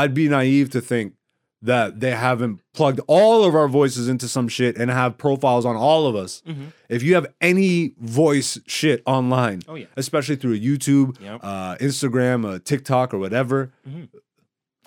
I'd 0.00 0.14
be 0.14 0.28
naive 0.28 0.70
to 0.70 0.80
think 0.80 1.14
that 1.62 2.00
they 2.00 2.12
haven't 2.12 2.60
plugged 2.72 3.00
all 3.06 3.44
of 3.44 3.54
our 3.54 3.68
voices 3.68 4.08
into 4.08 4.26
some 4.28 4.48
shit 4.48 4.78
and 4.78 4.90
have 4.90 5.18
profiles 5.18 5.66
on 5.66 5.76
all 5.76 6.06
of 6.06 6.16
us. 6.16 6.42
Mhm. 6.46 6.72
If 6.88 7.02
you 7.02 7.14
have 7.16 7.26
any 7.40 7.94
voice 8.00 8.58
shit 8.66 9.02
online, 9.04 9.60
Oh 9.68 9.74
yeah. 9.74 9.86
especially 9.96 10.36
through 10.36 10.58
YouTube, 10.58 11.20
Yep. 11.20 11.40
uh, 11.42 11.76
Instagram, 11.76 12.46
uh, 12.46 12.58
TikTok, 12.64 13.12
or 13.12 13.18
whatever, 13.18 13.72
Mhm. 13.86 14.08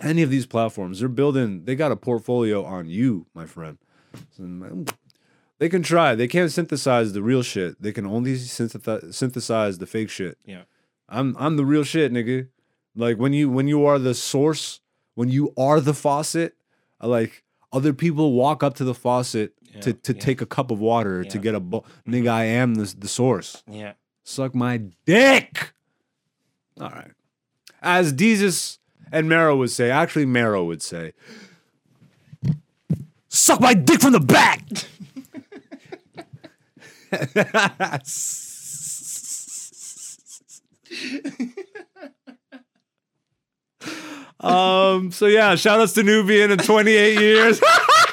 any 0.02 0.24
of 0.24 0.32
these 0.32 0.48
platforms, 0.48 1.00
they're 1.00 1.10
building, 1.10 1.66
they 1.66 1.76
got 1.76 1.92
a 1.92 1.96
portfolio 1.96 2.64
on 2.66 2.90
you, 2.90 3.28
my 3.36 3.46
friend. 3.46 3.78
They 5.60 5.70
can 5.70 5.84
try. 5.84 6.16
They 6.16 6.28
can't 6.28 6.52
synthesize 6.52 7.14
the 7.14 7.22
real 7.22 7.42
shit. 7.44 7.82
They 7.82 7.92
can 7.92 8.06
only 8.06 8.36
synthesize, 8.38 9.16
synthesize 9.16 9.78
the 9.78 9.86
fake 9.86 10.10
shit. 10.10 10.38
Yeah. 10.46 10.64
I'm 11.08 11.36
I'm 11.38 11.58
the 11.58 11.66
real 11.66 11.84
shit, 11.84 12.12
nigga. 12.12 12.48
Like 12.96 13.18
when 13.18 13.34
you 13.34 13.50
when 13.50 13.68
you 13.68 13.86
are 13.86 14.00
the 14.00 14.14
source, 14.14 14.82
when 15.16 15.30
you 15.30 15.54
are 15.58 15.80
the 15.80 15.94
faucet, 15.94 16.56
uh, 17.02 17.08
like 17.08 17.44
other 17.72 17.94
people 17.94 18.34
walk 18.34 18.64
up 18.64 18.76
to 18.76 18.84
the 18.84 18.94
faucet 18.94 19.54
to, 19.82 19.92
Yeah, 19.92 19.96
to 20.04 20.14
yeah. 20.14 20.20
take 20.20 20.42
a 20.42 20.46
cup 20.46 20.72
of 20.72 20.80
water 20.80 21.24
to 21.24 21.38
get 21.40 21.56
a 21.56 21.60
bowl. 21.60 21.86
Mm-hmm. 22.08 22.14
Nigga, 22.14 22.30
I 22.30 22.44
am 22.46 22.76
the, 22.76 22.94
the 22.98 23.08
source. 23.08 23.64
Yeah. 23.68 23.94
Suck 24.24 24.56
my 24.56 24.82
dick. 25.06 25.74
All 26.80 26.90
right. 26.90 27.12
As 27.82 28.14
Desus 28.14 28.78
and 29.12 29.28
Mero 29.28 29.56
would 29.58 29.72
say, 29.72 29.92
actually 29.92 30.26
Mero 30.26 30.64
would 30.64 30.82
say, 30.82 31.14
suck 33.28 33.60
my 33.60 33.74
dick 33.74 34.02
from 34.02 34.14
the 34.14 34.20
back. 34.20 34.62
um, 44.44 45.12
so 45.12 45.26
yeah, 45.26 45.56
shout 45.56 45.80
outs 45.80 45.94
to 45.94 46.04
Nubian 46.04 46.52
in 46.52 46.58
28 46.58 47.20
years. 47.20 47.62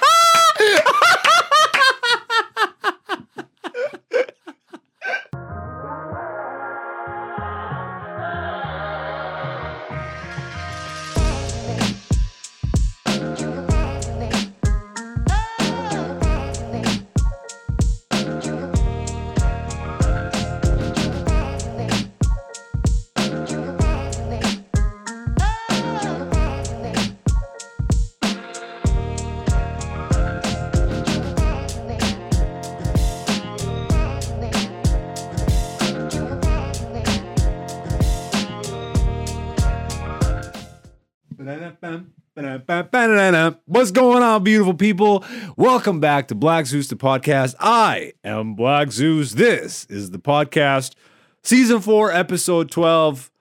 What's 42.71 43.91
going 43.91 44.23
on, 44.23 44.45
beautiful 44.45 44.75
people? 44.75 45.25
Welcome 45.57 45.99
back 45.99 46.29
to 46.29 46.37
Black 46.37 46.67
Zeus, 46.67 46.87
the 46.87 46.95
podcast. 46.95 47.57
I 47.59 48.13
am 48.23 48.55
Black 48.55 48.93
Zeus. 48.93 49.33
This 49.33 49.87
is 49.87 50.13
the 50.13 50.21
podcast, 50.21 50.95
season 51.43 51.81
four, 51.81 52.13
episode 52.13 52.71
12. 52.71 53.33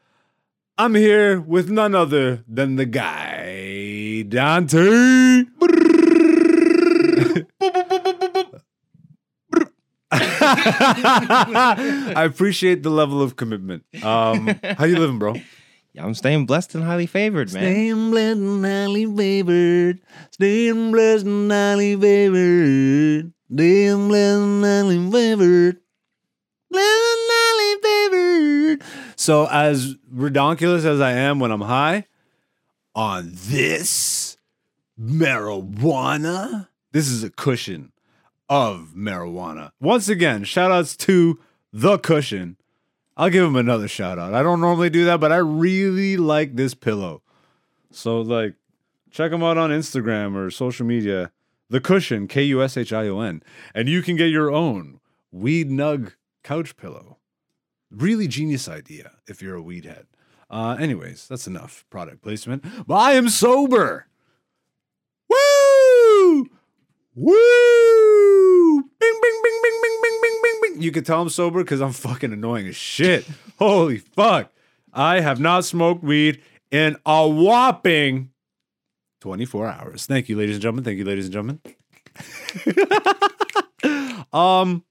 I'm 0.80 0.96
here 0.96 1.40
with 1.40 1.70
none 1.70 1.94
other 1.94 2.44
than 2.48 2.78
the 2.78 2.88
guy, 2.88 4.24
Dante. 4.28 4.80
I 10.12 12.24
appreciate 12.26 12.82
the 12.82 12.90
level 12.90 13.22
of 13.22 13.36
commitment. 13.36 13.86
Um, 14.02 14.60
how 14.64 14.86
you 14.86 14.98
living, 14.98 15.20
bro? 15.20 15.36
Yeah, 15.94 16.06
I'm 16.06 16.14
staying 16.14 16.46
blessed 16.46 16.76
and 16.76 16.84
highly 16.84 17.08
favored, 17.08 17.52
man. 17.52 17.64
Staying 17.64 18.12
blessed 18.12 18.40
and 18.40 18.66
highly 18.66 19.06
favored. 19.06 20.00
Staying 20.32 20.92
blessed 20.92 21.26
and 21.26 21.52
highly 21.52 21.96
favored. 21.96 23.34
Staying 23.52 24.08
blessed 24.08 24.42
and 24.42 24.64
highly 24.64 25.12
favored. 25.12 25.78
Blessed 26.70 27.04
and 27.12 27.30
highly 27.32 27.82
favored. 27.82 28.84
So, 29.16 29.48
as 29.48 29.96
redonkulous 30.14 30.86
as 30.86 31.02
I 31.02 31.12
am 31.14 31.40
when 31.40 31.52
I'm 31.52 31.62
high, 31.62 32.06
on 32.94 33.32
this 33.34 34.38
marijuana, 35.00 36.68
this 36.92 37.08
is 37.08 37.24
a 37.24 37.32
cushion 37.32 37.92
of 38.48 38.94
marijuana. 38.96 39.72
Once 39.80 40.08
again, 40.08 40.44
shout 40.44 40.72
outs 40.72 40.96
to 40.98 41.40
the 41.74 41.98
cushion. 41.98 42.58
I'll 43.20 43.30
give 43.30 43.44
him 43.44 43.58
another 43.58 43.90
shout 43.90 44.18
out. 44.18 44.34
I 44.34 44.42
don't 44.42 44.62
normally 44.62 44.90
do 44.90 45.04
that, 45.04 45.20
but 45.20 45.34
I 45.34 45.38
really 45.38 46.16
like 46.16 46.56
this 46.56 46.74
pillow. 46.74 47.22
So 47.92 48.22
like 48.22 48.54
check 49.12 49.34
him 49.34 49.44
out 49.44 49.58
on 49.58 49.72
Instagram 49.72 50.38
or 50.38 50.50
social 50.50 50.86
media. 50.86 51.32
The 51.70 51.82
Cushion, 51.82 52.30
K 52.30 52.44
U 52.44 52.64
S 52.64 52.78
H 52.78 52.94
I 52.94 53.10
O 53.10 53.20
N, 53.20 53.44
and 53.76 53.90
you 53.90 54.02
can 54.02 54.16
get 54.16 54.30
your 54.30 54.50
own 54.50 55.02
weed 55.34 55.70
nug 55.70 56.14
couch 56.44 56.78
pillow. 56.78 57.18
Really 57.92 58.30
genius 58.30 58.70
idea 58.70 59.12
if 59.28 59.42
you're 59.42 59.58
a 59.58 59.62
weed 59.62 59.84
head. 59.84 60.08
Uh, 60.50 60.78
anyways, 60.80 61.28
that's 61.28 61.46
enough 61.46 61.84
product 61.90 62.24
placement. 62.24 62.64
But 62.88 62.96
I 62.96 63.12
am 63.12 63.28
sober. 63.28 64.08
Woo! 65.30 66.48
Woo! 67.16 68.82
Bing, 68.82 69.20
bing, 69.22 69.42
bing, 69.44 69.60
bing, 69.62 69.80
bing, 69.82 70.00
bing. 70.02 70.19
You 70.80 70.92
can 70.92 71.04
tell 71.04 71.22
I'm 71.22 71.30
sober 71.30 71.64
because 71.64 71.82
I'm 71.82 71.92
fucking 71.92 72.32
annoying 72.34 72.68
as 72.68 72.76
shit. 72.76 73.28
Holy 73.58 73.98
fuck. 73.98 74.52
I 74.94 75.20
have 75.20 75.40
not 75.40 75.66
smoked 75.66 76.04
weed 76.04 76.42
in 76.72 76.98
a 77.06 77.28
whopping 77.28 78.32
24 79.22 79.68
hours. 79.68 80.06
Thank 80.06 80.30
you, 80.30 80.38
ladies 80.38 80.56
and 80.56 80.62
gentlemen. 80.62 80.84
Thank 80.84 80.98
you, 80.98 81.06
ladies 81.06 81.26
and 81.26 81.34
gentlemen. 81.34 81.62
um, 84.34 84.84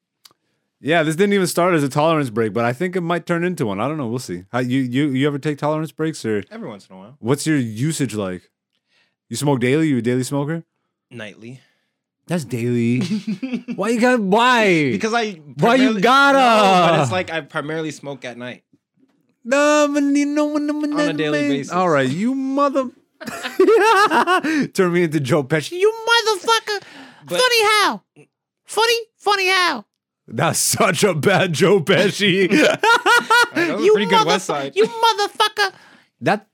yeah, 0.80 1.02
this 1.02 1.16
didn't 1.16 1.32
even 1.32 1.46
start 1.46 1.74
as 1.74 1.82
a 1.82 1.88
tolerance 1.88 2.30
break, 2.30 2.52
but 2.52 2.64
I 2.64 2.72
think 2.72 2.94
it 2.94 3.00
might 3.00 3.26
turn 3.26 3.42
into 3.42 3.66
one. 3.66 3.80
I 3.80 3.88
don't 3.88 3.96
know. 3.96 4.06
We'll 4.06 4.18
see. 4.20 4.44
How 4.52 4.60
you 4.60 4.80
you 4.80 5.08
you 5.08 5.26
ever 5.26 5.38
take 5.38 5.58
tolerance 5.58 5.90
breaks 5.92 6.24
or 6.24 6.44
Every 6.50 6.68
once 6.68 6.88
in 6.88 6.94
a 6.94 6.98
while. 6.98 7.16
what's 7.18 7.46
your 7.46 7.56
usage 7.56 8.14
like? 8.14 8.50
You 9.28 9.36
smoke 9.36 9.60
daily? 9.60 9.88
You 9.88 9.98
a 9.98 10.02
daily 10.02 10.22
smoker? 10.22 10.64
Nightly. 11.10 11.60
That's 12.28 12.44
daily. 12.44 13.00
why 13.74 13.88
you 13.88 14.00
got 14.00 14.20
why? 14.20 14.90
Because 14.90 15.14
I 15.14 15.32
Why 15.56 15.76
you 15.76 15.98
gotta? 15.98 16.38
No, 16.38 16.92
but 16.92 17.02
it's 17.02 17.10
like 17.12 17.30
I 17.30 17.40
primarily 17.40 17.90
smoke 17.90 18.24
at 18.24 18.36
night. 18.36 18.64
No, 19.44 19.88
but 19.92 20.02
you 20.02 20.26
know, 20.26 20.54
on 20.54 21.00
a 21.00 21.12
daily 21.14 21.48
basis. 21.48 21.72
All 21.72 21.88
right, 21.88 22.08
you 22.08 22.34
mother. 22.34 22.90
Turn 24.74 24.92
me 24.92 25.04
into 25.04 25.20
Joe 25.20 25.42
Pesci. 25.42 25.72
You 25.72 25.90
motherfucker. 25.90 26.82
But- 27.26 27.40
funny 27.40 27.62
how? 27.62 28.02
Funny, 28.64 28.98
funny 29.16 29.48
how? 29.48 29.86
That's 30.30 30.58
such 30.58 31.04
a 31.04 31.14
bad 31.14 31.54
Joe 31.54 31.80
Pesci. 31.80 32.48
That 33.54 33.76
was 33.76 33.88
a 33.88 33.92
pretty 33.92 34.06
good 34.06 34.26
West 34.26 34.46
Side. 34.46 34.76
You 34.76 34.84
motherfucker. 34.86 35.72
That 36.20 36.46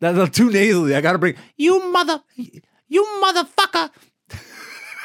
that's 0.00 0.36
too 0.36 0.50
nasally. 0.50 0.96
I 0.96 1.00
gotta 1.00 1.18
bring 1.18 1.36
you 1.56 1.92
mother, 1.92 2.20
you 2.88 3.04
motherfucker. 3.22 3.90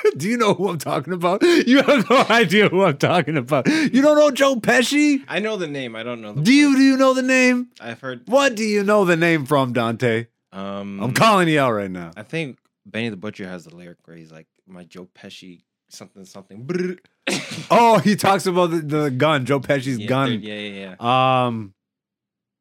Do 0.17 0.27
you 0.27 0.37
know 0.37 0.53
who 0.53 0.69
I'm 0.69 0.77
talking 0.77 1.13
about? 1.13 1.41
You 1.43 1.81
have 1.81 2.09
no 2.09 2.17
idea 2.29 2.69
who 2.69 2.83
I'm 2.83 2.97
talking 2.97 3.37
about. 3.37 3.67
You 3.67 4.01
don't 4.01 4.17
know 4.17 4.31
Joe 4.31 4.55
Pesci? 4.55 5.23
I 5.27 5.39
know 5.39 5.57
the 5.57 5.67
name. 5.67 5.95
I 5.95 6.03
don't 6.03 6.21
know 6.21 6.33
the. 6.33 6.41
Do 6.41 6.53
you 6.53 6.75
do 6.75 6.81
you 6.81 6.97
know 6.97 7.13
the 7.13 7.21
name? 7.21 7.69
I've 7.79 8.01
heard. 8.01 8.21
What 8.27 8.55
do 8.55 8.63
you 8.63 8.83
know 8.83 9.05
the 9.05 9.15
name 9.15 9.45
from, 9.45 9.73
Dante? 9.73 10.27
Um, 10.51 11.01
I'm 11.01 11.13
calling 11.13 11.47
you 11.47 11.59
out 11.59 11.71
right 11.71 11.89
now. 11.89 12.11
I 12.15 12.23
think 12.23 12.59
Benny 12.85 13.09
the 13.09 13.17
Butcher 13.17 13.47
has 13.47 13.65
the 13.65 13.75
lyric 13.75 13.97
where 14.05 14.15
he's 14.15 14.31
like, 14.31 14.47
"My 14.67 14.83
Joe 14.83 15.07
Pesci 15.15 15.63
something 15.89 16.25
something." 16.25 16.99
Oh, 17.71 17.99
he 17.99 18.17
talks 18.17 18.45
about 18.45 18.71
the, 18.71 18.81
the 18.81 19.09
gun, 19.09 19.45
Joe 19.45 19.61
Pesci's 19.61 19.97
yeah, 19.97 20.07
gun. 20.07 20.41
Yeah, 20.41 20.53
yeah, 20.55 20.95
yeah. 20.99 21.45
Um, 21.45 21.73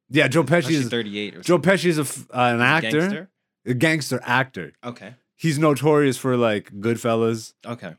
yeah, 0.09 0.29
Joe 0.29 0.45
Pesci 0.45 0.71
is 0.71 0.89
38 0.89 1.37
or 1.37 1.41
Joe. 1.41 1.59
Pesci 1.59 1.87
is 1.87 1.99
a 1.99 2.03
uh, 2.03 2.55
an 2.55 2.61
actor, 2.61 3.01
Gangster? 3.01 3.31
a 3.67 3.75
gangster 3.75 4.21
actor. 4.23 4.73
Okay. 4.85 5.15
He's 5.43 5.59
notorious 5.59 6.17
for 6.17 6.37
like 6.37 6.71
Goodfellas. 6.71 7.55
Okay. 7.67 7.97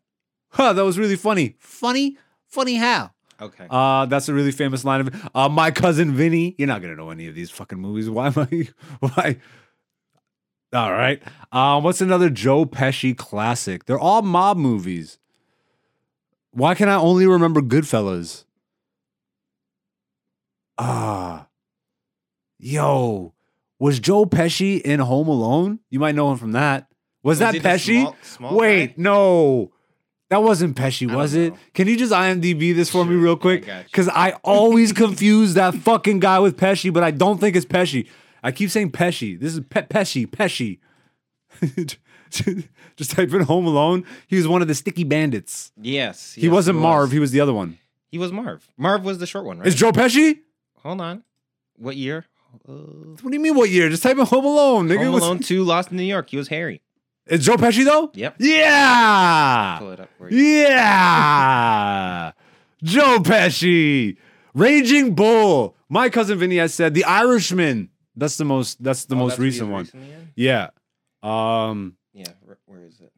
Huh, 0.52 0.72
that 0.72 0.86
was 0.86 0.98
really 0.98 1.18
funny. 1.18 1.58
Funny, 1.60 2.18
funny 2.48 2.76
how? 2.76 3.12
Okay. 3.42 3.68
Uh, 3.70 4.06
that's 4.06 4.30
a 4.30 4.34
really 4.34 4.54
famous 4.54 4.86
line 4.86 5.02
of 5.02 5.30
uh, 5.36 5.50
my 5.50 5.70
cousin 5.70 6.14
Vinny. 6.14 6.56
You're 6.58 6.70
not 6.70 6.82
gonna 6.82 6.96
know 6.96 7.10
any 7.10 7.28
of 7.28 7.36
these 7.36 7.52
fucking 7.52 7.78
movies. 7.78 8.10
Why 8.10 8.28
am 8.28 8.34
I? 8.38 8.70
Why? 9.02 9.38
All 10.72 10.94
right. 10.94 11.22
Um, 11.52 11.84
what's 11.84 12.00
another 12.00 12.30
Joe 12.30 12.64
Pesci 12.66 13.16
classic? 13.18 13.84
They're 13.88 14.00
all 14.00 14.22
mob 14.22 14.56
movies. 14.56 15.20
Why 16.52 16.76
can 16.76 16.88
I 16.88 16.96
only 16.96 17.28
remember 17.28 17.62
Goodfellas? 17.62 18.46
Ah, 20.78 21.48
yo, 22.58 23.34
Was 23.80 24.00
Joe 24.00 24.24
Pesci 24.26 24.80
in 24.82 25.02
Home 25.02 25.28
Alone? 25.28 25.80
You 25.90 26.00
might 26.00 26.16
know 26.16 26.32
him 26.32 26.38
from 26.38 26.54
that. 26.54 26.88
Was, 27.24 27.40
that 27.40 27.54
he 27.54 27.60
Pesci? 27.62 28.02
small- 28.02 28.16
small 28.22 28.56
Wait, 28.58 28.88
guy? 28.88 28.94
no. 28.98 29.72
That 30.30 30.42
wasn't 30.42 30.76
Pesci, 30.76 31.14
was 31.14 31.36
it? 31.36 31.54
know. 31.54 31.60
Can 31.76 31.88
you 31.88 31.96
just 31.96 32.12
IMDb 32.12 32.76
this 32.76 32.90
for 32.90 33.06
me 33.06 33.16
real 33.16 33.38
quick? 33.38 33.66
Because 33.86 34.10
I 34.10 34.32
always 34.44 34.92
confuse 35.04 35.54
that 35.54 35.76
fucking 35.76 36.20
guy 36.20 36.40
with 36.40 36.58
Pesci, 36.58 36.92
but 36.92 37.04
I 37.04 37.12
don't 37.12 37.40
think 37.40 37.56
it's 37.56 37.66
Pesci. 37.68 38.08
I 38.42 38.52
keep 38.52 38.70
saying 38.72 38.92
Pesci. 38.92 39.40
This 39.40 39.54
is 39.54 39.60
Pe- 39.70 39.84
Pesci, 39.88 40.26
Pesci. 40.28 40.80
just 42.96 43.12
type 43.12 43.32
in 43.34 43.42
Home 43.42 43.66
Alone. 43.68 44.06
He 44.28 44.36
was 44.38 44.48
one 44.48 44.62
of 44.62 44.68
the 44.68 44.76
sticky 44.76 45.04
bandits. 45.04 45.72
Yes. 45.80 46.34
He 46.34 46.50
wasn't 46.50 46.78
was. 46.78 46.82
Marv. 46.84 47.12
He 47.12 47.20
was 47.20 47.32
the 47.32 47.40
other 47.40 47.54
one. 47.54 47.78
He 48.10 48.18
was 48.18 48.32
Marv. 48.32 48.68
Marv 48.78 49.04
was 49.04 49.18
the 49.20 49.28
short 49.28 49.46
one, 49.46 49.60
right? 49.60 49.68
Is 49.68 49.76
Joe 49.76 49.92
Pesci? 49.92 50.40
Hold 50.80 51.02
on. 51.02 51.24
What 51.78 51.96
year? 51.96 52.26
Uh, 52.68 52.72
What 52.72 53.30
do 53.30 53.34
you 53.34 53.40
mean? 53.40 53.56
What 53.56 53.70
year? 53.70 53.90
Just 53.90 54.04
type 54.04 54.18
in 54.18 54.26
Home 54.26 54.46
Alone, 54.46 54.88
nigga. 54.88 55.06
Home 55.06 55.16
Alone 55.16 55.40
2 55.40 55.64
Lost 55.64 55.92
in 55.92 55.98
New 55.98 56.04
York. 56.04 56.30
He 56.30 56.38
was 56.38 56.48
Harry. 56.50 56.82
Is 57.28 57.46
Joe 57.46 57.56
Pesci 57.56 57.86
though? 57.86 58.12
Yep. 58.14 58.36
Yeah. 58.40 59.78
Pull 59.80 59.92
it 59.92 60.00
up 60.00 60.10
for 60.18 60.30
you. 60.30 60.38
Yeah. 60.38 62.32
Joe 62.84 63.20
Pesci. 63.20 64.18
Raging 64.54 65.16
Bull. 65.16 65.76
My 65.90 66.10
cousin 66.10 66.38
Vinny 66.40 66.58
has 66.58 66.74
said 66.74 66.94
The 66.94 67.06
Irishman. 67.06 67.90
That's 68.16 68.38
the 68.38 68.46
most 68.46 68.84
that's 68.84 69.06
the 69.06 69.16
Oh, 69.16 69.20
most 69.20 69.32
that's 69.32 69.40
recent 69.40 69.70
one. 69.72 69.90
Yeah. 70.36 70.70
Um 71.22 71.96
Yeah. 72.14 72.28
where- 72.42 72.58
is 72.86 73.00
it? 73.00 73.12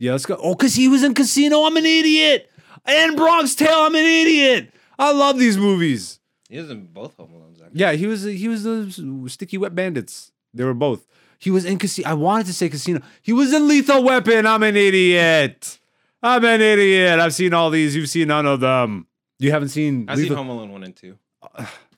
yeah, 0.00 0.12
let's 0.12 0.26
go. 0.26 0.36
Oh, 0.42 0.54
cuz 0.56 0.74
he 0.74 0.88
was 0.88 1.02
in 1.04 1.14
Casino. 1.14 1.62
I'm 1.64 1.76
an 1.76 1.86
idiot. 1.86 2.50
And 2.84 3.16
Bronx 3.16 3.54
Tale. 3.54 3.68
I'm 3.86 3.94
an 3.94 4.04
idiot. 4.04 4.72
I 4.98 5.12
love 5.12 5.38
these 5.38 5.56
movies. 5.56 6.20
He 6.48 6.58
was 6.58 6.68
in 6.70 6.86
both 6.86 7.16
Home 7.16 7.30
Alones, 7.32 7.62
actually. 7.62 7.80
Yeah, 7.80 7.92
he 7.92 8.06
was 8.06 8.24
he 8.24 8.48
was 8.48 8.64
the 8.64 9.24
Sticky 9.28 9.58
Wet 9.58 9.74
Bandits. 9.74 10.32
They 10.52 10.64
were 10.64 10.74
both. 10.74 11.06
He 11.44 11.50
was 11.50 11.66
in 11.66 11.78
Casino. 11.78 12.08
I 12.08 12.14
wanted 12.14 12.46
to 12.46 12.54
say 12.54 12.70
Casino. 12.70 13.02
He 13.20 13.34
was 13.34 13.52
in 13.52 13.68
Lethal 13.68 14.02
Weapon. 14.02 14.46
I'm 14.46 14.62
an 14.62 14.78
idiot. 14.78 15.78
I'm 16.22 16.42
an 16.42 16.62
idiot. 16.62 17.20
I've 17.20 17.34
seen 17.34 17.52
all 17.52 17.68
these. 17.68 17.94
You've 17.94 18.08
seen 18.08 18.28
none 18.28 18.46
of 18.46 18.60
them. 18.60 19.06
You 19.38 19.50
haven't 19.50 19.68
seen 19.68 20.06
I've 20.08 20.16
seen 20.16 20.32
Home 20.32 20.48
Alone 20.48 20.72
1 20.72 20.84
and 20.84 20.96
2. 20.96 21.18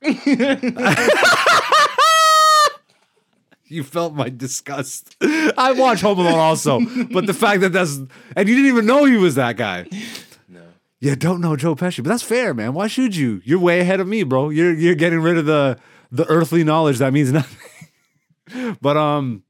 you 3.66 3.84
felt 3.84 4.14
my 4.14 4.30
disgust. 4.30 5.14
I 5.22 5.76
watched 5.78 6.02
Home 6.02 6.18
Alone 6.18 6.40
also, 6.40 6.80
but 7.12 7.28
the 7.28 7.34
fact 7.34 7.60
that 7.60 7.72
that's 7.72 8.00
and 8.34 8.48
you 8.48 8.56
didn't 8.56 8.66
even 8.66 8.84
know 8.84 9.04
he 9.04 9.16
was 9.16 9.36
that 9.36 9.56
guy. 9.56 9.86
No. 10.48 10.64
Yeah, 10.98 11.14
don't 11.14 11.40
know 11.40 11.54
Joe 11.54 11.76
Pesci, 11.76 12.02
but 12.02 12.08
that's 12.08 12.24
fair, 12.24 12.52
man. 12.52 12.74
Why 12.74 12.88
should 12.88 13.14
you? 13.14 13.42
You're 13.44 13.60
way 13.60 13.78
ahead 13.78 14.00
of 14.00 14.08
me, 14.08 14.24
bro. 14.24 14.48
You're 14.48 14.74
you're 14.74 14.96
getting 14.96 15.20
rid 15.20 15.38
of 15.38 15.46
the 15.46 15.78
the 16.10 16.26
earthly 16.26 16.64
knowledge 16.64 16.98
that 16.98 17.12
means 17.12 17.30
nothing. 17.30 17.60
but 18.80 18.96
um, 18.96 19.42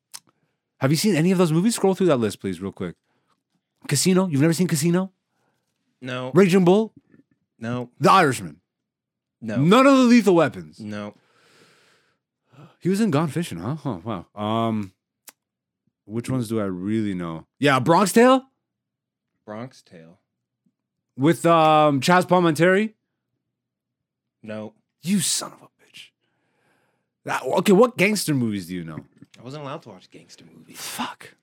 have 0.78 0.90
you 0.90 0.96
seen 0.96 1.14
any 1.14 1.30
of 1.32 1.38
those 1.38 1.52
movies? 1.52 1.74
Scroll 1.74 1.94
through 1.94 2.06
that 2.08 2.16
list, 2.18 2.40
please, 2.40 2.60
real 2.60 2.72
quick. 2.72 2.96
Casino. 3.88 4.26
You've 4.26 4.40
never 4.40 4.52
seen 4.52 4.66
Casino? 4.66 5.12
No. 6.00 6.30
Raging 6.34 6.64
Bull, 6.64 6.92
No. 7.58 7.90
The 8.00 8.10
Irishman. 8.10 8.60
No. 9.40 9.56
None 9.56 9.86
of 9.86 9.96
the 9.96 10.04
Lethal 10.04 10.34
Weapons. 10.34 10.80
No. 10.80 11.14
He 12.80 12.88
was 12.88 13.00
in 13.00 13.10
Gone 13.10 13.28
Fishing, 13.28 13.58
huh? 13.58 13.74
Huh, 13.76 13.98
wow. 14.04 14.26
Um, 14.34 14.92
which 16.04 16.28
ones 16.30 16.48
do 16.48 16.60
I 16.60 16.64
really 16.64 17.14
know? 17.14 17.46
Yeah, 17.58 17.80
Bronx 17.80 18.12
Tale 18.12 18.46
Bronx 19.44 19.82
Tale. 19.82 20.18
with 21.16 21.44
um 21.46 22.00
Chazz 22.00 22.24
Palminteri. 22.24 22.94
No. 24.42 24.74
You 25.02 25.20
son 25.20 25.52
of 25.52 25.62
a 25.62 25.65
okay, 27.28 27.72
what 27.72 27.96
gangster 27.96 28.34
movies 28.34 28.66
do 28.66 28.74
you 28.74 28.84
know? 28.84 28.98
I 29.38 29.42
wasn't 29.42 29.62
allowed 29.64 29.82
to 29.82 29.88
watch 29.90 30.10
gangster 30.10 30.44
movies. 30.56 30.80
Fuck. 30.80 31.34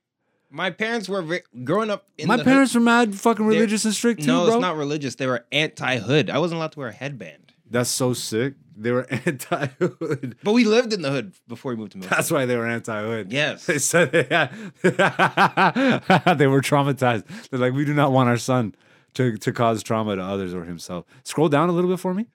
My 0.50 0.70
parents 0.70 1.10
were 1.10 1.22
ve- 1.22 1.42
growing 1.64 1.90
up 1.90 2.06
in 2.18 2.28
My 2.28 2.38
the 2.38 2.44
parents 2.44 2.76
were 2.76 2.82
mad 2.82 3.16
fucking 3.16 3.46
They're- 3.48 3.56
religious 3.56 3.86
and 3.86 3.94
strict 3.94 4.22
too, 4.22 4.28
No, 4.28 4.46
bro. 4.46 4.54
it's 4.56 4.62
not 4.62 4.78
religious. 4.78 5.16
They 5.16 5.26
were 5.28 5.46
anti-hood. 5.52 6.30
I 6.30 6.38
wasn't 6.38 6.58
allowed 6.60 6.74
to 6.74 6.80
wear 6.80 6.90
a 6.90 6.94
headband. 6.94 7.54
That's 7.70 7.90
so 7.90 8.14
sick. 8.14 8.54
They 8.78 8.92
were 8.92 9.08
anti-hood. 9.26 10.36
But 10.44 10.52
we 10.54 10.64
lived 10.64 10.94
in 10.94 11.02
the 11.02 11.10
hood 11.12 11.34
before 11.48 11.72
we 11.72 11.76
moved 11.78 11.94
to. 11.94 12.00
That's 12.00 12.30
why 12.30 12.46
they 12.46 12.56
were 12.56 12.68
anti-hood. 12.68 13.32
Yes. 13.32 13.66
They 13.68 13.80
said 13.80 14.12
they, 14.12 14.24
they 14.84 16.48
were 16.48 16.62
traumatized. 16.62 17.24
They're 17.50 17.60
like, 17.60 17.74
we 17.74 17.86
do 17.86 17.94
not 17.94 18.12
want 18.12 18.30
our 18.30 18.38
son 18.38 18.76
to, 19.16 19.38
to 19.38 19.52
cause 19.52 19.82
trauma 19.84 20.16
to 20.16 20.22
others 20.24 20.54
or 20.54 20.66
himself. 20.66 21.06
Scroll 21.24 21.50
down 21.50 21.70
a 21.70 21.72
little 21.72 21.90
bit 21.90 22.00
for 22.00 22.14
me. 22.14 22.28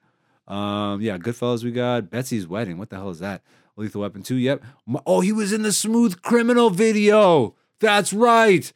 Um, 0.49 1.01
yeah, 1.01 1.17
Goodfellas. 1.17 1.63
We 1.63 1.71
got 1.71 2.09
Betsy's 2.09 2.47
wedding. 2.47 2.77
What 2.77 2.89
the 2.89 2.97
hell 2.97 3.11
is 3.11 3.19
that? 3.19 3.43
Lethal 3.77 4.01
Weapon 4.01 4.23
two. 4.23 4.35
Yep. 4.35 4.63
Oh, 5.05 5.21
he 5.21 5.31
was 5.31 5.53
in 5.53 5.61
the 5.61 5.71
Smooth 5.71 6.21
Criminal 6.21 6.69
video. 6.69 7.55
That's 7.79 8.11
right. 8.11 8.71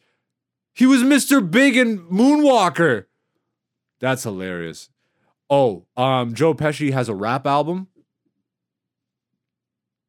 He 0.72 0.86
was 0.86 1.02
Mr. 1.02 1.48
Big 1.48 1.76
and 1.76 2.00
Moonwalker. 2.10 3.06
That's 4.00 4.22
hilarious. 4.22 4.88
Oh, 5.50 5.84
um, 5.96 6.34
Joe 6.34 6.54
Pesci 6.54 6.92
has 6.92 7.08
a 7.08 7.14
rap 7.14 7.46
album. 7.46 7.88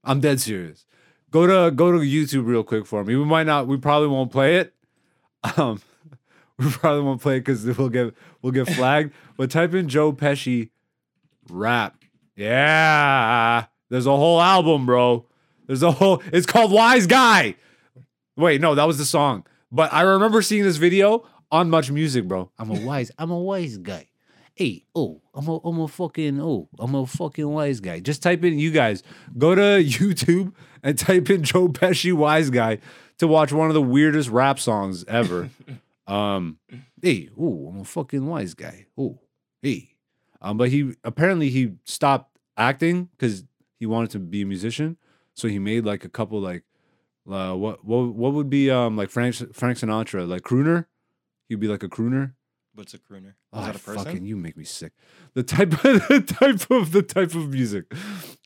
I'm 0.03 0.19
dead 0.21 0.39
serious. 0.39 0.85
Go 1.31 1.47
to 1.47 1.71
go 1.71 1.91
to 1.91 1.99
YouTube 1.99 2.45
real 2.45 2.63
quick 2.63 2.85
for 2.85 3.03
me. 3.03 3.15
We 3.15 3.25
might 3.25 3.45
not. 3.45 3.67
We 3.67 3.77
probably 3.77 4.07
won't 4.07 4.31
play 4.31 4.57
it. 4.57 4.73
Um, 5.57 5.81
we 6.57 6.69
probably 6.69 7.01
won't 7.03 7.21
play 7.21 7.37
it 7.37 7.39
because 7.41 7.65
we'll 7.77 7.89
get 7.89 8.13
we'll 8.41 8.53
get 8.53 8.69
flagged. 8.69 9.13
but 9.35 9.51
type 9.51 9.73
in 9.73 9.89
Joe 9.89 10.13
Pesci 10.13 10.69
rap. 11.49 12.03
Yeah, 12.35 13.65
there's 13.89 14.05
a 14.05 14.15
whole 14.15 14.41
album, 14.41 14.85
bro. 14.85 15.25
There's 15.67 15.83
a 15.83 15.91
whole. 15.91 16.21
It's 16.31 16.45
called 16.45 16.71
Wise 16.71 17.07
Guy. 17.07 17.55
Wait, 18.35 18.59
no, 18.61 18.75
that 18.75 18.85
was 18.85 18.97
the 18.97 19.05
song. 19.05 19.45
But 19.71 19.93
I 19.93 20.01
remember 20.01 20.41
seeing 20.41 20.63
this 20.63 20.77
video 20.77 21.25
on 21.51 21.69
Much 21.69 21.89
Music, 21.91 22.27
bro. 22.27 22.51
I'm 22.57 22.69
a 22.69 22.79
wise. 22.79 23.11
I'm 23.17 23.31
a 23.31 23.39
wise 23.39 23.77
guy. 23.77 24.07
Hey, 24.55 24.85
oh, 24.95 25.21
I'm 25.33 25.47
a, 25.47 25.57
I'm 25.57 25.79
a 25.81 25.87
fucking, 25.87 26.39
oh, 26.41 26.69
I'm 26.79 26.95
a 26.95 27.05
fucking 27.05 27.47
wise 27.47 27.81
guy. 27.81 27.99
Just 27.99 28.23
type 28.23 28.43
in, 28.45 28.57
you 28.57 28.71
guys, 28.71 29.03
go 29.37 29.53
to 29.53 29.61
YouTube 29.83 30.53
and 30.81 30.97
type 30.97 31.29
in 31.29 31.43
Joe 31.43 31.67
Pesci 31.67 32.13
wise 32.13 32.49
guy 32.49 32.79
to 33.17 33.27
watch 33.27 33.51
one 33.51 33.67
of 33.67 33.73
the 33.73 33.81
weirdest 33.81 34.29
rap 34.29 34.59
songs 34.59 35.03
ever. 35.09 35.49
um, 36.07 36.57
hey, 37.01 37.29
oh, 37.37 37.67
I'm 37.69 37.81
a 37.81 37.85
fucking 37.85 38.25
wise 38.25 38.53
guy. 38.53 38.85
Oh, 38.97 39.19
hey. 39.61 39.94
Um, 40.45 40.57
but 40.57 40.69
he 40.69 40.93
apparently 41.03 41.49
he 41.49 41.73
stopped 41.85 42.37
acting 42.55 43.09
because 43.17 43.43
he 43.79 43.87
wanted 43.87 44.11
to 44.11 44.19
be 44.19 44.43
a 44.43 44.45
musician. 44.45 44.97
So 45.33 45.47
he 45.47 45.57
made 45.57 45.85
like 45.85 46.05
a 46.05 46.09
couple 46.09 46.39
like, 46.39 46.63
uh, 47.27 47.55
what 47.55 47.83
what 47.83 48.13
what 48.13 48.33
would 48.33 48.47
be 48.47 48.69
um 48.69 48.95
like 48.95 49.09
Frank 49.09 49.33
Frank 49.55 49.79
Sinatra 49.79 50.27
like 50.27 50.43
crooner? 50.43 50.85
He'd 51.49 51.59
be 51.59 51.67
like 51.67 51.81
a 51.81 51.89
crooner. 51.89 52.33
What's 52.75 52.93
a 52.93 52.97
crooner? 52.97 53.29
Is 53.29 53.33
Oh, 53.53 53.61
that 53.65 53.75
a 53.77 53.79
person? 53.79 54.03
fucking 54.03 54.25
you 54.25 54.35
make 54.35 54.57
me 54.57 54.65
sick. 54.65 54.91
The 55.33 55.43
type 55.43 55.71
of 55.73 55.81
the 56.09 56.21
type 56.27 56.69
of 56.69 56.91
the 56.91 57.01
type 57.01 57.33
of 57.33 57.49
music. 57.49 57.85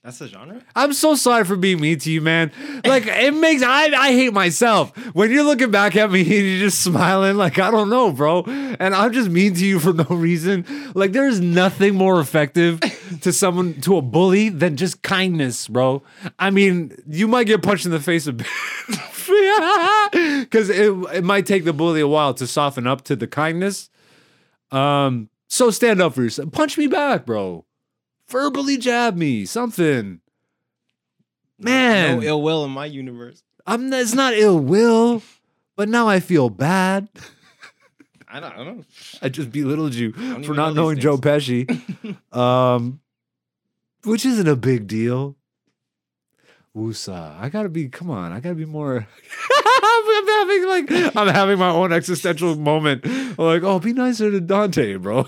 That's 0.03 0.19
the 0.19 0.27
genre? 0.27 0.61
I'm 0.75 0.93
so 0.93 1.15
sorry 1.15 1.43
for 1.45 1.55
being 1.55 1.81
mean 1.81 1.97
to 1.99 2.11
you, 2.11 2.21
man. 2.21 2.51
Like 2.85 3.03
it 3.07 3.33
makes 3.33 3.63
I 3.63 3.85
I 3.87 4.11
hate 4.13 4.31
myself 4.33 4.95
when 5.15 5.31
you're 5.31 5.43
looking 5.43 5.71
back 5.71 5.95
at 5.95 6.11
me 6.11 6.19
and 6.21 6.29
you're 6.29 6.59
just 6.59 6.83
smiling. 6.83 7.37
Like 7.37 7.57
I 7.57 7.71
don't 7.71 7.89
know, 7.89 8.11
bro, 8.11 8.43
and 8.45 8.93
I'm 8.93 9.11
just 9.13 9.29
mean 9.31 9.55
to 9.55 9.65
you 9.65 9.79
for 9.79 9.93
no 9.93 10.05
reason. 10.05 10.63
Like 10.93 11.11
there's 11.11 11.39
nothing 11.39 11.95
more 11.95 12.19
effective 12.19 12.79
to 13.21 13.33
someone 13.33 13.81
to 13.81 13.97
a 13.97 14.01
bully 14.03 14.49
than 14.49 14.77
just 14.77 15.01
kindness, 15.01 15.67
bro. 15.67 16.03
I 16.37 16.51
mean, 16.51 16.95
you 17.07 17.27
might 17.27 17.45
get 17.47 17.63
punched 17.63 17.85
in 17.85 17.91
the 17.91 17.99
face 17.99 18.27
a 18.27 18.33
bit. 18.33 18.47
Because 20.11 20.69
it, 20.69 20.91
it 21.13 21.23
might 21.23 21.45
take 21.45 21.63
the 21.65 21.73
bully 21.73 22.01
a 22.01 22.07
while 22.07 22.33
to 22.35 22.47
soften 22.47 22.87
up 22.87 23.03
to 23.03 23.15
the 23.15 23.27
kindness. 23.27 23.89
Um, 24.71 25.29
so 25.47 25.71
stand 25.71 26.01
up 26.01 26.13
for 26.13 26.23
yourself. 26.23 26.51
Punch 26.51 26.77
me 26.77 26.87
back, 26.87 27.25
bro. 27.25 27.65
Verbally 28.27 28.77
jab 28.77 29.15
me, 29.15 29.45
something. 29.45 30.21
Man, 31.57 32.17
No 32.19 32.23
ill 32.23 32.41
will 32.41 32.63
in 32.63 32.71
my 32.71 32.85
universe. 32.85 33.43
I'm 33.65 33.91
it's 33.91 34.13
not 34.13 34.33
ill 34.33 34.59
will, 34.59 35.21
but 35.75 35.89
now 35.89 36.07
I 36.07 36.19
feel 36.19 36.49
bad. 36.49 37.09
I 38.31 38.39
don't, 38.39 38.53
I 38.53 38.63
don't 38.63 38.85
I 39.23 39.29
just 39.29 39.51
belittled 39.51 39.95
you 39.95 40.11
for 40.13 40.53
not 40.53 40.73
know 40.75 40.83
knowing 40.83 40.99
Joe 40.99 41.17
Pesci. 41.17 41.67
um, 42.35 42.99
which 44.03 44.25
isn't 44.25 44.47
a 44.47 44.55
big 44.55 44.87
deal. 44.87 45.35
Woosah. 46.75 47.39
I 47.39 47.49
gotta 47.49 47.69
be, 47.69 47.89
come 47.89 48.09
on, 48.09 48.31
I 48.31 48.39
gotta 48.39 48.55
be 48.55 48.65
more. 48.65 48.97
I'm 49.65 50.27
having 50.27 50.67
like, 50.67 51.15
I'm 51.17 51.27
having 51.27 51.59
my 51.59 51.69
own 51.69 51.91
existential 51.91 52.55
moment. 52.55 53.01
I'm 53.05 53.35
like, 53.37 53.63
oh, 53.63 53.79
be 53.79 53.93
nicer 53.93 54.29
to 54.31 54.39
Dante, 54.39 54.95
bro. 54.95 55.27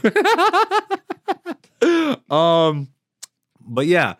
um, 2.29 2.89
but 3.60 3.88
yeah. 3.88 4.15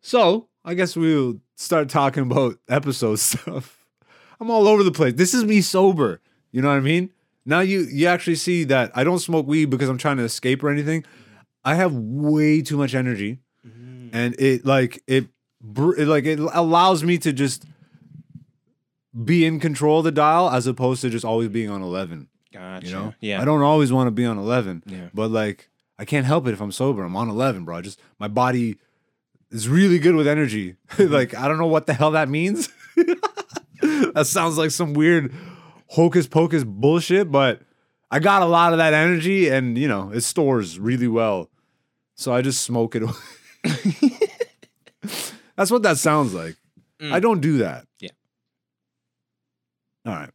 So 0.00 0.48
I 0.64 0.74
guess 0.74 0.96
we'll 0.96 1.40
start 1.56 1.88
talking 1.88 2.24
about 2.24 2.56
episode 2.68 3.16
stuff. 3.20 3.84
I'm 4.40 4.50
all 4.50 4.68
over 4.68 4.82
the 4.82 4.92
place. 4.92 5.14
This 5.14 5.34
is 5.34 5.44
me 5.44 5.60
sober. 5.62 6.20
You 6.52 6.62
know 6.62 6.68
what 6.68 6.76
I 6.76 6.80
mean? 6.80 7.10
Now 7.44 7.60
you 7.60 7.80
you 7.90 8.06
actually 8.06 8.34
see 8.36 8.64
that 8.64 8.90
I 8.94 9.04
don't 9.04 9.18
smoke 9.20 9.46
weed 9.46 9.66
because 9.66 9.88
I'm 9.88 9.98
trying 9.98 10.16
to 10.18 10.24
escape 10.24 10.62
or 10.62 10.68
anything. 10.70 11.04
I 11.64 11.74
have 11.74 11.92
way 11.94 12.62
too 12.62 12.76
much 12.76 12.94
energy 12.94 13.38
Mm. 13.66 14.10
and 14.12 14.36
it 14.38 14.64
like 14.64 15.02
it 15.08 15.26
like 15.74 16.24
it 16.24 16.38
allows 16.38 17.02
me 17.02 17.18
to 17.18 17.32
just 17.32 17.64
be 19.24 19.44
in 19.44 19.58
control 19.60 19.98
of 19.98 20.04
the 20.04 20.12
dial 20.12 20.50
as 20.50 20.66
opposed 20.66 21.00
to 21.00 21.10
just 21.10 21.24
always 21.24 21.48
being 21.48 21.70
on 21.70 21.82
11 21.82 22.28
Gotcha. 22.52 22.86
you 22.86 22.92
know 22.92 23.14
Yeah. 23.20 23.40
i 23.40 23.44
don't 23.44 23.62
always 23.62 23.92
want 23.92 24.06
to 24.08 24.10
be 24.10 24.24
on 24.26 24.38
11 24.38 24.82
Yeah. 24.86 25.08
but 25.14 25.30
like 25.30 25.70
i 25.98 26.04
can't 26.04 26.26
help 26.26 26.46
it 26.46 26.52
if 26.52 26.60
i'm 26.60 26.72
sober 26.72 27.02
i'm 27.02 27.16
on 27.16 27.28
11 27.28 27.64
bro 27.64 27.80
just 27.80 28.00
my 28.18 28.28
body 28.28 28.76
is 29.50 29.68
really 29.68 29.98
good 29.98 30.14
with 30.14 30.26
energy 30.26 30.76
mm-hmm. 30.90 31.12
like 31.12 31.34
i 31.34 31.48
don't 31.48 31.58
know 31.58 31.66
what 31.66 31.86
the 31.86 31.94
hell 31.94 32.10
that 32.12 32.28
means 32.28 32.68
that 33.82 34.26
sounds 34.26 34.58
like 34.58 34.70
some 34.70 34.92
weird 34.92 35.32
hocus 35.88 36.26
pocus 36.26 36.62
bullshit 36.64 37.30
but 37.32 37.62
i 38.10 38.18
got 38.18 38.42
a 38.42 38.46
lot 38.46 38.72
of 38.72 38.78
that 38.78 38.92
energy 38.92 39.48
and 39.48 39.78
you 39.78 39.88
know 39.88 40.10
it 40.12 40.20
stores 40.20 40.78
really 40.78 41.08
well 41.08 41.48
so 42.14 42.32
i 42.34 42.40
just 42.42 42.62
smoke 42.62 42.94
it 42.96 43.02
away. 43.02 43.12
that's 45.56 45.70
what 45.70 45.82
that 45.82 45.98
sounds 45.98 46.32
like 46.34 46.56
Mm. 47.00 47.12
i 47.12 47.20
don't 47.20 47.40
do 47.40 47.58
that 47.58 47.86
Yeah. 48.00 48.10
all 50.06 50.14
right 50.14 50.30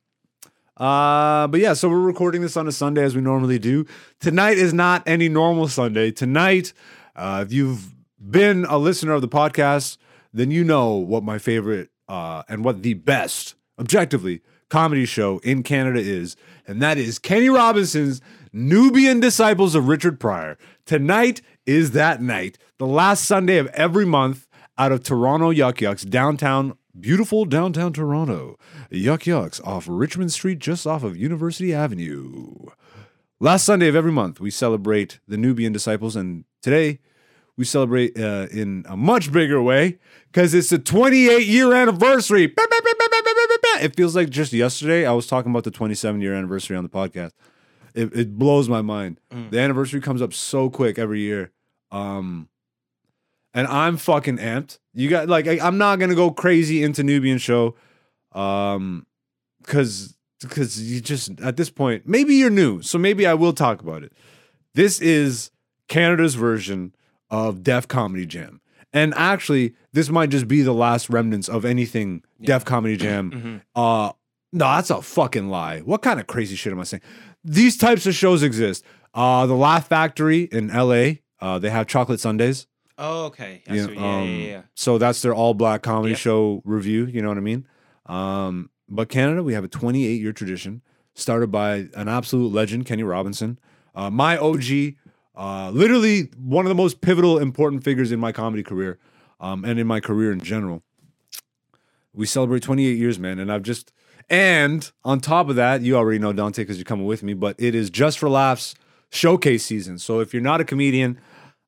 uh, 0.77 1.45
but 1.47 1.59
yeah, 1.59 1.73
so 1.73 1.87
we're 1.89 1.99
recording 1.99 2.41
this 2.41 2.57
on 2.57 2.67
a 2.67 2.71
Sunday 2.71 3.03
as 3.03 3.13
we 3.15 3.21
normally 3.21 3.59
do. 3.59 3.85
Tonight 4.19 4.57
is 4.57 4.73
not 4.73 5.03
any 5.05 5.29
normal 5.29 5.67
Sunday. 5.67 6.09
Tonight, 6.09 6.73
uh, 7.15 7.43
if 7.45 7.53
you've 7.53 7.93
been 8.19 8.65
a 8.65 8.79
listener 8.79 9.11
of 9.13 9.21
the 9.21 9.27
podcast, 9.27 9.97
then 10.33 10.49
you 10.49 10.63
know 10.63 10.95
what 10.95 11.21
my 11.23 11.37
favorite 11.37 11.89
uh, 12.09 12.41
and 12.49 12.65
what 12.65 12.81
the 12.81 12.95
best, 12.95 13.53
objectively, 13.77 14.41
comedy 14.69 15.05
show 15.05 15.37
in 15.43 15.61
Canada 15.61 15.99
is, 15.99 16.35
and 16.65 16.81
that 16.81 16.97
is 16.97 17.19
Kenny 17.19 17.49
Robinson's 17.49 18.19
Nubian 18.51 19.19
Disciples 19.19 19.75
of 19.75 19.87
Richard 19.87 20.19
Pryor. 20.19 20.57
Tonight 20.87 21.41
is 21.67 21.91
that 21.91 22.23
night, 22.23 22.57
the 22.79 22.87
last 22.87 23.25
Sunday 23.25 23.57
of 23.57 23.67
every 23.67 24.05
month, 24.05 24.47
out 24.81 24.91
of 24.91 25.03
Toronto 25.03 25.51
Yuk 25.51 25.79
Yuk's, 25.79 26.03
downtown, 26.03 26.75
beautiful 26.99 27.45
downtown 27.45 27.93
Toronto. 27.93 28.57
Yuk 28.89 29.27
Yuk's 29.27 29.59
off 29.59 29.85
Richmond 29.87 30.31
Street, 30.31 30.57
just 30.57 30.87
off 30.87 31.03
of 31.03 31.15
University 31.15 31.71
Avenue. 31.71 32.65
Last 33.39 33.63
Sunday 33.63 33.87
of 33.89 33.95
every 33.95 34.11
month, 34.11 34.39
we 34.39 34.49
celebrate 34.49 35.19
the 35.27 35.37
Nubian 35.37 35.71
Disciples, 35.71 36.15
and 36.15 36.45
today 36.63 36.97
we 37.57 37.63
celebrate 37.63 38.19
uh, 38.19 38.47
in 38.51 38.83
a 38.89 38.97
much 38.97 39.31
bigger 39.31 39.61
way 39.61 39.99
because 40.31 40.55
it's 40.55 40.69
the 40.69 40.79
28 40.79 41.45
year 41.45 41.75
anniversary. 41.75 42.51
It 43.83 43.95
feels 43.95 44.15
like 44.15 44.31
just 44.31 44.51
yesterday 44.51 45.05
I 45.05 45.11
was 45.11 45.27
talking 45.27 45.51
about 45.51 45.63
the 45.63 45.69
27 45.71 46.21
year 46.21 46.33
anniversary 46.33 46.75
on 46.75 46.81
the 46.81 46.89
podcast. 46.89 47.33
It, 47.93 48.15
it 48.15 48.35
blows 48.35 48.67
my 48.67 48.81
mind. 48.81 49.19
The 49.51 49.59
anniversary 49.59 50.01
comes 50.01 50.23
up 50.23 50.33
so 50.33 50.71
quick 50.71 50.97
every 50.97 51.19
year. 51.19 51.51
Um, 51.91 52.47
and 53.53 53.67
I'm 53.67 53.97
fucking 53.97 54.37
amped. 54.37 54.79
You 54.93 55.09
got 55.09 55.27
like 55.27 55.47
I, 55.47 55.59
I'm 55.65 55.77
not 55.77 55.99
gonna 55.99 56.15
go 56.15 56.31
crazy 56.31 56.83
into 56.83 57.03
Nubian 57.03 57.37
show, 57.37 57.75
um, 58.33 59.05
because 59.61 60.15
because 60.41 60.81
you 60.81 61.01
just 61.01 61.39
at 61.41 61.57
this 61.57 61.69
point 61.69 62.07
maybe 62.07 62.35
you're 62.35 62.49
new, 62.49 62.81
so 62.81 62.97
maybe 62.97 63.25
I 63.27 63.33
will 63.33 63.53
talk 63.53 63.81
about 63.81 64.03
it. 64.03 64.13
This 64.73 65.01
is 65.01 65.51
Canada's 65.87 66.35
version 66.35 66.93
of 67.29 67.63
Def 67.63 67.87
Comedy 67.87 68.25
Jam, 68.25 68.61
and 68.93 69.13
actually 69.15 69.75
this 69.93 70.09
might 70.09 70.29
just 70.29 70.47
be 70.47 70.61
the 70.61 70.73
last 70.73 71.09
remnants 71.09 71.47
of 71.49 71.65
anything 71.65 72.23
Def 72.41 72.65
Comedy 72.65 72.97
Jam. 72.97 73.31
Mhm. 73.31 73.61
Uh, 73.75 74.13
no, 74.53 74.65
that's 74.65 74.89
a 74.89 75.01
fucking 75.01 75.49
lie. 75.49 75.79
What 75.79 76.01
kind 76.01 76.19
of 76.19 76.27
crazy 76.27 76.55
shit 76.55 76.73
am 76.73 76.79
I 76.79 76.83
saying? 76.83 77.01
These 77.43 77.77
types 77.77 78.05
of 78.05 78.13
shows 78.13 78.43
exist. 78.43 78.83
Uh, 79.13 79.45
the 79.45 79.55
Laugh 79.55 79.87
Factory 79.87 80.43
in 80.43 80.69
L.A. 80.69 81.21
Uh, 81.39 81.57
they 81.59 81.69
have 81.69 81.87
chocolate 81.87 82.19
Sundays. 82.19 82.67
Oh, 83.03 83.25
okay. 83.25 83.63
I 83.67 83.73
Yeah, 83.75 83.85
see- 83.87 83.93
yeah, 83.95 84.19
um, 84.21 84.27
yeah, 84.29 84.47
yeah. 84.47 84.61
So 84.75 84.97
that's 84.99 85.21
their 85.23 85.33
all 85.33 85.53
black 85.55 85.81
comedy 85.81 86.11
Yep. 86.11 86.19
show 86.19 86.61
review. 86.63 87.07
You 87.07 87.21
know 87.23 87.29
what 87.29 87.37
I 87.37 87.41
mean? 87.41 87.65
Um, 88.05 88.69
but 88.87 89.09
Canada, 89.09 89.41
we 89.41 89.53
have 89.53 89.63
a 89.63 89.67
28 89.67 90.21
year 90.21 90.31
tradition 90.31 90.81
started 91.15 91.51
by 91.51 91.87
an 91.95 92.07
absolute 92.07 92.53
legend, 92.53 92.85
Kenny 92.85 93.03
Robinson. 93.03 93.57
Uh, 93.95 94.09
my 94.11 94.37
OG, 94.37 94.95
uh, 95.35 95.71
literally 95.73 96.29
one 96.37 96.65
of 96.65 96.69
the 96.69 96.75
most 96.75 97.01
pivotal, 97.01 97.39
important 97.39 97.83
figures 97.83 98.11
in 98.11 98.19
my 98.19 98.31
comedy 98.31 98.61
career 98.63 98.99
um, 99.39 99.65
and 99.65 99.79
in 99.79 99.87
my 99.87 99.99
career 99.99 100.31
in 100.31 100.39
general. 100.39 100.83
We 102.13 102.25
celebrate 102.27 102.61
28 102.61 102.97
years, 102.97 103.17
man. 103.17 103.39
And 103.39 103.51
I've 103.51 103.63
just, 103.63 103.91
and 104.29 104.89
on 105.03 105.19
top 105.21 105.49
of 105.49 105.55
that, 105.55 105.81
you 105.81 105.95
already 105.95 106.19
know 106.19 106.33
Dante 106.33 106.61
because 106.63 106.77
you're 106.77 106.85
coming 106.85 107.05
with 107.07 107.23
me, 107.23 107.33
but 107.33 107.55
it 107.57 107.73
is 107.73 107.89
just 107.89 108.19
for 108.19 108.29
laughs 108.29 108.75
showcase 109.09 109.65
season. 109.65 109.97
So 109.97 110.19
if 110.19 110.33
you're 110.33 110.43
not 110.43 110.61
a 110.61 110.65
comedian, 110.65 111.17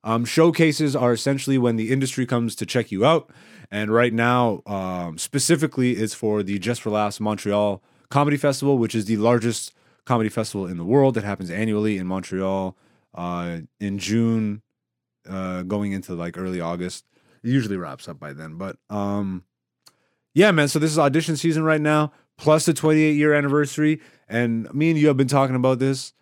um, 0.04 0.24
showcases 0.24 0.94
are 0.94 1.12
essentially 1.12 1.58
when 1.58 1.76
the 1.76 1.90
industry 1.90 2.26
comes 2.26 2.54
to 2.56 2.66
check 2.66 2.92
you 2.92 3.04
out. 3.04 3.30
And 3.70 3.90
right 3.90 4.12
now, 4.12 4.62
um, 4.66 5.18
specifically, 5.18 5.92
it's 5.92 6.14
for 6.14 6.42
the 6.42 6.58
Just 6.58 6.82
for 6.82 6.90
Laughs 6.90 7.18
Montreal 7.18 7.82
Comedy 8.10 8.36
Festival, 8.36 8.78
which 8.78 8.94
is 8.94 9.06
the 9.06 9.16
largest 9.16 9.72
comedy 10.04 10.28
festival 10.28 10.66
in 10.66 10.76
the 10.76 10.84
world 10.84 11.14
that 11.14 11.24
happens 11.24 11.50
annually 11.50 11.96
in 11.96 12.06
Montreal 12.06 12.76
uh, 13.14 13.60
in 13.80 13.98
June, 13.98 14.62
uh, 15.28 15.62
going 15.62 15.92
into 15.92 16.14
like 16.14 16.36
early 16.36 16.60
August. 16.60 17.06
It 17.42 17.48
usually 17.48 17.78
wraps 17.78 18.06
up 18.06 18.20
by 18.20 18.34
then. 18.34 18.56
But 18.56 18.76
um, 18.90 19.44
yeah, 20.34 20.50
man. 20.50 20.68
So 20.68 20.78
this 20.78 20.90
is 20.90 20.98
audition 20.98 21.36
season 21.36 21.62
right 21.62 21.80
now, 21.80 22.12
plus 22.36 22.66
the 22.66 22.74
28 22.74 23.12
year 23.12 23.32
anniversary. 23.32 24.00
And 24.28 24.72
me 24.74 24.90
and 24.90 24.98
you 24.98 25.08
have 25.08 25.16
been 25.16 25.28
talking 25.28 25.56
about 25.56 25.78
this. 25.78 26.12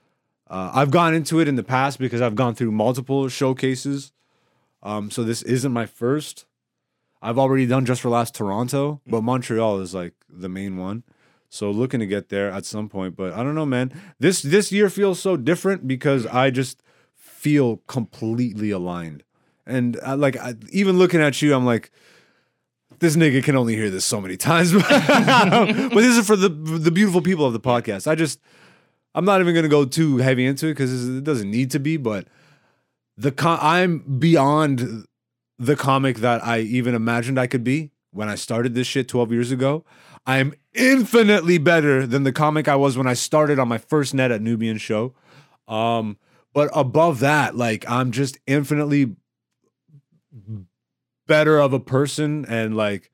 Uh, 0.53 0.71
I've 0.75 0.91
gone 0.91 1.15
into 1.15 1.41
it 1.41 1.49
in 1.49 1.57
the 1.57 1.63
past 1.63 1.99
because 1.99 2.21
I've 2.21 2.35
gone 2.35 2.55
through 2.55 2.73
multiple 2.73 3.27
showcases. 3.31 4.13
Um, 4.83 5.11
so 5.11 5.25
this 5.25 5.41
isn't 5.43 5.73
my 5.73 5.87
first. 5.87 6.45
I've 7.23 7.39
already 7.39 7.65
done 7.65 7.87
just 7.87 8.03
for 8.03 8.11
laughs 8.11 8.31
Toronto, 8.31 9.01
but 9.07 9.23
Montreal 9.23 9.81
is 9.81 9.95
like 9.95 10.13
the 10.29 10.51
main 10.51 10.77
one. 10.77 11.05
So 11.49 11.71
looking 11.71 12.01
to 12.01 12.07
get 12.07 12.29
there 12.29 12.51
at 12.51 12.67
some 12.67 12.91
point, 12.91 13.17
but 13.17 13.33
I 13.33 13.43
don't 13.43 13.55
know, 13.55 13.65
man. 13.65 13.93
This 14.19 14.43
this 14.43 14.73
year 14.73 14.91
feels 14.91 15.21
so 15.21 15.37
different 15.37 15.89
because 15.89 16.27
I 16.27 16.51
just 16.51 16.83
feel 17.15 17.79
completely 17.87 18.71
aligned, 18.71 19.23
and 19.67 19.99
I, 20.05 20.15
like 20.15 20.37
I, 20.37 20.55
even 20.71 20.99
looking 20.99 21.21
at 21.21 21.41
you, 21.43 21.55
I'm 21.55 21.67
like, 21.67 21.91
this 22.99 23.17
nigga 23.17 23.45
can 23.45 23.55
only 23.55 23.75
hear 23.77 23.91
this 23.91 24.05
so 24.05 24.21
many 24.21 24.37
times. 24.37 24.73
but 24.83 25.95
this 25.95 26.17
is 26.17 26.27
for 26.27 26.37
the 26.37 26.49
the 26.49 26.91
beautiful 26.91 27.21
people 27.21 27.45
of 27.45 27.53
the 27.53 27.61
podcast. 27.61 28.07
I 28.07 28.15
just 28.15 28.41
I'm 29.15 29.25
not 29.25 29.41
even 29.41 29.55
gonna 29.55 29.69
go 29.69 29.85
too 29.85 30.19
heavy 30.19 30.47
into 30.47 30.67
it 30.67 30.73
because 30.73 31.09
it 31.09 31.25
doesn't 31.25 31.51
need 31.51 31.71
to 31.73 31.79
be. 31.79 31.97
But 31.97 32.29
the 33.17 33.35
I'm 33.39 34.19
beyond 34.19 35.07
the 35.59 35.77
comic 35.77 36.19
that 36.19 36.45
I 36.45 36.61
even 36.61 36.95
imagined 36.95 37.39
I 37.39 37.47
could 37.47 37.65
be 37.65 37.91
when 38.11 38.29
I 38.29 38.35
started 38.35 38.75
this 38.75 38.87
shit 38.87 39.09
12 39.09 39.33
years 39.33 39.51
ago. 39.51 39.85
I'm 40.27 40.55
infinitely 40.75 41.59
better 41.59 42.07
than 42.07 42.23
the 42.23 42.33
comic 42.33 42.69
I 42.69 42.77
was 42.77 42.97
when 42.97 43.07
I 43.07 43.15
started 43.15 43.59
on 43.59 43.69
my 43.69 43.79
first 43.79 44.15
net 44.15 44.31
at 44.31 44.41
Nubian 44.41 44.79
Show. 44.79 45.15
Um, 45.69 46.17
but 46.53 46.71
above 46.75 47.21
that, 47.21 47.57
like 47.57 47.89
I'm 47.89 48.13
just 48.13 48.39
infinitely 48.47 49.17
better 51.27 51.59
of 51.59 51.73
a 51.73 51.81
person 51.81 52.45
and 52.47 52.77
like 52.77 53.11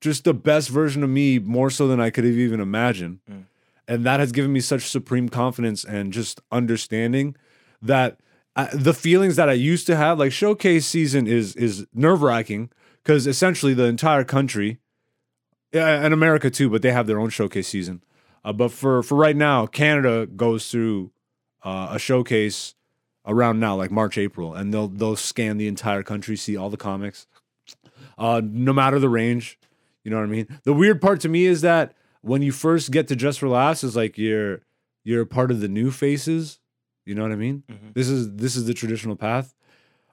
just 0.00 0.24
the 0.24 0.34
best 0.34 0.68
version 0.68 1.02
of 1.02 1.10
me 1.10 1.38
more 1.38 1.70
so 1.70 1.88
than 1.88 2.00
I 2.00 2.10
could 2.10 2.24
have 2.24 2.34
even 2.34 2.60
imagined. 2.60 3.20
Mm. 3.30 3.44
And 3.88 4.04
that 4.04 4.20
has 4.20 4.30
given 4.30 4.52
me 4.52 4.60
such 4.60 4.82
supreme 4.82 5.30
confidence 5.30 5.82
and 5.82 6.12
just 6.12 6.40
understanding 6.52 7.34
that 7.80 8.20
I, 8.54 8.68
the 8.72 8.92
feelings 8.92 9.36
that 9.36 9.48
I 9.48 9.54
used 9.54 9.86
to 9.86 9.96
have, 9.96 10.18
like 10.18 10.30
showcase 10.30 10.86
season 10.86 11.26
is 11.26 11.56
is 11.56 11.86
nerve 11.94 12.22
wracking 12.22 12.70
because 13.02 13.26
essentially 13.26 13.72
the 13.72 13.84
entire 13.84 14.24
country, 14.24 14.78
and 15.72 16.12
America 16.12 16.50
too, 16.50 16.68
but 16.68 16.82
they 16.82 16.92
have 16.92 17.06
their 17.06 17.18
own 17.18 17.30
showcase 17.30 17.68
season. 17.68 18.02
Uh, 18.44 18.52
but 18.52 18.70
for 18.70 19.02
for 19.02 19.16
right 19.16 19.36
now, 19.36 19.66
Canada 19.66 20.26
goes 20.26 20.70
through 20.70 21.10
uh, 21.62 21.88
a 21.92 21.98
showcase 21.98 22.74
around 23.26 23.60
now, 23.60 23.76
like 23.76 23.90
March, 23.90 24.18
April, 24.18 24.54
and 24.54 24.72
they'll 24.72 24.88
they'll 24.88 25.16
scan 25.16 25.56
the 25.56 25.68
entire 25.68 26.02
country, 26.02 26.36
see 26.36 26.56
all 26.56 26.70
the 26.70 26.76
comics, 26.76 27.26
uh, 28.18 28.42
no 28.44 28.72
matter 28.72 28.98
the 28.98 29.08
range. 29.08 29.58
You 30.04 30.10
know 30.10 30.18
what 30.18 30.24
I 30.24 30.32
mean? 30.32 30.60
The 30.64 30.72
weird 30.72 31.00
part 31.00 31.20
to 31.20 31.28
me 31.28 31.44
is 31.44 31.60
that 31.60 31.94
when 32.28 32.42
you 32.42 32.52
first 32.52 32.90
get 32.90 33.08
to 33.08 33.16
Just 33.16 33.38
for 33.40 33.48
Laughs, 33.48 33.82
is 33.82 33.96
like 33.96 34.16
you're 34.18 34.60
you're 35.04 35.24
part 35.24 35.50
of 35.50 35.60
the 35.60 35.68
new 35.68 35.90
faces. 35.90 36.60
You 37.06 37.14
know 37.14 37.22
what 37.22 37.32
I 37.32 37.36
mean? 37.36 37.62
Mhm. 37.70 37.94
This 37.94 38.08
is 38.08 38.36
this 38.36 38.54
is 38.56 38.66
the 38.66 38.74
traditional 38.74 39.16
path. 39.16 39.54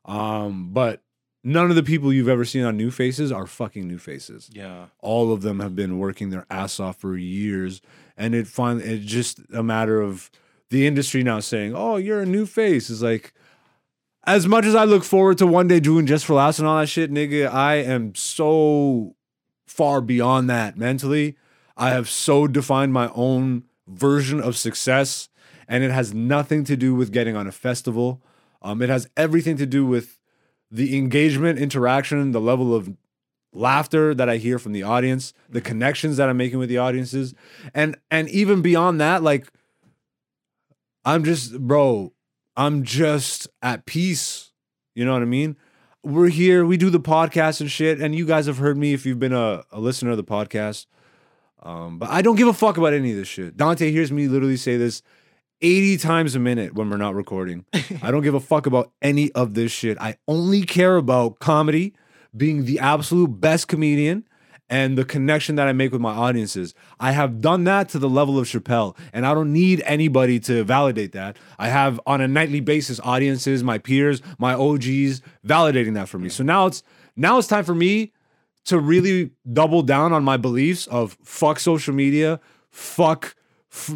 Um, 0.06 0.70
but 0.72 1.02
none 1.44 1.70
of 1.70 1.76
the 1.76 1.84
people 1.84 2.14
you've 2.14 2.30
ever 2.30 2.46
seen 2.46 2.64
on 2.64 2.78
New 2.78 2.92
Faces 2.92 3.32
are 3.32 3.46
fucking 3.48 3.88
new 3.88 3.98
faces 3.98 4.50
Yeah. 4.54 4.86
all 5.02 5.32
of 5.34 5.42
them 5.42 5.60
have 5.60 5.76
been 5.76 5.98
working 6.00 6.30
their 6.30 6.46
ass 6.50 6.80
off 6.80 6.98
for 6.98 7.16
years 7.18 7.82
and 8.18 8.34
it 8.34 8.48
finally 8.48 8.84
it's 8.86 9.06
just 9.06 9.40
a 9.54 9.62
matter 9.62 10.02
of 10.02 10.32
the 10.72 10.88
industry 10.88 11.22
now 11.24 11.40
saying 11.40 11.74
oh 11.76 11.98
you're 11.98 12.22
a 12.22 12.26
new 12.26 12.46
face 12.48 12.90
is 12.90 13.04
like 13.04 13.32
as 14.26 14.48
much 14.48 14.66
as 14.66 14.74
i 14.74 14.84
look 14.84 15.04
forward 15.04 15.38
to 15.38 15.46
one 15.46 15.68
day 15.68 15.80
doing 15.80 16.08
just 16.08 16.26
for 16.26 16.34
laughs 16.34 16.58
and 16.58 16.68
all 16.68 16.80
that 16.80 16.88
shit 16.88 17.12
nigga 17.12 17.48
i 17.52 17.76
am 17.76 18.16
so 18.16 19.16
far 19.68 20.02
beyond 20.02 20.50
that 20.50 20.78
mentally 20.78 21.36
i 21.78 21.90
have 21.90 22.10
so 22.10 22.48
defined 22.48 22.94
my 22.94 23.10
own 23.16 23.64
version 23.88 24.42
of 24.42 24.58
success 24.58 25.30
and 25.68 25.84
it 25.84 25.92
has 25.92 26.14
nothing 26.14 26.64
to 26.64 26.76
do 26.76 26.94
with 26.94 27.12
getting 27.12 27.36
on 27.36 27.48
a 27.48 27.52
festival 27.52 28.22
um, 28.62 28.82
it 28.82 28.90
has 28.90 29.08
everything 29.16 29.58
to 29.58 29.68
do 29.68 29.86
with 29.86 30.20
the 30.72 30.98
engagement, 30.98 31.60
interaction, 31.60 32.32
the 32.32 32.42
level 32.42 32.74
of 32.74 32.92
laughter 33.54 34.14
that 34.14 34.28
I 34.28 34.38
hear 34.38 34.60
from 34.60 34.74
the 34.74 34.84
audience, 34.84 35.34
the 35.50 35.62
connections 35.62 36.18
that 36.18 36.30
I'm 36.30 36.38
making 36.38 36.60
with 36.60 36.70
the 36.70 36.80
audiences, 36.80 37.34
and 37.74 37.96
and 38.10 38.28
even 38.30 38.62
beyond 38.62 39.00
that, 39.02 39.24
like 39.24 39.48
I'm 41.06 41.24
just, 41.24 41.60
bro, 41.60 42.14
I'm 42.58 42.84
just 42.84 43.48
at 43.62 43.86
peace. 43.86 44.52
You 44.96 45.06
know 45.06 45.14
what 45.14 45.22
I 45.22 45.26
mean? 45.26 45.56
We're 46.04 46.30
here, 46.30 46.66
we 46.66 46.78
do 46.78 46.90
the 46.90 47.00
podcast 47.00 47.62
and 47.62 47.70
shit, 47.70 48.02
and 48.02 48.16
you 48.16 48.26
guys 48.26 48.48
have 48.48 48.58
heard 48.58 48.78
me 48.78 48.94
if 48.94 49.06
you've 49.06 49.20
been 49.20 49.34
a, 49.34 49.64
a 49.72 49.80
listener 49.80 50.12
of 50.12 50.18
the 50.18 50.24
podcast. 50.24 50.88
Um, 51.66 51.98
but 51.98 52.10
I 52.10 52.22
don't 52.22 52.36
give 52.36 52.48
a 52.48 52.54
fuck 52.54 52.78
about 52.78 52.94
any 52.94 53.12
of 53.12 53.18
this 53.18 53.28
shit. 53.28 53.58
Dante 53.58 53.92
hears 53.92 54.12
me 54.12 54.28
literally 54.28 54.56
say 54.56 54.78
this 54.78 55.02
80 55.62 55.98
times 55.98 56.36
a 56.36 56.40
minute 56.40 56.76
when 56.76 56.90
we're 56.90 56.98
not 56.98 57.16
recording. 57.16 57.66
I 58.02 58.12
don't 58.12 58.22
give 58.22 58.36
a 58.36 58.40
fuck 58.40 58.68
about 58.68 58.92
any 59.02 59.32
of 59.32 59.56
this 59.56 59.72
shit. 59.72 59.98
I 60.00 60.18
only 60.28 60.62
care 60.62 60.96
about 60.96 61.40
comedy, 61.40 61.94
being 62.38 62.66
the 62.66 62.80
absolute 62.80 63.40
best 63.40 63.68
comedian, 63.68 64.28
and 64.70 64.98
the 64.98 65.06
connection 65.06 65.56
that 65.56 65.68
I 65.68 65.74
make 65.74 65.92
with 65.92 66.02
my 66.02 66.14
audiences. 66.14 66.74
I 67.00 67.12
have 67.12 67.42
done 67.42 67.64
that 67.66 67.90
to 67.90 68.00
the 68.00 68.10
level 68.10 68.38
of 68.38 68.48
Chappelle, 68.48 68.96
and 69.14 69.26
I 69.26 69.34
don't 69.34 69.54
need 69.54 69.82
anybody 69.86 70.40
to 70.42 70.64
validate 70.64 71.14
that. 71.14 71.38
I 71.58 71.70
have 71.70 72.00
on 72.06 72.22
a 72.22 72.28
nightly 72.28 72.60
basis 72.60 73.00
audiences, 73.04 73.64
my 73.64 73.78
peers, 73.78 74.22
my 74.38 74.54
OGs 74.54 75.22
validating 75.46 75.94
that 75.96 76.10
for 76.10 76.20
me. 76.20 76.30
So 76.30 76.44
now 76.44 76.68
it's 76.68 76.84
now 77.16 77.38
it's 77.38 77.48
time 77.48 77.64
for 77.64 77.76
me 77.76 78.12
to 78.66 78.80
really 78.80 79.32
double 79.52 79.82
down 79.82 80.12
on 80.12 80.24
my 80.24 80.38
beliefs 80.38 80.88
of 80.88 81.18
fuck 81.24 81.60
social 81.60 81.94
media, 81.94 82.40
fuck 82.70 83.36
f- 83.72 83.96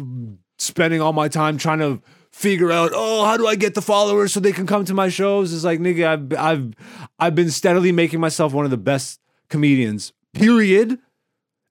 spending 0.58 1.00
all 1.00 1.12
my 1.12 1.28
time 1.28 1.58
trying 1.58 1.78
to 1.80 2.00
figure 2.30 2.70
out 2.70 2.92
oh 2.94 3.24
how 3.24 3.36
do 3.36 3.46
I 3.46 3.56
get 3.56 3.74
the 3.74 3.82
followers 3.82 4.32
so 4.32 4.40
they 4.40 4.52
can 4.52 4.66
come 4.66 4.84
to 4.84 4.94
my 4.94 5.08
shows. 5.08 5.52
It's 5.52 5.64
like 5.64 5.80
nigga, 5.80 6.06
I've 6.06 6.38
I've 6.38 6.74
I've 7.18 7.34
been 7.34 7.50
steadily 7.50 7.92
making 7.92 8.20
myself 8.20 8.52
one 8.52 8.64
of 8.64 8.70
the 8.70 8.76
best 8.76 9.20
comedians. 9.48 10.12
Period. 10.32 10.98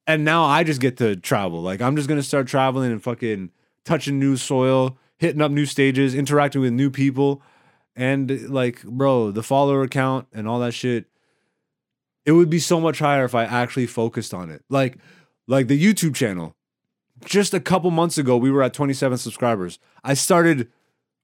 And 0.05 0.25
now 0.25 0.43
I 0.43 0.63
just 0.63 0.81
get 0.81 0.97
to 0.97 1.15
travel. 1.15 1.61
Like 1.61 1.81
I'm 1.81 1.95
just 1.95 2.09
gonna 2.09 2.23
start 2.23 2.47
traveling 2.47 2.91
and 2.91 3.01
fucking 3.01 3.51
touching 3.85 4.19
new 4.19 4.35
soil, 4.35 4.97
hitting 5.17 5.41
up 5.41 5.51
new 5.51 5.65
stages, 5.65 6.13
interacting 6.13 6.61
with 6.61 6.73
new 6.73 6.89
people, 6.89 7.41
and 7.95 8.49
like, 8.49 8.83
bro, 8.83 9.31
the 9.31 9.43
follower 9.43 9.87
count 9.87 10.27
and 10.33 10.47
all 10.47 10.59
that 10.59 10.73
shit 10.73 11.05
it 12.29 12.33
would 12.33 12.49
be 12.49 12.59
so 12.59 12.79
much 12.79 12.99
higher 12.99 13.25
if 13.25 13.33
I 13.33 13.43
actually 13.43 13.87
focused 13.87 14.35
on 14.35 14.51
it. 14.51 14.63
Like, 14.69 14.99
like 15.47 15.67
the 15.67 15.83
YouTube 15.83 16.13
channel. 16.13 16.55
Just 17.25 17.55
a 17.55 17.59
couple 17.59 17.89
months 17.89 18.19
ago, 18.19 18.37
we 18.37 18.51
were 18.51 18.61
at 18.61 18.71
27 18.71 19.17
subscribers. 19.17 19.79
I 20.03 20.13
started 20.13 20.69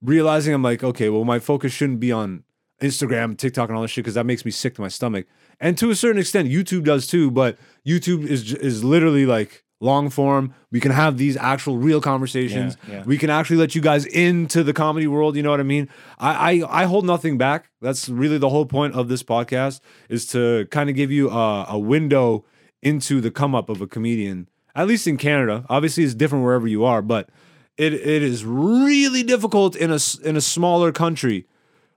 realizing 0.01 0.51
I'm 0.55 0.63
like, 0.63 0.83
okay, 0.83 1.09
well, 1.09 1.23
my 1.23 1.37
focus 1.37 1.71
shouldn't 1.71 1.99
be 1.99 2.11
on 2.11 2.43
Instagram, 2.81 3.37
TikTok, 3.37 3.69
and 3.69 3.75
all 3.75 3.83
this 3.83 3.91
shit 3.91 4.03
because 4.03 4.15
that 4.15 4.25
makes 4.25 4.45
me 4.45 4.49
sick 4.49 4.73
to 4.75 4.81
my 4.81 4.87
stomach. 4.87 5.27
And 5.59 5.77
to 5.77 5.91
a 5.91 5.95
certain 5.95 6.19
extent, 6.19 6.49
YouTube 6.49 6.85
does 6.85 7.05
too. 7.05 7.29
But 7.29 7.59
YouTube 7.85 8.25
is 8.25 8.51
is 8.53 8.83
literally 8.83 9.27
like 9.27 9.63
long 9.79 10.09
form. 10.09 10.53
We 10.71 10.79
can 10.79 10.91
have 10.91 11.17
these 11.17 11.37
actual 11.37 11.77
real 11.77 12.01
conversations. 12.01 12.77
Yeah, 12.87 12.95
yeah. 12.95 13.03
We 13.03 13.17
can 13.17 13.29
actually 13.29 13.57
let 13.57 13.75
you 13.75 13.81
guys 13.81 14.05
into 14.05 14.63
the 14.63 14.73
comedy 14.73 15.07
world. 15.07 15.35
You 15.35 15.43
know 15.43 15.51
what 15.51 15.59
I 15.59 15.63
mean? 15.63 15.89
I, 16.17 16.61
I 16.63 16.81
I 16.81 16.85
hold 16.85 17.05
nothing 17.05 17.37
back. 17.37 17.69
That's 17.81 18.09
really 18.09 18.37
the 18.37 18.49
whole 18.49 18.65
point 18.65 18.95
of 18.95 19.07
this 19.07 19.23
podcast 19.23 19.81
is 20.09 20.25
to 20.27 20.65
kind 20.71 20.89
of 20.89 20.95
give 20.95 21.11
you 21.11 21.29
a, 21.29 21.65
a 21.69 21.79
window 21.79 22.45
into 22.81 23.21
the 23.21 23.31
come 23.31 23.55
up 23.55 23.69
of 23.69 23.81
a 23.81 23.87
comedian. 23.87 24.49
At 24.75 24.87
least 24.87 25.07
in 25.07 25.17
Canada, 25.17 25.65
obviously 25.69 26.03
it's 26.03 26.13
different 26.13 26.43
wherever 26.43 26.67
you 26.67 26.83
are, 26.83 27.01
but 27.01 27.29
it 27.77 27.93
it 27.93 28.23
is 28.23 28.45
really 28.45 29.23
difficult 29.23 29.75
in 29.75 29.91
a 29.91 29.99
in 30.23 30.35
a 30.35 30.41
smaller 30.41 30.91
country. 30.91 31.45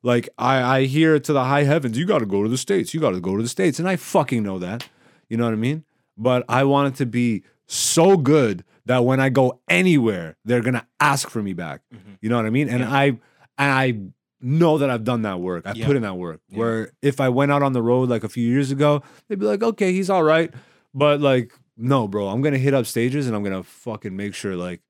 Like 0.02 0.28
I 0.38 0.62
I 0.62 0.84
hear 0.84 1.18
to 1.18 1.32
the 1.32 1.44
high 1.44 1.64
heavens, 1.64 1.98
you 1.98 2.06
got 2.06 2.18
to 2.18 2.26
go 2.26 2.42
to 2.42 2.48
the 2.48 2.58
states. 2.58 2.94
You 2.94 3.00
got 3.00 3.10
to 3.10 3.20
go 3.20 3.36
to 3.36 3.42
the 3.42 3.48
states, 3.48 3.78
and 3.78 3.88
I 3.88 3.96
fucking 3.96 4.42
know 4.42 4.58
that. 4.58 4.88
You 5.28 5.36
know 5.36 5.44
what 5.44 5.52
I 5.52 5.56
mean? 5.56 5.84
But 6.16 6.44
I 6.48 6.64
want 6.64 6.94
it 6.94 6.98
to 6.98 7.06
be 7.06 7.42
so 7.68 8.16
good 8.16 8.64
that 8.86 9.04
when 9.04 9.20
I 9.20 9.28
go 9.28 9.60
anywhere, 9.68 10.36
they're 10.44 10.62
gonna 10.62 10.86
ask 10.98 11.28
for 11.30 11.42
me 11.42 11.52
back. 11.52 11.82
Mm-hmm. 11.94 12.12
You 12.20 12.28
know 12.30 12.36
what 12.36 12.46
I 12.46 12.50
mean? 12.50 12.68
And 12.68 12.80
Yeah. 12.80 12.90
I 12.92 13.04
and 13.06 13.20
I 13.58 13.98
know 14.40 14.78
that 14.78 14.88
I've 14.90 15.04
done 15.04 15.22
that 15.22 15.40
work. 15.40 15.66
I 15.66 15.72
Yeah. 15.74 15.86
put 15.86 15.96
in 15.96 16.02
that 16.02 16.16
work. 16.16 16.40
Yeah. 16.48 16.58
Where 16.58 16.92
if 17.02 17.20
I 17.20 17.28
went 17.28 17.52
out 17.52 17.62
on 17.62 17.72
the 17.72 17.82
road 17.82 18.08
like 18.08 18.24
a 18.24 18.28
few 18.28 18.46
years 18.48 18.70
ago, 18.70 19.02
they'd 19.28 19.38
be 19.38 19.46
like, 19.46 19.62
okay, 19.62 19.92
he's 19.92 20.08
all 20.10 20.22
right. 20.22 20.52
But 20.94 21.20
like, 21.20 21.52
no, 21.76 22.08
bro, 22.08 22.28
I'm 22.28 22.40
gonna 22.40 22.58
hit 22.58 22.72
up 22.74 22.86
stages 22.86 23.26
and 23.26 23.36
I'm 23.36 23.42
gonna 23.44 23.62
fucking 23.62 24.16
make 24.16 24.34
sure 24.34 24.56
like 24.56 24.80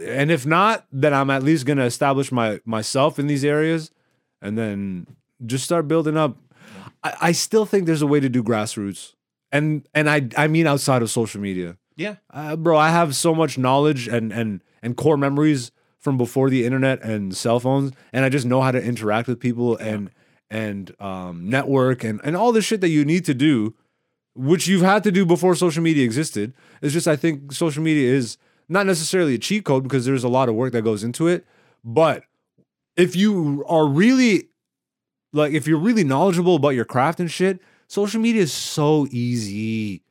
and 0.00 0.30
if 0.30 0.46
not, 0.46 0.86
then 0.92 1.12
I'm 1.12 1.30
at 1.30 1.42
least 1.42 1.66
gonna 1.66 1.84
establish 1.84 2.30
my 2.30 2.60
myself 2.64 3.18
in 3.18 3.26
these 3.26 3.44
areas 3.44 3.90
and 4.40 4.56
then 4.56 5.06
just 5.44 5.64
start 5.64 5.88
building 5.88 6.16
up. 6.16 6.36
I, 7.02 7.14
I 7.20 7.32
still 7.32 7.64
think 7.66 7.86
there's 7.86 8.02
a 8.02 8.06
way 8.06 8.20
to 8.20 8.28
do 8.28 8.42
grassroots. 8.42 9.14
And 9.52 9.88
and 9.94 10.08
I 10.08 10.28
I 10.36 10.46
mean 10.46 10.66
outside 10.66 11.02
of 11.02 11.10
social 11.10 11.40
media. 11.40 11.76
Yeah. 11.96 12.16
Uh, 12.30 12.56
bro, 12.56 12.78
I 12.78 12.90
have 12.90 13.14
so 13.14 13.34
much 13.34 13.58
knowledge 13.58 14.08
and 14.08 14.32
and 14.32 14.62
and 14.82 14.96
core 14.96 15.16
memories 15.16 15.70
from 15.98 16.16
before 16.16 16.48
the 16.48 16.64
internet 16.64 17.02
and 17.02 17.36
cell 17.36 17.60
phones, 17.60 17.92
and 18.12 18.24
I 18.24 18.30
just 18.30 18.46
know 18.46 18.62
how 18.62 18.70
to 18.70 18.82
interact 18.82 19.28
with 19.28 19.38
people 19.38 19.76
and 19.76 20.10
and 20.50 20.94
um, 21.00 21.48
network 21.48 22.02
and 22.02 22.20
and 22.24 22.36
all 22.36 22.52
the 22.52 22.62
shit 22.62 22.80
that 22.80 22.88
you 22.88 23.04
need 23.04 23.24
to 23.26 23.34
do, 23.34 23.74
which 24.34 24.66
you've 24.66 24.82
had 24.82 25.04
to 25.04 25.12
do 25.12 25.26
before 25.26 25.54
social 25.54 25.82
media 25.82 26.04
existed. 26.04 26.54
It's 26.80 26.92
just 26.92 27.06
I 27.06 27.16
think 27.16 27.52
social 27.52 27.82
media 27.82 28.12
is 28.12 28.38
not 28.68 28.86
necessarily 28.86 29.34
a 29.34 29.38
cheat 29.38 29.64
code 29.64 29.82
because 29.82 30.06
there's 30.06 30.24
a 30.24 30.28
lot 30.28 30.48
of 30.48 30.54
work 30.54 30.72
that 30.72 30.82
goes 30.82 31.04
into 31.04 31.28
it, 31.28 31.44
but 31.84 32.24
if 32.96 33.14
you 33.14 33.64
are 33.68 33.86
really 33.86 34.48
like 35.32 35.52
if 35.52 35.66
you're 35.66 35.78
really 35.78 36.04
knowledgeable 36.04 36.56
about 36.56 36.70
your 36.70 36.84
craft 36.84 37.20
and 37.20 37.30
shit, 37.30 37.60
social 37.90 38.20
media 38.20 38.42
is 38.42 38.52
so 38.52 39.06
easy. 39.10 40.02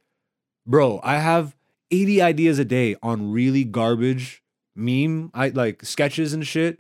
Bro, 0.68 1.00
I 1.02 1.16
have 1.20 1.56
80 1.92 2.22
ideas 2.22 2.60
a 2.60 2.66
day 2.66 2.98
on 3.02 3.32
really 3.32 3.64
garbage 3.64 4.44
meme, 4.76 5.32
I 5.34 5.50
like 5.50 5.84
sketches 5.86 6.34
and 6.34 6.46
shit 6.46 6.80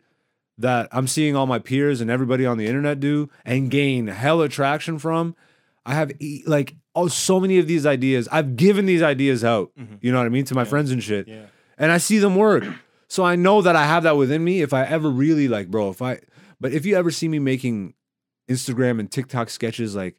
that 0.57 0.89
I'm 0.91 1.07
seeing 1.07 1.35
all 1.38 1.47
my 1.47 1.57
peers 1.59 2.01
and 2.01 2.12
everybody 2.12 2.45
on 2.45 2.57
the 2.57 2.67
internet 2.67 2.99
do 2.99 3.29
and 3.45 3.71
gain 3.71 4.07
hell 4.07 4.41
attraction 4.41 4.99
from. 4.99 5.35
I 5.85 5.93
have 5.95 6.12
like 6.45 6.75
oh 6.95 7.07
so 7.07 7.39
many 7.39 7.59
of 7.59 7.67
these 7.67 7.85
ideas. 7.85 8.27
I've 8.31 8.57
given 8.57 8.85
these 8.85 9.01
ideas 9.01 9.43
out, 9.43 9.71
Mhm. 9.79 9.99
you 10.01 10.12
know 10.12 10.17
what 10.17 10.25
I 10.25 10.29
mean, 10.29 10.43
to 10.45 10.53
my 10.55 10.62
Yeah. 10.62 10.65
friends 10.65 10.91
and 10.91 11.01
shit 11.01 11.27
Yeah. 11.29 11.45
and 11.77 11.91
I 11.93 11.97
see 11.97 12.17
them 12.19 12.35
work. 12.35 12.65
So 13.07 13.23
I 13.23 13.35
know 13.38 13.62
that 13.62 13.75
I 13.75 13.85
have 13.85 14.03
that 14.03 14.17
within 14.17 14.43
me. 14.43 14.62
If 14.62 14.73
I 14.73 14.83
ever 14.83 15.09
really 15.09 15.47
like, 15.47 15.71
bro, 15.71 15.89
if 15.89 16.01
I, 16.01 16.19
but 16.59 16.73
if 16.73 16.85
you 16.85 16.95
ever 16.97 17.09
see 17.09 17.27
me 17.29 17.39
making 17.39 17.93
Instagram 18.49 18.99
and 18.99 19.09
TikTok 19.09 19.49
sketches, 19.49 19.95
like 19.95 20.15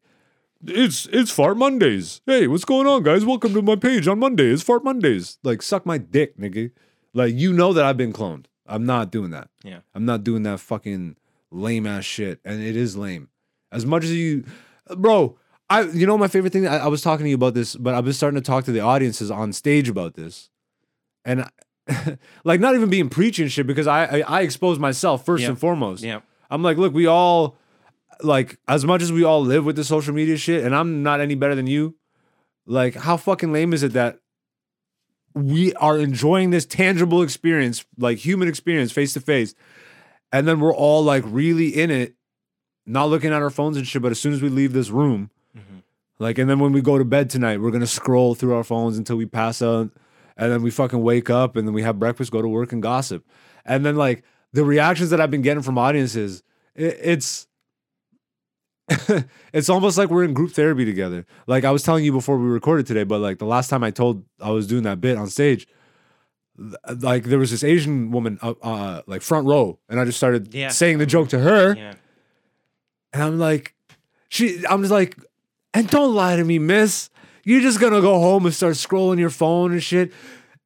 it's 0.67 1.07
it's 1.13 1.31
Fart 1.31 1.57
Mondays. 1.57 2.21
Hey, 2.27 2.47
what's 2.47 2.65
going 2.65 2.87
on, 2.87 3.03
guys? 3.03 3.25
Welcome 3.25 3.55
to 3.55 3.63
my 3.63 3.77
page 3.77 4.07
on 4.09 4.19
Monday. 4.19 4.47
It's 4.51 4.63
Fart 4.63 4.85
Mondays. 4.85 5.39
Like, 5.43 5.63
suck 5.63 5.87
my 5.87 5.99
dick, 5.99 6.37
nigga. 6.39 6.71
Like, 7.15 7.35
you 7.35 7.53
know 7.53 7.73
that 7.73 7.85
I've 7.85 7.97
been 7.97 8.13
cloned. 8.13 8.47
I'm 8.67 8.85
not 8.87 9.11
doing 9.11 9.31
that. 9.31 9.49
Yeah. 9.65 9.81
I'm 9.95 10.05
not 10.05 10.23
doing 10.23 10.43
that 10.45 10.61
fucking 10.61 11.17
lame 11.51 11.87
ass 11.87 12.05
shit, 12.05 12.41
and 12.45 12.63
it 12.63 12.77
is 12.77 12.97
lame. 12.97 13.29
As 13.73 13.85
much 13.87 14.05
as 14.05 14.13
you, 14.13 14.45
bro. 14.97 15.37
I, 15.69 15.83
you 15.83 16.05
know, 16.05 16.19
my 16.19 16.27
favorite 16.27 16.53
thing. 16.53 16.67
I, 16.67 16.79
I 16.79 16.87
was 16.89 17.01
talking 17.01 17.25
to 17.25 17.31
you 17.31 17.37
about 17.37 17.55
this, 17.55 17.77
but 17.77 17.95
I've 17.95 18.03
been 18.05 18.13
starting 18.13 18.41
to 18.41 18.45
talk 18.45 18.65
to 18.65 18.73
the 18.73 18.81
audiences 18.81 19.31
on 19.31 19.53
stage 19.53 19.89
about 19.89 20.15
this, 20.15 20.51
and 21.25 21.45
like 22.45 22.59
not 22.59 22.75
even 22.75 22.91
being 22.91 23.09
preaching 23.09 23.47
shit 23.47 23.69
because 23.69 23.87
I 23.87 24.05
I, 24.05 24.21
I 24.21 24.41
expose 24.43 24.81
myself 24.81 25.25
first 25.25 25.43
Yeah. 25.45 25.51
and 25.51 25.59
foremost. 25.59 26.03
Yeah. 26.03 26.21
I'm 26.51 26.65
like, 26.65 26.77
look, 26.77 26.93
we 26.93 27.07
all 27.07 27.57
like 28.23 28.59
as 28.69 28.85
much 28.85 29.03
as 29.03 29.13
we 29.13 29.25
all 29.25 29.43
live 29.43 29.65
with 29.65 29.77
the 29.77 29.85
social 29.85 30.15
media 30.15 30.37
shit, 30.37 30.65
and 30.65 30.75
I'm 30.75 31.03
not 31.03 31.21
any 31.21 31.35
better 31.35 31.55
than 31.55 31.67
you. 31.67 31.97
Like, 32.67 32.95
how 32.95 33.17
fucking 33.17 33.53
lame 33.53 33.73
is 33.73 33.83
it 33.83 33.93
that 33.95 34.19
we 35.35 35.73
are 35.75 35.99
enjoying 35.99 36.51
this 36.51 36.67
tangible 36.67 37.23
experience, 37.23 37.85
like 37.97 38.19
human 38.19 38.49
experience, 38.49 38.91
face 38.93 39.13
to 39.15 39.21
face, 39.21 39.55
and 40.33 40.47
then 40.47 40.61
we're 40.61 40.75
all 40.75 41.03
like 41.03 41.25
really 41.27 41.69
in 41.69 41.91
it, 41.91 42.15
not 42.87 43.09
looking 43.09 43.33
at 43.33 43.43
our 43.43 43.51
phones 43.51 43.77
and 43.77 43.87
shit. 43.87 44.03
But 44.03 44.11
as 44.11 44.21
soon 44.21 44.33
as 44.33 44.43
we 44.43 44.49
leave 44.49 44.73
this 44.73 44.91
room, 44.91 45.31
Mhm. 45.57 45.83
like, 46.19 46.39
and 46.39 46.49
then 46.51 46.59
when 46.59 46.73
we 46.73 46.81
go 46.81 46.99
to 46.99 47.05
bed 47.05 47.31
tonight, 47.31 47.61
we're 47.61 47.71
gonna 47.71 47.87
scroll 47.87 48.35
through 48.35 48.55
our 48.55 48.65
phones 48.65 48.99
until 48.99 49.17
we 49.17 49.27
pass 49.27 49.63
out, 49.63 49.91
and 50.37 50.53
then 50.53 50.63
we 50.63 50.71
fucking 50.71 51.03
wake 51.03 51.31
up, 51.31 51.57
and 51.57 51.67
then 51.67 51.75
we 51.75 51.83
have 51.83 51.99
breakfast, 51.99 52.33
go 52.33 52.43
to 52.43 52.49
work, 52.49 52.73
and 52.73 52.83
gossip, 52.83 53.25
and 53.65 53.85
then 53.85 53.97
like 53.97 54.25
the 54.53 54.65
reactions 54.65 55.11
that 55.11 55.21
I've 55.21 55.31
been 55.31 55.43
getting 55.43 55.63
from 55.63 55.79
audiences, 55.79 56.43
it, 56.75 56.99
it's 57.03 57.47
it's 59.53 59.69
almost 59.69 59.97
like 59.99 60.11
we're 60.11 60.25
in 60.25 60.35
group 60.35 60.53
therapy 60.53 60.85
together. 60.85 61.25
Like 61.47 61.65
I 61.65 61.71
was 61.71 61.83
telling 61.83 62.05
you 62.05 62.13
before 62.13 62.37
we 62.39 62.49
recorded 62.49 62.87
today, 62.87 63.05
but 63.05 63.21
like 63.21 63.39
the 63.39 63.45
last 63.47 63.69
time 63.69 63.85
I 63.85 63.91
told 63.91 64.25
I 64.41 64.51
was 64.51 64.67
doing 64.67 64.83
that 64.83 65.01
bit 65.01 65.17
on 65.17 65.29
stage, 65.29 65.67
th- 66.59 67.03
like 67.03 67.25
there 67.25 67.39
was 67.39 67.51
this 67.51 67.63
Asian 67.65 68.11
woman, 68.11 68.39
uh, 68.43 68.55
uh 68.63 69.03
like 69.07 69.23
front 69.23 69.47
row, 69.47 69.79
and 69.89 70.01
I 70.01 70.05
just 70.05 70.19
started 70.19 70.53
Yeah. 70.55 70.69
saying 70.69 70.99
the 70.99 71.07
joke 71.07 71.29
to 71.31 71.39
her, 71.39 71.75
Yeah. 71.77 71.95
and 73.13 73.23
I'm 73.23 73.39
like, 73.39 73.75
she, 74.29 74.65
I'm 74.69 74.81
just 74.83 74.93
like, 74.93 75.17
and 75.73 75.89
don't 75.89 76.15
lie 76.15 76.37
to 76.37 76.45
me, 76.45 76.59
miss. 76.59 77.11
You're 77.45 77.61
just 77.63 77.81
gonna 77.81 78.01
go 78.01 78.19
home 78.19 78.45
and 78.45 78.55
start 78.55 78.75
scrolling 78.75 79.19
your 79.19 79.31
phone 79.31 79.73
and 79.73 79.83
shit. 79.83 80.13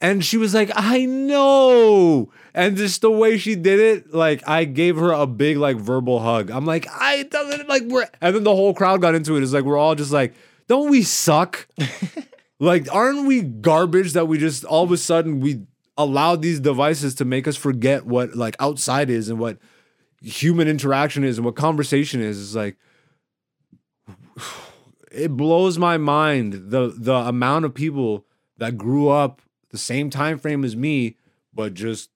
And 0.01 0.25
she 0.25 0.37
was 0.37 0.55
like, 0.55 0.71
I 0.75 1.07
know. 1.07 2.31
And 2.53 2.77
just 2.77 3.01
the 3.01 3.11
way 3.11 3.39
she 3.39 3.55
did 3.55 3.81
it, 3.81 4.13
like 4.13 4.47
I 4.47 4.65
gave 4.65 4.97
her 4.97 5.13
a 5.13 5.27
big 5.27 5.57
like 5.57 5.77
verbal 5.77 6.21
hug. 6.21 6.51
I'm 6.51 6.67
like, 6.67 6.87
I 6.91 7.23
doesn't 7.25 7.69
like 7.69 7.85
we're 7.87 8.09
and 8.21 8.37
then 8.37 8.45
the 8.45 8.55
whole 8.55 8.75
crowd 8.75 9.01
got 9.01 9.15
into 9.15 9.37
it. 9.37 9.43
It's 9.43 9.53
like 9.53 9.65
we're 9.65 9.79
all 9.79 9.95
just 9.95 10.13
like 10.13 10.35
don't 10.67 10.91
we 10.91 11.03
suck? 11.03 11.67
like, 12.61 12.93
aren't 12.93 13.27
we 13.27 13.43
garbage 13.43 14.13
that 14.13 14.29
we 14.29 14.39
just 14.39 14.65
all 14.65 14.85
of 14.85 14.93
a 14.93 14.97
sudden 14.97 15.41
we 15.41 15.63
allowed 15.97 16.43
these 16.43 16.61
devices 16.61 17.15
to 17.17 17.25
make 17.25 17.47
us 17.47 17.57
forget 17.57 18.07
what 18.07 18.35
like 18.35 18.57
outside 18.61 19.11
is 19.11 19.29
and 19.29 19.39
what 19.39 19.59
human 20.21 20.67
interaction 20.67 21.25
is 21.25 21.39
and 21.39 21.45
what 21.45 21.57
conversation 21.57 22.21
is? 22.21 22.41
It's 22.41 22.55
like 22.55 22.77
it 25.11 25.37
blows 25.37 25.79
my 25.79 25.99
mind 25.99 26.71
the 26.71 26.95
the 26.97 27.15
amount 27.15 27.65
of 27.65 27.75
people 27.75 28.27
that 28.59 28.77
grew 28.77 29.09
up 29.09 29.43
the 29.75 29.79
same 29.79 30.09
time 30.09 30.39
frame 30.39 30.65
as 30.65 30.77
me, 30.77 31.17
but 31.53 31.75
just 31.75 32.09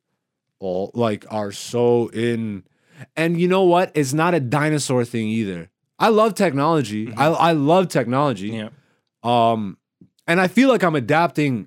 all 0.61 0.93
like 0.95 1.27
are 1.29 1.51
so 1.53 2.09
in. 2.13 2.63
And 3.17 3.41
you 3.41 3.49
know 3.49 3.65
what? 3.65 3.91
It's 3.95 4.13
not 4.15 4.33
a 4.33 4.41
dinosaur 4.41 5.05
thing 5.05 5.27
either. 5.29 5.71
I 5.99 6.09
love 6.09 6.35
technology. 6.35 7.13
I 7.17 7.27
I 7.27 7.53
love 7.53 7.89
technology. 7.89 8.51
Yeah. 8.51 8.69
Um, 9.25 9.77
and 10.29 10.41
I 10.41 10.47
feel 10.47 10.69
like 10.69 10.85
I'm 10.85 10.95
adapting 10.95 11.67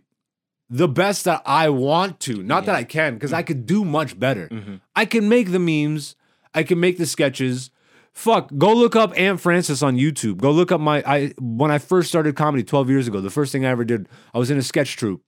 the 0.70 0.88
best 0.88 1.26
that 1.26 1.42
I 1.46 1.68
want 1.68 2.22
to. 2.22 2.42
Not 2.42 2.66
that 2.66 2.76
I 2.76 2.86
can, 2.86 3.16
because 3.16 3.34
I 3.34 3.44
could 3.44 3.66
do 3.66 3.84
much 3.84 4.18
better. 4.18 4.48
Mhm. 4.48 4.80
I 4.96 5.04
can 5.04 5.28
make 5.28 5.52
the 5.52 5.60
memes. 5.60 6.16
I 6.54 6.64
can 6.64 6.80
make 6.80 6.98
the 6.98 7.06
sketches. 7.06 7.72
Fuck, 8.14 8.52
go 8.58 8.74
look 8.74 8.96
up 8.96 9.14
Aunt 9.18 9.40
Francis 9.40 9.82
on 9.82 9.96
YouTube. 9.98 10.38
Go 10.38 10.52
look 10.52 10.72
up 10.72 10.80
my 10.82 11.02
I 11.06 11.34
when 11.40 11.72
I 11.72 11.78
first 11.78 12.10
started 12.10 12.36
comedy 12.36 12.64
12 12.64 12.90
years 12.90 13.08
ago. 13.08 13.20
The 13.22 13.30
first 13.30 13.52
thing 13.52 13.66
I 13.66 13.70
ever 13.70 13.86
did, 13.86 14.08
I 14.34 14.38
was 14.40 14.52
in 14.52 14.58
a 14.58 14.62
sketch 14.62 14.96
troupe 14.98 15.24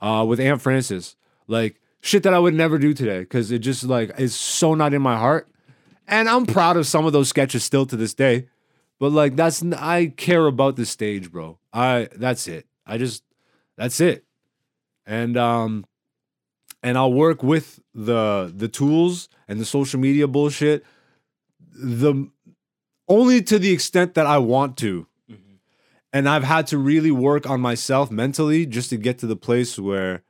uh, 0.00 0.24
with 0.26 0.40
Aunt 0.40 0.60
Frances. 0.60 1.16
Like 1.46 1.80
shit 2.00 2.22
that 2.22 2.34
I 2.34 2.38
would 2.38 2.54
never 2.54 2.78
do 2.78 2.94
today 2.94 3.20
because 3.20 3.50
it 3.50 3.60
just 3.60 3.84
like 3.84 4.12
is 4.18 4.34
so 4.34 4.74
not 4.74 4.94
in 4.94 5.02
my 5.02 5.16
heart. 5.16 5.48
And 6.06 6.28
I'm 6.28 6.46
proud 6.46 6.76
of 6.76 6.86
some 6.86 7.06
of 7.06 7.12
those 7.12 7.28
sketches 7.28 7.64
still 7.64 7.86
to 7.86 7.96
this 7.96 8.14
day. 8.14 8.48
But 8.98 9.12
like 9.12 9.36
that's 9.36 9.62
I 9.62 10.12
care 10.16 10.46
about 10.46 10.76
the 10.76 10.86
stage, 10.86 11.30
bro. 11.30 11.58
I 11.72 12.08
that's 12.14 12.48
it. 12.48 12.66
I 12.86 12.98
just 12.98 13.22
that's 13.76 14.00
it. 14.00 14.24
And 15.06 15.36
um 15.36 15.86
and 16.82 16.96
I'll 16.96 17.12
work 17.12 17.42
with 17.42 17.80
the 17.94 18.52
the 18.54 18.68
tools 18.68 19.28
and 19.46 19.60
the 19.60 19.64
social 19.64 20.00
media 20.00 20.26
bullshit 20.26 20.84
the 21.78 22.28
only 23.08 23.42
to 23.42 23.58
the 23.58 23.70
extent 23.72 24.14
that 24.14 24.26
I 24.26 24.38
want 24.38 24.76
to. 24.78 25.06
And 26.12 26.28
I've 26.28 26.44
had 26.44 26.66
to 26.68 26.78
really 26.78 27.10
work 27.10 27.48
on 27.48 27.60
myself 27.60 28.10
mentally 28.10 28.64
just 28.64 28.90
to 28.90 28.96
get 28.96 29.18
to 29.18 29.26
the 29.26 29.36
place 29.36 29.78
where 29.78 30.22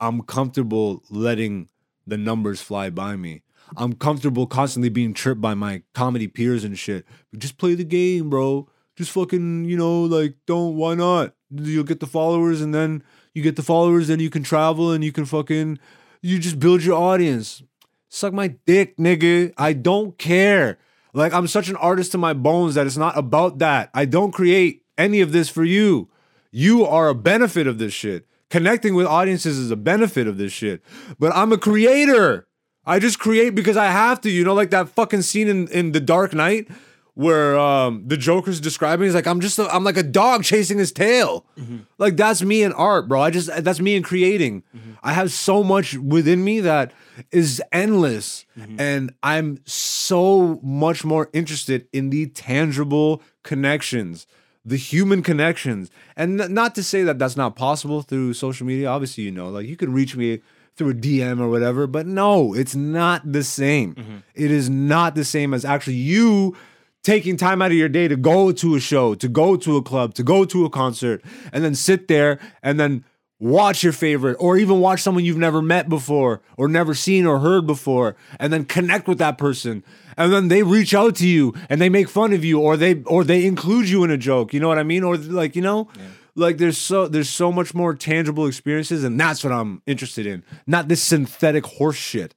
I'm 0.00 0.22
comfortable 0.22 1.02
letting 1.10 1.68
the 2.06 2.16
numbers 2.16 2.62
fly 2.62 2.90
by 2.90 3.16
me. 3.16 3.42
I'm 3.76 3.92
comfortable 3.92 4.46
constantly 4.46 4.88
being 4.88 5.14
tripped 5.14 5.40
by 5.40 5.54
my 5.54 5.82
comedy 5.94 6.26
peers 6.26 6.64
and 6.64 6.78
shit. 6.78 7.06
Just 7.36 7.58
play 7.58 7.74
the 7.74 7.84
game, 7.84 8.30
bro. 8.30 8.68
Just 8.96 9.12
fucking, 9.12 9.66
you 9.66 9.76
know, 9.76 10.02
like 10.02 10.34
don't 10.46 10.76
why 10.76 10.94
not? 10.94 11.34
You'll 11.50 11.84
get 11.84 12.00
the 12.00 12.06
followers 12.06 12.60
and 12.60 12.74
then 12.74 13.02
you 13.34 13.42
get 13.42 13.56
the 13.56 13.62
followers, 13.62 14.08
then 14.08 14.20
you 14.20 14.30
can 14.30 14.42
travel 14.42 14.90
and 14.90 15.04
you 15.04 15.12
can 15.12 15.24
fucking 15.24 15.78
you 16.22 16.38
just 16.38 16.58
build 16.58 16.82
your 16.82 17.00
audience. 17.00 17.62
Suck 18.08 18.32
my 18.32 18.48
dick, 18.66 18.96
nigga. 18.96 19.52
I 19.56 19.72
don't 19.72 20.18
care. 20.18 20.78
Like 21.14 21.32
I'm 21.32 21.46
such 21.46 21.68
an 21.68 21.76
artist 21.76 22.12
to 22.12 22.18
my 22.18 22.32
bones 22.32 22.74
that 22.74 22.86
it's 22.86 22.96
not 22.96 23.16
about 23.16 23.58
that. 23.58 23.90
I 23.94 24.04
don't 24.04 24.32
create 24.32 24.79
any 25.00 25.20
of 25.20 25.32
this 25.32 25.48
for 25.48 25.64
you. 25.64 26.08
You 26.50 26.84
are 26.84 27.08
a 27.08 27.14
benefit 27.14 27.66
of 27.66 27.78
this 27.78 27.92
shit. 27.92 28.26
Connecting 28.50 28.94
with 28.94 29.06
audiences 29.06 29.56
is 29.58 29.70
a 29.70 29.76
benefit 29.76 30.26
of 30.26 30.36
this 30.36 30.52
shit. 30.52 30.82
But 31.18 31.34
I'm 31.34 31.52
a 31.52 31.58
creator. 31.58 32.48
I 32.84 32.98
just 32.98 33.18
create 33.18 33.54
because 33.54 33.76
I 33.76 33.86
have 33.86 34.20
to. 34.22 34.30
You 34.30 34.44
know, 34.44 34.54
like 34.54 34.70
that 34.70 34.88
fucking 34.88 35.22
scene 35.22 35.48
in, 35.48 35.68
in 35.68 35.92
The 35.92 36.00
Dark 36.00 36.34
Knight 36.34 36.68
where 37.14 37.58
um, 37.58 38.04
the 38.06 38.16
Joker's 38.16 38.60
describing. 38.60 39.04
He's 39.04 39.14
like, 39.14 39.26
I'm 39.26 39.40
just, 39.40 39.58
I'm 39.58 39.84
like 39.84 39.96
a 39.96 40.02
dog 40.02 40.42
chasing 40.42 40.78
his 40.78 40.90
tail. 40.90 41.44
Mm-hmm. 41.58 41.78
Like 41.98 42.16
that's 42.16 42.42
me 42.42 42.62
in 42.62 42.72
art, 42.72 43.08
bro. 43.08 43.20
I 43.20 43.30
just, 43.30 43.50
that's 43.62 43.80
me 43.80 43.94
in 43.94 44.02
creating. 44.02 44.62
Mm-hmm. 44.74 44.92
I 45.02 45.12
have 45.12 45.30
so 45.30 45.62
much 45.62 45.94
within 45.96 46.42
me 46.44 46.60
that 46.60 46.92
is 47.30 47.62
endless, 47.72 48.46
mm-hmm. 48.58 48.80
and 48.80 49.12
I'm 49.22 49.60
so 49.66 50.60
much 50.62 51.04
more 51.04 51.28
interested 51.32 51.86
in 51.92 52.08
the 52.10 52.26
tangible 52.28 53.22
connections, 53.42 54.26
the 54.64 54.76
human 54.76 55.22
connections, 55.22 55.90
and 56.16 56.36
not 56.36 56.74
to 56.74 56.82
say 56.82 57.02
that 57.02 57.18
that's 57.18 57.36
not 57.36 57.56
possible 57.56 58.02
through 58.02 58.34
social 58.34 58.66
media. 58.66 58.88
Obviously, 58.88 59.24
you 59.24 59.30
know, 59.30 59.48
like 59.48 59.66
you 59.66 59.76
can 59.76 59.92
reach 59.92 60.16
me 60.16 60.40
through 60.76 60.90
a 60.90 60.94
DM 60.94 61.40
or 61.40 61.48
whatever, 61.48 61.86
but 61.86 62.06
no, 62.06 62.54
it's 62.54 62.74
not 62.74 63.32
the 63.32 63.42
same. 63.42 63.94
Mm-hmm. 63.94 64.16
It 64.34 64.50
is 64.50 64.70
not 64.70 65.14
the 65.14 65.24
same 65.24 65.54
as 65.54 65.64
actually 65.64 65.96
you 65.96 66.56
taking 67.02 67.36
time 67.36 67.62
out 67.62 67.70
of 67.70 67.76
your 67.76 67.88
day 67.88 68.08
to 68.08 68.16
go 68.16 68.52
to 68.52 68.74
a 68.74 68.80
show, 68.80 69.14
to 69.14 69.28
go 69.28 69.56
to 69.56 69.76
a 69.76 69.82
club, 69.82 70.14
to 70.14 70.22
go 70.22 70.44
to 70.44 70.64
a 70.64 70.70
concert, 70.70 71.22
and 71.52 71.64
then 71.64 71.74
sit 71.74 72.08
there 72.08 72.38
and 72.62 72.78
then 72.78 73.04
watch 73.40 73.82
your 73.82 73.92
favorite 73.92 74.36
or 74.38 74.58
even 74.58 74.78
watch 74.80 75.00
someone 75.00 75.24
you've 75.24 75.38
never 75.38 75.62
met 75.62 75.88
before 75.88 76.42
or 76.56 76.68
never 76.68 76.94
seen 76.94 77.26
or 77.26 77.40
heard 77.40 77.66
before 77.66 78.14
and 78.38 78.52
then 78.52 78.64
connect 78.64 79.08
with 79.08 79.18
that 79.18 79.38
person. 79.38 79.82
And 80.16 80.32
then 80.32 80.48
they 80.48 80.62
reach 80.62 80.94
out 80.94 81.16
to 81.16 81.26
you 81.26 81.54
and 81.70 81.80
they 81.80 81.88
make 81.88 82.08
fun 82.08 82.34
of 82.34 82.44
you 82.44 82.60
or 82.60 82.76
they 82.76 83.02
or 83.04 83.24
they 83.24 83.46
include 83.46 83.88
you 83.88 84.04
in 84.04 84.10
a 84.10 84.18
joke. 84.18 84.52
You 84.52 84.60
know 84.60 84.68
what 84.68 84.78
i 84.78 84.82
mean? 84.82 85.02
Or 85.02 85.16
like 85.16 85.56
you 85.56 85.62
know 85.62 85.88
like 86.36 86.58
there's 86.58 86.78
so 86.78 87.08
there's 87.08 87.30
so 87.30 87.50
much 87.50 87.74
more 87.74 87.94
tangible 87.94 88.46
experiences 88.46 89.02
and 89.02 89.18
that's 89.18 89.42
what 89.42 89.52
i'm 89.52 89.82
interested 89.86 90.26
in. 90.26 90.44
Not 90.66 90.88
this 90.88 91.02
synthetic 91.02 91.64
horse 91.64 91.96
shit. 91.96 92.34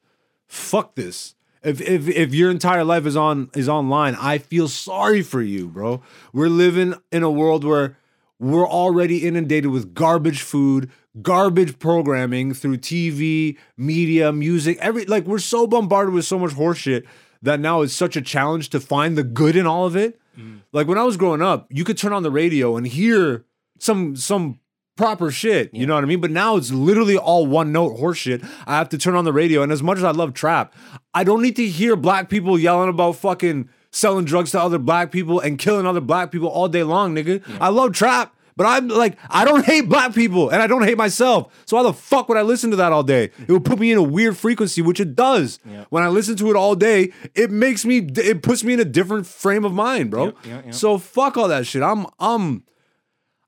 Fuck 0.47 0.95
this. 0.95 1.35
If, 1.63 1.79
if 1.81 2.07
if 2.07 2.33
your 2.33 2.49
entire 2.49 2.83
life 2.83 3.05
is 3.05 3.15
on 3.15 3.49
is 3.55 3.69
online 3.69 4.15
i 4.15 4.37
feel 4.37 4.69
sorry 4.69 5.21
for 5.21 5.41
you 5.41 5.67
bro. 5.67 6.01
We're 6.31 6.49
living 6.49 6.95
in 7.11 7.23
a 7.23 7.31
world 7.31 7.65
where 7.65 7.97
we're 8.39 8.67
already 8.67 9.25
inundated 9.25 9.71
with 9.71 9.93
garbage 9.93 10.41
food 10.41 10.89
garbage 11.21 11.77
programming 11.79 12.53
through 12.53 12.77
tv 12.77 13.57
media 13.77 14.31
music 14.31 14.77
every 14.79 15.05
like 15.05 15.25
we're 15.25 15.39
so 15.39 15.67
bombarded 15.67 16.13
with 16.13 16.25
so 16.25 16.39
much 16.39 16.51
horseshit 16.51 17.05
that 17.41 17.59
now 17.59 17.81
it's 17.81 17.93
such 17.93 18.15
a 18.15 18.21
challenge 18.21 18.69
to 18.69 18.79
find 18.79 19.17
the 19.17 19.23
good 19.23 19.55
in 19.55 19.67
all 19.67 19.85
of 19.85 19.95
it 19.95 20.19
mm. 20.37 20.59
like 20.71 20.87
when 20.87 20.97
i 20.97 21.03
was 21.03 21.17
growing 21.17 21.41
up 21.41 21.67
you 21.69 21.83
could 21.83 21.97
turn 21.97 22.13
on 22.13 22.23
the 22.23 22.31
radio 22.31 22.75
and 22.75 22.87
hear 22.87 23.45
some 23.79 24.15
some 24.15 24.59
proper 24.95 25.31
shit. 25.31 25.73
You 25.73 25.85
know 25.85 25.95
what 25.95 26.03
I 26.03 26.07
mean? 26.07 26.21
But 26.21 26.31
now 26.31 26.55
it's 26.55 26.71
literally 26.71 27.17
all 27.17 27.45
one 27.45 27.71
note 27.71 27.97
horseshit. 27.97 28.47
I 28.67 28.77
have 28.77 28.89
to 28.89 28.97
turn 28.97 29.15
on 29.15 29.25
the 29.25 29.33
radio. 29.33 29.61
And 29.61 29.71
as 29.71 29.83
much 29.83 29.97
as 29.97 30.03
I 30.03 30.11
love 30.11 30.33
trap, 30.33 30.73
I 31.13 31.23
don't 31.23 31.41
need 31.41 31.55
to 31.57 31.67
hear 31.67 31.95
black 31.95 32.29
people 32.29 32.59
yelling 32.59 32.89
about 32.89 33.15
fucking 33.15 33.69
selling 33.93 34.25
drugs 34.25 34.51
to 34.51 34.61
other 34.61 34.79
black 34.79 35.11
people 35.11 35.39
and 35.39 35.57
killing 35.57 35.85
other 35.85 36.01
black 36.01 36.31
people 36.31 36.49
all 36.49 36.67
day 36.67 36.83
long, 36.83 37.15
nigga. 37.15 37.41
I 37.61 37.69
love 37.69 37.93
trap. 37.93 38.35
But 38.55 38.65
I'm 38.65 38.87
like, 38.87 39.17
I 39.29 39.45
don't 39.45 39.65
hate 39.71 39.89
black 39.89 40.13
people 40.13 40.49
and 40.49 40.61
I 40.61 40.67
don't 40.67 40.83
hate 40.83 40.97
myself. 40.97 41.51
So 41.65 41.77
why 41.77 41.83
the 41.83 41.93
fuck 41.93 42.29
would 42.29 42.37
I 42.37 42.43
listen 42.43 42.69
to 42.71 42.75
that 42.77 42.91
all 42.91 43.03
day? 43.03 43.31
It 43.47 43.51
would 43.51 43.65
put 43.65 43.79
me 43.79 43.91
in 43.91 43.97
a 43.97 44.03
weird 44.03 44.37
frequency, 44.37 44.81
which 44.81 44.99
it 44.99 45.15
does. 45.15 45.59
Yeah. 45.65 45.85
When 45.89 46.03
I 46.03 46.07
listen 46.09 46.35
to 46.37 46.49
it 46.49 46.55
all 46.55 46.75
day, 46.75 47.11
it 47.33 47.49
makes 47.49 47.83
me, 47.85 48.07
it 48.15 48.43
puts 48.43 48.63
me 48.63 48.73
in 48.73 48.79
a 48.79 48.85
different 48.85 49.25
frame 49.25 49.65
of 49.65 49.73
mind, 49.73 50.11
bro. 50.11 50.33
Yep. 50.45 50.73
So 50.73 50.97
fuck 50.97 51.37
all 51.37 51.47
that 51.47 51.65
shit. 51.65 51.81
I'm, 51.81 52.05
I'm, 52.19 52.63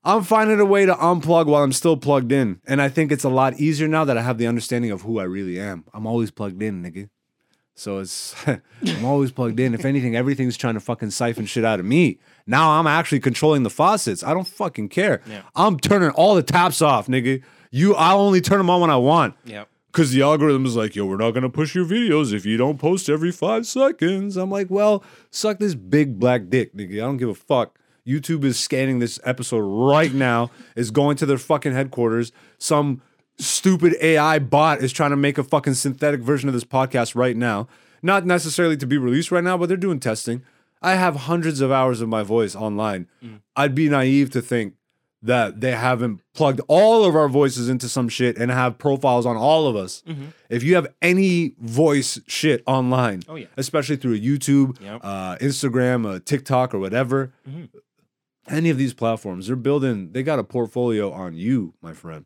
I'm 0.03 0.23
finding 0.23 0.60
a 0.60 0.65
way 0.65 0.86
to 0.86 0.93
unplug 0.93 1.47
while 1.47 1.63
I'm 1.63 1.73
still 1.73 1.97
plugged 1.97 2.31
in. 2.31 2.62
And 2.67 2.81
I 2.81 2.89
think 2.89 3.12
it's 3.12 3.23
a 3.23 3.29
lot 3.29 3.60
easier 3.60 3.88
now 3.88 4.05
that 4.05 4.17
I 4.17 4.21
have 4.21 4.38
the 4.38 4.47
understanding 4.47 4.91
of 4.91 5.01
who 5.01 5.19
I 5.19 5.23
really 5.23 5.60
am. 5.60 5.86
I'm 5.93 6.05
always 6.08 6.31
plugged 6.31 6.62
in, 6.62 6.84
nigga. 6.84 7.10
So 7.75 7.99
it's 7.99 8.35
I'm 8.47 9.05
always 9.05 9.31
plugged 9.31 9.59
in. 9.59 9.73
If 9.73 9.85
anything, 9.85 10.15
everything's 10.15 10.57
trying 10.57 10.75
to 10.75 10.79
fucking 10.79 11.11
siphon 11.11 11.45
shit 11.45 11.65
out 11.65 11.79
of 11.79 11.85
me. 11.85 12.19
Now 12.47 12.71
I'm 12.71 12.88
actually 12.88 13.19
controlling 13.19 13.63
the 13.63 13.69
faucets. 13.69 14.23
I 14.23 14.33
don't 14.33 14.47
fucking 14.47 14.89
care. 14.89 15.21
Yeah. 15.27 15.41
I'm 15.55 15.77
turning 15.77 16.09
all 16.11 16.35
the 16.35 16.43
taps 16.43 16.81
off, 16.81 17.07
nigga. 17.07 17.43
You 17.71 17.93
I'll 17.95 18.21
only 18.21 18.41
turn 18.41 18.57
them 18.57 18.69
on 18.69 18.81
when 18.81 18.89
I 18.89 18.97
want. 18.97 19.35
Yep. 19.43 19.67
Cause 19.91 20.11
the 20.11 20.21
algorithm 20.23 20.65
is 20.65 20.75
like, 20.75 20.95
yo, 20.95 21.05
we're 21.05 21.17
not 21.17 21.31
gonna 21.31 21.49
push 21.49 21.75
your 21.75 21.85
videos 21.85 22.33
if 22.33 22.45
you 22.45 22.57
don't 22.57 22.79
post 22.79 23.09
every 23.09 23.31
five 23.31 23.65
seconds. 23.67 24.38
I'm 24.38 24.49
like, 24.49 24.69
well, 24.69 25.03
suck 25.29 25.59
this 25.59 25.75
big 25.75 26.19
black 26.19 26.49
dick, 26.49 26.73
nigga. 26.75 26.95
I 26.95 27.05
don't 27.05 27.17
give 27.17 27.29
a 27.29 27.35
fuck. 27.35 27.77
YouTube 28.07 28.43
is 28.43 28.59
scanning 28.59 28.99
this 28.99 29.19
episode 29.23 29.59
right 29.61 30.13
now, 30.13 30.51
is 30.75 30.91
going 30.91 31.17
to 31.17 31.25
their 31.25 31.39
fucking 31.39 31.73
headquarters. 31.73 32.31
Some 32.59 33.01
stupid 33.37 33.95
AI 34.01 34.39
bot 34.39 34.81
is 34.81 34.91
trying 34.93 35.09
to 35.11 35.15
make 35.17 35.37
a 35.37 35.43
fucking 35.43 35.73
synthetic 35.73 36.21
version 36.21 36.47
of 36.49 36.53
this 36.53 36.63
podcast 36.63 37.15
right 37.15 37.35
now. 37.35 37.67
Not 38.01 38.25
necessarily 38.25 38.77
to 38.77 38.85
be 38.87 38.97
released 38.97 39.31
right 39.31 39.43
now, 39.43 39.57
but 39.57 39.67
they're 39.67 39.77
doing 39.77 39.99
testing. 39.99 40.43
I 40.81 40.93
have 40.95 41.15
hundreds 41.15 41.61
of 41.61 41.71
hours 41.71 42.01
of 42.01 42.09
my 42.09 42.21
voice 42.23 42.55
online. 42.55 43.07
I'd 43.55 43.73
be 43.75 43.89
naive 43.89 44.29
to 44.31 44.41
think 44.41 44.75
that 45.23 45.59
they 45.59 45.71
haven't 45.71 46.21
plugged 46.35 46.61
all 46.67 47.03
of 47.03 47.15
our 47.15 47.27
voices 47.27 47.67
into 47.67 47.89
some 47.89 48.07
shit 48.07 48.37
and 48.37 48.51
have 48.51 48.77
profiles 48.77 49.25
on 49.25 49.35
all 49.35 49.65
of 49.67 49.75
us. 49.75 50.03
If 50.49 50.61
you 50.61 50.75
have 50.75 50.85
any 51.01 51.55
voice 51.59 52.19
shit 52.27 52.61
online, 52.67 53.23
Oh, 53.27 53.35
yeah. 53.35 53.47
especially 53.57 53.95
through 53.95 54.19
YouTube, 54.19 54.79
Yep. 54.79 55.01
uh, 55.03 55.37
Instagram, 55.37 56.05
uh, 56.05 56.19
TikTok, 56.23 56.75
or 56.75 56.79
whatever, 56.79 57.31
any 58.47 58.69
of 58.69 58.77
these 58.77 58.93
platforms, 58.93 59.47
they're 59.47 59.55
building, 59.55 60.11
they 60.11 60.21
got 60.21 60.37
a 60.37 60.43
portfolio 60.43 61.11
on 61.11 61.33
you, 61.33 61.73
my 61.81 61.93
friend. 61.93 62.25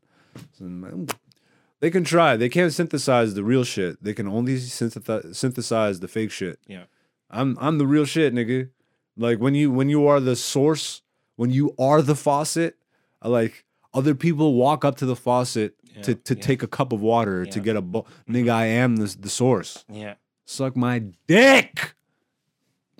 They 1.79 1.89
can 1.89 2.03
try. 2.03 2.35
They 2.35 2.49
can't 2.49 2.73
synthesize 2.73 3.33
the 3.35 3.43
real 3.43 3.63
shit. 3.63 4.03
They 4.03 4.13
can 4.13 4.27
only 4.27 4.57
synthesize, 4.59 5.37
synthesize 5.37 5.99
the 5.99 6.07
fake 6.07 6.31
shit. 6.31 6.59
Yeah. 6.67 6.83
I'm 7.29 7.57
I'm 7.59 7.77
the 7.77 7.87
real 7.87 8.05
shit, 8.05 8.33
nigga. 8.33 8.69
Like 9.15 9.39
when 9.39 9.53
you 9.55 9.71
when 9.71 9.89
you 9.89 10.07
are 10.07 10.19
the 10.19 10.35
source, 10.35 11.01
when 11.35 11.51
you 11.51 11.73
are 11.79 12.01
the 12.01 12.15
faucet, 12.15 12.75
like 13.23 13.65
other 13.93 14.13
people 14.15 14.53
walk 14.55 14.83
up 14.83 14.97
to 14.97 15.05
the 15.05 15.15
faucet 15.15 15.75
to, 16.03 16.11
Yeah, 16.11 16.17
to 16.25 16.35
yeah. 16.35 16.41
take 16.41 16.63
a 16.63 16.67
cup 16.67 16.91
of 16.91 17.01
water 17.01 17.45
to 17.45 17.59
get 17.59 17.75
a 17.75 17.81
bowl. 17.81 18.07
Mm-hmm. 18.27 18.35
Nigga, 18.35 18.51
I 18.51 18.65
am 18.65 18.97
the, 18.97 19.15
the 19.19 19.29
source. 19.29 19.85
Yeah. 19.91 20.15
Suck 20.45 20.75
my 20.75 21.03
dick. 21.27 21.93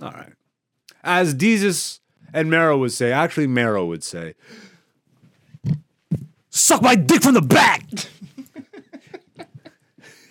All 0.01 0.11
right. 0.11 0.33
As 1.03 1.33
Desus 1.35 1.99
and 2.33 2.49
Mero 2.49 2.77
would 2.77 2.91
say, 2.91 3.11
actually, 3.11 3.47
Mero 3.47 3.85
would 3.85 4.03
say, 4.03 4.35
suck 6.49 6.81
my 6.81 6.95
dick 6.95 7.21
from 7.21 7.33
the 7.33 7.41
back. 7.41 7.83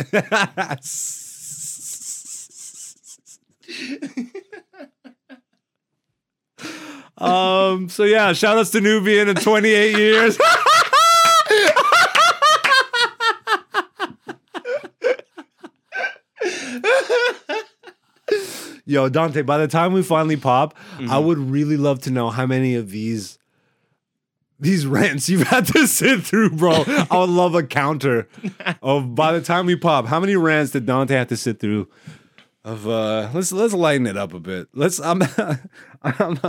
um, 7.18 7.90
so 7.90 8.04
yeah, 8.04 8.34
shout 8.34 8.58
outs 8.58 8.72
to 8.72 8.82
Nubian 8.82 9.30
in 9.30 9.36
28 9.36 9.98
years. 9.98 10.38
Yo, 18.88 19.10
Dante, 19.10 19.42
by 19.42 19.58
the 19.58 19.68
time 19.68 19.94
we 19.94 20.04
finally 20.04 20.38
pop, 20.38 20.76
I 21.10 21.18
would 21.18 21.40
really 21.40 21.76
love 21.76 22.04
to 22.04 22.12
know 22.12 22.30
how 22.30 22.46
many 22.46 22.76
of 22.76 22.92
these 22.92 23.40
these 24.60 24.86
rants 24.86 25.30
you've 25.30 25.48
had 25.48 25.68
to 25.68 25.88
sit 25.88 26.24
through, 26.24 26.52
bro. 26.52 26.84
I 26.88 27.18
would 27.18 27.30
love 27.30 27.56
a 27.56 27.64
counter 27.64 28.28
of 28.82 29.16
by 29.16 29.32
the 29.34 29.42
time 29.42 29.66
we 29.66 29.76
pop, 29.76 30.06
how 30.06 30.20
many 30.20 30.36
rants 30.36 30.72
did 30.72 30.86
Dante 30.86 31.16
have 31.16 31.28
to 31.28 31.38
sit 31.38 31.60
through? 31.60 31.88
Of 32.64 32.88
uh 32.88 33.30
let's 33.32 33.52
let's 33.52 33.76
lighten 33.76 34.08
it 34.08 34.18
up 34.18 34.34
a 34.34 34.40
bit. 34.40 34.68
Let's 34.74 35.00
I'm, 35.00 35.22
I'm 36.02 36.40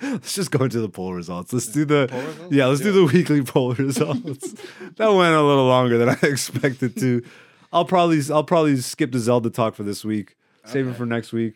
let's 0.00 0.32
just 0.32 0.52
go 0.52 0.62
into 0.64 0.80
the 0.80 0.88
poll 0.88 1.12
results. 1.12 1.52
Let's 1.52 1.66
do 1.66 1.84
the 1.84 2.08
results? 2.12 2.52
yeah, 2.52 2.66
let's 2.66 2.80
do 2.80 2.92
the 2.92 3.04
weekly 3.12 3.42
poll 3.42 3.74
results. 3.74 4.52
that 4.96 5.08
went 5.08 5.34
a 5.34 5.42
little 5.42 5.66
longer 5.66 5.98
than 5.98 6.10
I 6.10 6.18
expected 6.22 6.96
to. 7.00 7.24
I'll 7.72 7.84
probably 7.84 8.20
I'll 8.32 8.44
probably 8.44 8.76
skip 8.76 9.10
the 9.10 9.18
Zelda 9.18 9.50
talk 9.50 9.74
for 9.74 9.82
this 9.82 10.04
week. 10.04 10.36
Save 10.64 10.86
it 10.86 10.94
for 10.94 11.06
next 11.06 11.32
week. 11.32 11.54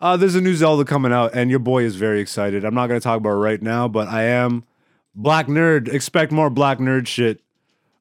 Uh, 0.00 0.16
there's 0.16 0.34
a 0.34 0.40
new 0.40 0.54
Zelda 0.54 0.84
coming 0.84 1.12
out, 1.12 1.34
and 1.34 1.50
your 1.50 1.60
boy 1.60 1.84
is 1.84 1.94
very 1.96 2.20
excited. 2.20 2.64
I'm 2.64 2.74
not 2.74 2.88
gonna 2.88 2.98
talk 2.98 3.18
about 3.18 3.30
it 3.30 3.34
right 3.34 3.62
now, 3.62 3.86
but 3.86 4.08
I 4.08 4.24
am. 4.24 4.64
Black 5.14 5.46
nerd. 5.46 5.88
Expect 5.92 6.32
more 6.32 6.50
black 6.50 6.78
nerd 6.78 7.06
shit. 7.06 7.40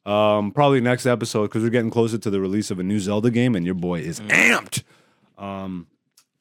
Um, 0.06 0.52
probably 0.52 0.82
next 0.82 1.06
episode 1.06 1.44
because 1.44 1.64
we're 1.64 1.70
getting 1.70 1.92
closer 1.92 2.18
to 2.18 2.30
the 2.30 2.42
release 2.42 2.72
of 2.72 2.80
a 2.80 2.84
new 2.84 3.00
Zelda 3.00 3.32
game, 3.32 3.56
and 3.56 3.66
your 3.66 3.76
boy 3.76 4.00
is 4.00 4.20
amped. 4.22 4.84
Um, 5.38 5.88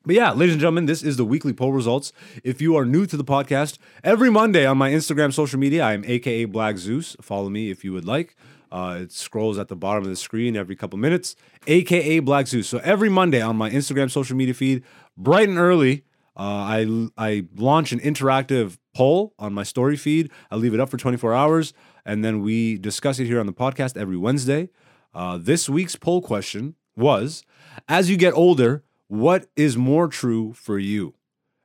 but 0.04 0.16
yeah, 0.16 0.32
ladies 0.32 0.54
and 0.54 0.61
gentlemen, 0.61 0.87
this 0.87 1.02
is 1.02 1.16
the 1.16 1.24
weekly 1.24 1.52
poll 1.52 1.72
results. 1.72 2.12
If 2.42 2.61
you 2.61 2.76
are 2.76 2.85
new 2.85 3.06
to 3.06 3.16
the 3.16 3.24
podcast, 3.24 3.78
every 4.02 4.30
Monday 4.30 4.66
on 4.66 4.76
my 4.76 4.90
Instagram 4.90 5.32
social 5.32 5.61
media, 5.61 5.85
I 5.85 5.92
am 5.92 6.04
AKA 6.04 6.46
Black 6.46 6.76
Zeus. 6.76 7.16
Follow 7.20 7.48
me 7.48 7.70
if 7.70 7.85
you 7.85 7.92
would 7.92 8.04
like. 8.04 8.35
Uh, 8.72 9.00
it 9.02 9.12
scrolls 9.12 9.58
at 9.58 9.68
the 9.68 9.76
bottom 9.76 10.02
of 10.02 10.08
the 10.08 10.16
screen 10.16 10.56
every 10.56 10.74
couple 10.74 10.98
minutes, 10.98 11.37
AKA 11.66 12.20
Black 12.20 12.48
Zeus. 12.48 12.66
So 12.66 12.78
every 12.78 13.11
Monday 13.11 13.40
on 13.40 13.54
my 13.54 13.70
Instagram 13.70 14.11
social 14.11 14.37
media 14.37 14.54
feed, 14.54 14.82
bright 15.16 15.48
and 15.48 15.58
early, 15.58 16.04
uh, 16.37 16.40
I 16.40 17.08
I 17.16 17.44
launch 17.54 17.92
an 17.92 18.00
interactive 18.00 18.78
poll 18.94 19.35
on 19.38 19.52
my 19.52 19.62
story 19.62 19.96
feed. 19.96 20.31
I 20.50 20.57
leave 20.57 20.74
it 20.74 20.81
up 20.81 20.88
for 20.88 20.96
24 20.96 21.35
hours, 21.35 21.72
and 22.05 22.24
then 22.24 22.42
we 22.42 22.78
discuss 22.78 23.18
it 23.18 23.26
here 23.26 23.40
on 23.40 23.46
the 23.46 23.52
podcast 23.52 23.96
every 23.96 24.16
Wednesday. 24.16 24.70
Uh, 25.14 25.38
this 25.38 25.68
week's 25.68 25.96
poll 25.96 26.22
question 26.22 26.74
was: 26.96 27.44
As 27.88 28.11
you 28.11 28.16
get 28.16 28.35
older, 28.35 28.85
what 29.09 29.46
is 29.57 29.76
more 29.76 30.09
true 30.09 30.52
for 30.52 30.78
you? 30.78 31.14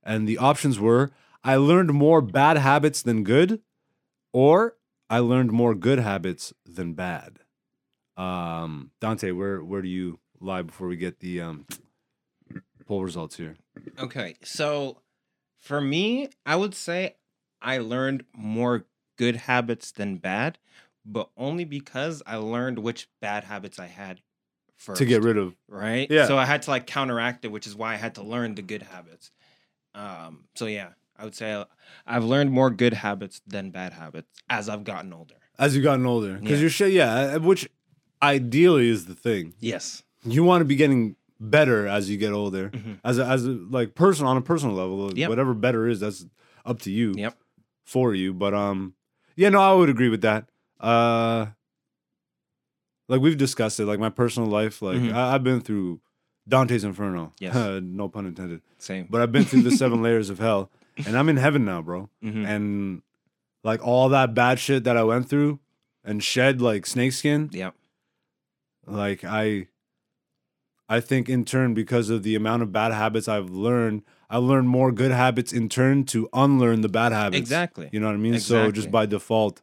And 0.04 0.28
the 0.28 0.38
options 0.38 0.80
were: 0.80 1.12
I 1.44 1.56
learned 1.56 1.94
more 1.94 2.22
bad 2.22 2.58
habits 2.58 3.02
than 3.02 3.24
good, 3.24 3.62
or 4.34 4.76
I 5.10 5.20
learned 5.20 5.52
more 5.52 5.74
good 5.74 6.00
habits 6.00 6.54
than 6.66 6.94
bad. 6.94 7.40
Um, 8.18 8.92
Dante, 9.00 9.32
where 9.32 9.64
where 9.64 9.82
do 9.82 9.88
you 9.88 10.20
lie 10.40 10.62
before 10.62 10.88
we 10.88 10.98
get 10.98 11.20
the 11.20 11.42
um, 11.42 11.66
poll 12.86 13.04
results 13.04 13.38
here? 13.38 13.56
Okay, 14.00 14.36
so 14.44 14.98
for 15.60 15.82
me, 15.82 16.30
I 16.46 16.56
would 16.56 16.74
say 16.76 17.16
I 17.62 17.78
learned 17.80 18.24
more 18.36 18.86
good 19.18 19.36
habits 19.36 19.92
than 19.92 20.18
bad, 20.18 20.58
but 21.06 21.30
only 21.38 21.66
because 21.66 22.22
I 22.26 22.36
learned 22.38 22.80
which 22.80 23.08
bad 23.22 23.44
habits 23.46 23.80
I 23.80 23.88
had 23.88 24.22
first. 24.76 25.00
To 25.00 25.06
get 25.06 25.24
rid 25.24 25.38
of 25.38 25.56
right? 25.68 26.08
Yeah. 26.10 26.28
So 26.28 26.38
I 26.38 26.46
had 26.46 26.62
to 26.64 26.70
like 26.72 26.86
counteract 26.88 27.44
it, 27.46 27.50
which 27.52 27.66
is 27.68 27.76
why 27.76 27.94
I 27.94 27.98
had 27.98 28.16
to 28.16 28.24
learn 28.24 28.56
the 28.56 28.62
good 28.62 28.84
habits. 28.84 29.32
Um, 29.96 30.46
so 30.56 30.66
yeah, 30.68 30.90
I 31.18 31.24
would 31.24 31.34
say 31.36 31.64
I've 32.06 32.24
learned 32.24 32.52
more 32.52 32.70
good 32.70 32.94
habits 32.94 33.42
than 33.48 33.72
bad 33.72 33.94
habits 33.94 34.28
as 34.50 34.70
I've 34.70 34.84
gotten 34.84 35.12
older. 35.14 35.36
as 35.58 35.76
you've 35.76 35.84
gotten 35.84 36.06
older 36.06 36.36
because 36.36 36.52
Yeah. 36.52 36.58
you're 36.62 36.70
shit. 36.70 36.92
Yeah, 36.94 37.14
uh, 37.36 37.40
which 37.40 37.68
ideally 38.22 38.90
is 38.90 39.06
the 39.08 39.16
thing. 39.16 39.54
Yes. 39.60 40.04
You 40.24 40.44
want 40.44 40.62
to 40.62 40.66
be 40.66 40.76
getting 40.76 41.16
better 41.40 41.88
as 41.88 42.10
you 42.10 42.18
get 42.18 42.32
older, 42.34 42.70
Mhm. 42.70 43.00
as 43.04 43.18
a, 43.20 43.26
as 43.26 43.46
a, 43.46 43.52
like 43.52 43.94
person 43.96 44.26
on 44.26 44.38
a 44.38 44.42
personal 44.42 44.76
level. 44.76 45.14
Yep. 45.18 45.30
Whatever 45.30 45.54
better 45.54 45.88
is, 45.88 46.00
that's 46.00 46.26
up 46.66 46.80
to 46.82 46.92
you. 46.92 47.14
Yep. 47.16 47.38
For 47.86 48.14
you, 48.14 48.34
but 48.34 48.54
um, 48.54 48.94
yeah, 49.36 49.48
no, 49.50 49.62
I 49.62 49.74
would 49.74 49.90
agree 49.90 50.10
with 50.10 50.22
that. 50.22 50.50
Uh, 50.80 51.48
like 53.08 53.22
we've 53.22 53.38
discussed 53.38 53.80
it, 53.80 53.86
like 53.86 54.00
my 54.00 54.10
personal 54.10 54.50
life, 54.50 54.82
like 54.82 54.98
Mhm. 54.98 55.14
I, 55.14 55.36
I've 55.36 55.44
been 55.44 55.62
through 55.62 56.02
Dante's 56.48 56.84
Inferno. 56.84 57.34
Yes. 57.40 57.56
no 57.84 58.10
pun 58.10 58.26
intended. 58.26 58.62
Same. 58.78 59.08
But 59.10 59.22
I've 59.22 59.32
been 59.32 59.46
through 59.46 59.62
the 59.62 59.72
seven 59.72 60.02
layers 60.04 60.30
of 60.30 60.40
hell, 60.40 60.70
and 61.06 61.18
I'm 61.18 61.30
in 61.30 61.38
heaven 61.38 61.64
now, 61.66 61.82
bro. 61.82 62.10
Mhm. 62.24 62.46
And 62.46 63.02
like 63.64 63.86
all 63.86 64.10
that 64.10 64.34
bad 64.34 64.60
shit 64.60 64.84
that 64.84 64.98
I 64.98 65.04
went 65.04 65.30
through 65.30 65.60
and 66.04 66.22
shed 66.24 66.62
like 66.62 66.86
snakeskin, 66.86 67.50
Yep. 67.54 67.74
like 68.86 69.24
I 69.24 69.68
I 70.90 71.00
think 71.00 71.28
in 71.28 71.44
turn 71.44 71.74
because 71.74 72.10
of 72.10 72.24
the 72.24 72.36
amount 72.36 72.64
of 72.64 72.72
bad 72.72 72.94
habits 72.94 73.28
I've 73.28 73.50
learned, 73.50 74.04
I 74.30 74.38
learned 74.38 74.70
more 74.70 74.92
good 74.92 75.12
habits 75.12 75.52
in 75.52 75.70
turn 75.70 76.06
to 76.06 76.30
unlearn 76.34 76.82
the 76.82 76.90
bad 76.90 77.12
habits. 77.12 77.40
Exactly. 77.40 77.90
You 77.92 78.00
know 78.00 78.08
what 78.08 78.14
I 78.14 78.18
mean? 78.18 78.36
Exactly. 78.36 78.68
So 78.68 78.72
just 78.72 78.92
by 78.92 79.06
default, 79.06 79.62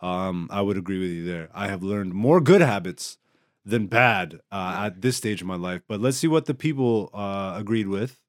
um, 0.00 0.48
I 0.50 0.60
would 0.60 0.76
agree 0.76 1.00
with 1.00 1.10
you 1.10 1.24
there. 1.24 1.48
I 1.54 1.68
have 1.68 1.82
learned 1.82 2.14
more 2.14 2.40
good 2.40 2.60
habits 2.60 3.18
than 3.64 3.86
bad 3.86 4.40
uh, 4.52 4.82
at 4.86 5.00
this 5.00 5.16
stage 5.16 5.40
of 5.40 5.46
my 5.46 5.56
life. 5.56 5.82
But 5.88 6.00
let's 6.00 6.18
see 6.18 6.28
what 6.28 6.46
the 6.46 6.54
people 6.54 7.10
uh, 7.14 7.54
agreed 7.56 7.88
with. 7.88 8.20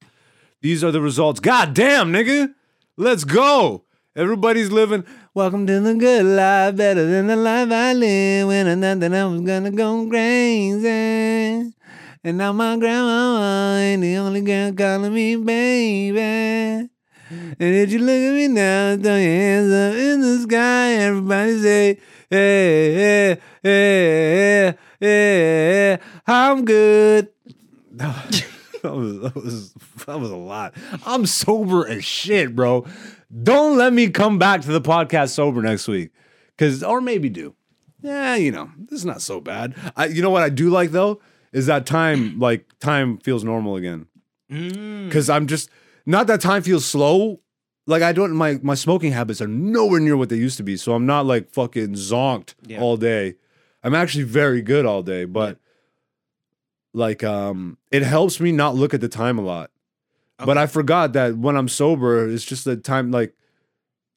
These 0.62 0.84
are 0.84 0.92
the 0.92 1.02
results. 1.02 1.40
God 1.40 1.74
damn, 1.74 2.12
nigga. 2.12 2.54
Let's 2.98 3.24
go. 3.24 3.84
Everybody's 4.16 4.72
living. 4.72 5.04
Welcome 5.34 5.68
to 5.68 5.82
the 5.82 5.94
good 5.94 6.26
life, 6.26 6.78
better 6.78 7.06
than 7.06 7.28
the 7.28 7.36
life 7.36 7.70
I 7.70 7.92
live 7.94 8.48
when 8.48 8.68
I 8.68 8.76
thought 8.76 9.02
that 9.02 9.14
I 9.14 9.26
was 9.26 9.42
gonna 9.42 9.72
go 9.72 10.08
crazy. 10.08 11.74
And 12.26 12.40
now 12.40 12.54
my 12.54 12.76
grandma 12.76 13.78
ain't 13.78 14.02
the 14.02 14.16
only 14.16 14.42
girl 14.42 14.74
calling 14.74 15.14
me 15.14 15.36
baby. 15.36 16.20
And 16.20 16.90
if 17.60 17.92
you 17.92 18.00
look 18.00 18.10
at 18.10 18.34
me 18.34 18.48
now, 18.48 18.98
throw 18.98 19.16
your 19.16 19.30
hands 19.30 19.72
up 19.72 19.94
in 19.94 20.22
the 20.22 20.40
sky. 20.40 20.94
Everybody 20.94 21.62
say, 21.62 22.00
hey, 22.32 22.96
hey, 22.96 23.38
hey, 23.62 24.76
hey, 25.00 26.00
I'm 26.26 26.66
good. 26.66 27.30
That 28.86 28.94
was, 28.94 29.20
that 29.22 29.36
was 29.36 29.74
that 30.06 30.20
was 30.20 30.30
a 30.30 30.36
lot. 30.36 30.76
I'm 31.08 31.26
sober 31.26 31.88
as 31.88 32.06
shit, 32.06 32.56
bro. 32.56 32.86
Don't 33.42 33.80
let 33.80 33.94
me 33.94 34.12
come 34.12 34.38
back 34.38 34.62
to 34.62 34.72
the 34.72 34.80
podcast 34.80 35.30
sober 35.30 35.64
next 35.64 35.88
week, 35.88 36.12
cause 36.60 36.84
or 36.84 37.02
maybe 37.02 37.30
do. 37.30 37.56
Yeah, 38.04 38.36
you 38.36 38.52
know 38.52 38.70
this 38.78 39.00
is 39.00 39.06
not 39.06 39.24
so 39.24 39.42
bad. 39.42 39.74
I, 39.96 40.06
you 40.06 40.22
know 40.22 40.30
what 40.30 40.44
I 40.44 40.50
do 40.50 40.70
like 40.70 40.92
though 40.92 41.20
is 41.56 41.66
that 41.66 41.86
time 41.86 42.38
like 42.40 42.62
time 42.80 43.18
feels 43.18 43.44
normal 43.44 43.76
again 43.76 44.06
Mm. 44.52 45.06
because 45.08 45.28
I'm 45.30 45.48
just 45.48 45.70
not 46.06 46.28
that 46.28 46.40
time 46.42 46.62
feels 46.62 46.86
slow. 46.86 47.40
Like 47.88 48.04
I 48.04 48.12
don't 48.14 48.34
my 48.36 48.60
my 48.62 48.76
smoking 48.76 49.12
habits 49.12 49.42
are 49.42 49.48
nowhere 49.48 50.00
near 50.00 50.16
what 50.18 50.30
they 50.30 50.36
used 50.48 50.58
to 50.58 50.64
be, 50.64 50.76
so 50.78 50.94
I'm 50.94 51.06
not 51.08 51.26
like 51.26 51.50
fucking 51.52 51.94
zonked 51.94 52.54
Yeah. 52.68 52.80
all 52.82 52.96
day. 52.98 53.36
I'm 53.84 53.96
actually 53.96 54.26
very 54.26 54.62
good 54.62 54.86
all 54.86 55.02
day, 55.04 55.26
but 55.26 55.58
like 56.94 57.24
um 57.24 57.78
it 57.92 58.04
helps 58.04 58.40
me 58.40 58.52
not 58.52 58.76
look 58.76 58.94
at 58.94 59.02
the 59.02 59.10
time 59.10 59.38
a 59.38 59.42
lot. 59.42 59.72
But 60.38 60.50
Okay. 60.58 60.62
I 60.64 60.68
forgot 60.68 61.14
that 61.14 61.38
when 61.38 61.56
I'm 61.56 61.68
sober, 61.70 62.28
it's 62.30 62.44
just 62.46 62.66
the 62.66 62.76
time 62.78 63.12
like 63.12 63.34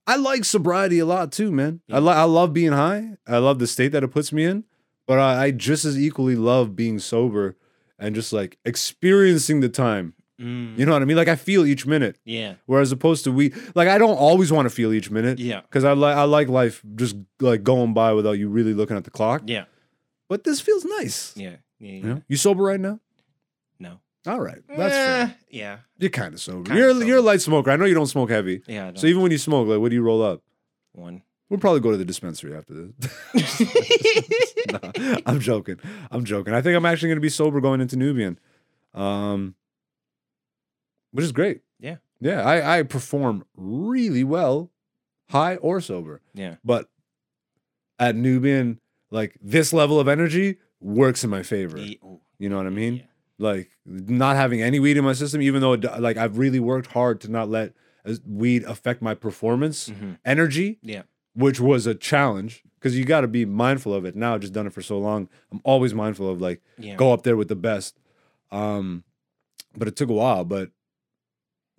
I 0.07 0.17
like 0.17 0.45
sobriety 0.45 0.99
a 0.99 1.07
lot 1.07 1.33
too, 1.33 1.51
man. 1.53 1.81
I 1.91 1.95
Yeah. 1.95 1.99
li- 2.01 2.13
I 2.13 2.25
love 2.25 2.53
being 2.53 2.73
high. 2.73 3.17
I 3.27 3.39
love 3.39 3.59
the 3.59 3.67
state 3.67 3.93
that 3.93 4.03
it 4.03 4.09
puts 4.09 4.33
me 4.33 4.45
in, 4.45 4.65
but 5.09 5.19
I, 5.19 5.45
I 5.47 5.51
just 5.51 5.85
as 5.85 5.99
equally 5.99 6.37
love 6.37 6.77
being 6.77 7.01
sober 7.01 7.57
and 7.99 8.15
just 8.15 8.33
like 8.33 8.59
experiencing 8.65 9.59
the 9.61 9.69
time. 9.69 10.15
Mm. 10.41 10.79
You 10.79 10.87
know 10.87 10.93
what 10.93 11.03
I 11.03 11.05
mean? 11.05 11.17
Like 11.17 11.27
I 11.27 11.35
feel 11.35 11.67
each 11.67 11.85
minute. 11.85 12.17
Yeah. 12.25 12.55
Whereas 12.67 12.93
opposed 12.93 13.25
to 13.25 13.33
we 13.33 13.53
like 13.75 13.89
I 13.89 13.99
don't 13.99 14.17
always 14.17 14.53
want 14.53 14.67
to 14.67 14.71
feel 14.71 14.93
each 14.93 15.11
minute. 15.11 15.41
Yeah. 15.41 15.63
Because 15.63 15.83
I 15.83 15.95
like 15.95 16.17
I 16.17 16.23
like 16.23 16.47
life 16.49 16.81
just 16.95 17.17
like 17.41 17.65
going 17.65 17.93
by 17.93 18.13
without 18.13 18.33
you 18.39 18.49
really 18.49 18.73
looking 18.75 18.97
at 18.97 19.03
the 19.03 19.11
clock. 19.11 19.43
Yeah. 19.47 19.65
But 20.29 20.45
this 20.45 20.61
feels 20.61 20.85
nice. 20.85 21.33
Yeah. 21.37 21.57
Yeah. 21.81 21.93
You, 21.93 22.03
know? 22.03 22.23
you 22.29 22.37
sober 22.37 22.63
right 22.63 22.79
now? 22.79 23.01
No. 23.81 23.99
All 24.27 24.41
right, 24.41 24.59
that's 24.69 24.95
fair. 24.95 25.23
Eh, 25.23 25.31
Yeah. 25.51 25.79
You're 25.99 26.11
kind 26.11 26.35
of 26.35 26.41
sober. 26.41 26.65
Kinda 26.65 26.81
you're 26.81 26.93
sober. 26.93 27.05
you're 27.07 27.19
a 27.19 27.23
light 27.23 27.41
smoker. 27.41 27.71
I 27.71 27.77
know 27.77 27.87
you 27.87 27.95
don't 27.95 28.07
smoke 28.07 28.31
heavy. 28.31 28.63
Yeah. 28.67 28.89
I 28.95 28.99
So 28.99 29.07
even 29.07 29.23
when 29.23 29.31
you 29.33 29.39
smoke, 29.39 29.67
like, 29.69 29.81
what 29.81 29.89
do 29.89 29.95
you 29.97 30.03
roll 30.03 30.23
up? 30.23 30.43
one. 30.93 31.23
We'll 31.51 31.59
probably 31.61 31.81
go 31.81 31.91
to 31.91 31.97
the 31.97 32.05
dispensary 32.05 32.55
after 32.57 32.75
this. 33.35 33.63
Nah, 34.71 34.93
I'm 35.25 35.41
joking. 35.41 35.79
I'm 36.11 36.25
joking. 36.27 36.53
I 36.53 36.61
think 36.61 36.77
I'm 36.77 36.85
actually 36.85 37.09
going 37.09 37.17
to 37.17 37.23
be 37.23 37.31
sober 37.31 37.59
going 37.59 37.81
into 37.81 37.97
Nubian, 37.97 38.39
um, 38.93 39.55
which 41.13 41.25
is 41.25 41.33
great. 41.33 41.63
Yeah. 41.81 41.97
Yeah. 42.21 42.43
I, 42.43 42.79
I 42.79 42.83
perform 42.83 43.47
really 43.57 44.25
well, 44.25 44.71
high 45.31 45.57
or 45.57 45.81
sober. 45.81 46.21
Yeah. 46.35 46.57
But 46.63 46.91
at 47.99 48.15
Nubian, 48.15 48.79
like 49.11 49.39
this 49.41 49.73
level 49.73 49.99
of 49.99 50.07
energy 50.07 50.59
works 50.81 51.25
in 51.25 51.31
my 51.31 51.43
favor. 51.43 51.79
You 51.79 52.49
know 52.51 52.59
what 52.59 52.67
I 52.67 52.71
mean? 52.71 52.97
yeah. 52.97 53.03
Like 53.39 53.71
not 53.87 54.37
having 54.37 54.61
any 54.61 54.81
weed 54.81 54.99
in 54.99 55.05
my 55.05 55.15
system, 55.15 55.41
even 55.41 55.63
though 55.63 55.73
it, 55.75 56.01
like 56.01 56.19
I've 56.19 56.37
really 56.37 56.61
worked 56.61 56.89
hard 56.93 57.23
to 57.23 57.31
not 57.31 57.49
let 57.49 57.73
uh, 58.05 58.15
weed 58.27 58.65
affect 58.65 59.01
my 59.01 59.15
performance, 59.15 59.89
Mhm. 59.89 60.19
energy 60.27 60.79
Yeah. 60.83 61.03
Which 61.39 61.61
was 61.61 61.87
a 61.87 61.95
challenge 61.95 62.63
because 62.75 62.99
you 62.99 63.05
got 63.05 63.21
to 63.23 63.29
be 63.29 63.45
mindful 63.45 63.95
of 63.95 64.05
it. 64.05 64.17
Now 64.17 64.35
I've 64.35 64.41
just 64.41 64.53
done 64.53 64.67
it 64.67 64.73
for 64.73 64.83
so 64.83 64.99
long. 64.99 65.29
I'm 65.53 65.61
always 65.65 65.95
mindful 65.95 66.29
of 66.29 66.41
like 66.41 66.61
Yeah. 66.79 66.97
go 66.97 67.13
up 67.13 67.23
there 67.23 67.37
with 67.37 67.49
the 67.49 67.57
best. 67.57 67.97
Um, 68.51 69.05
but 69.77 69.87
it 69.89 69.95
took 69.97 70.09
a 70.11 70.13
while. 70.13 70.45
But 70.45 70.71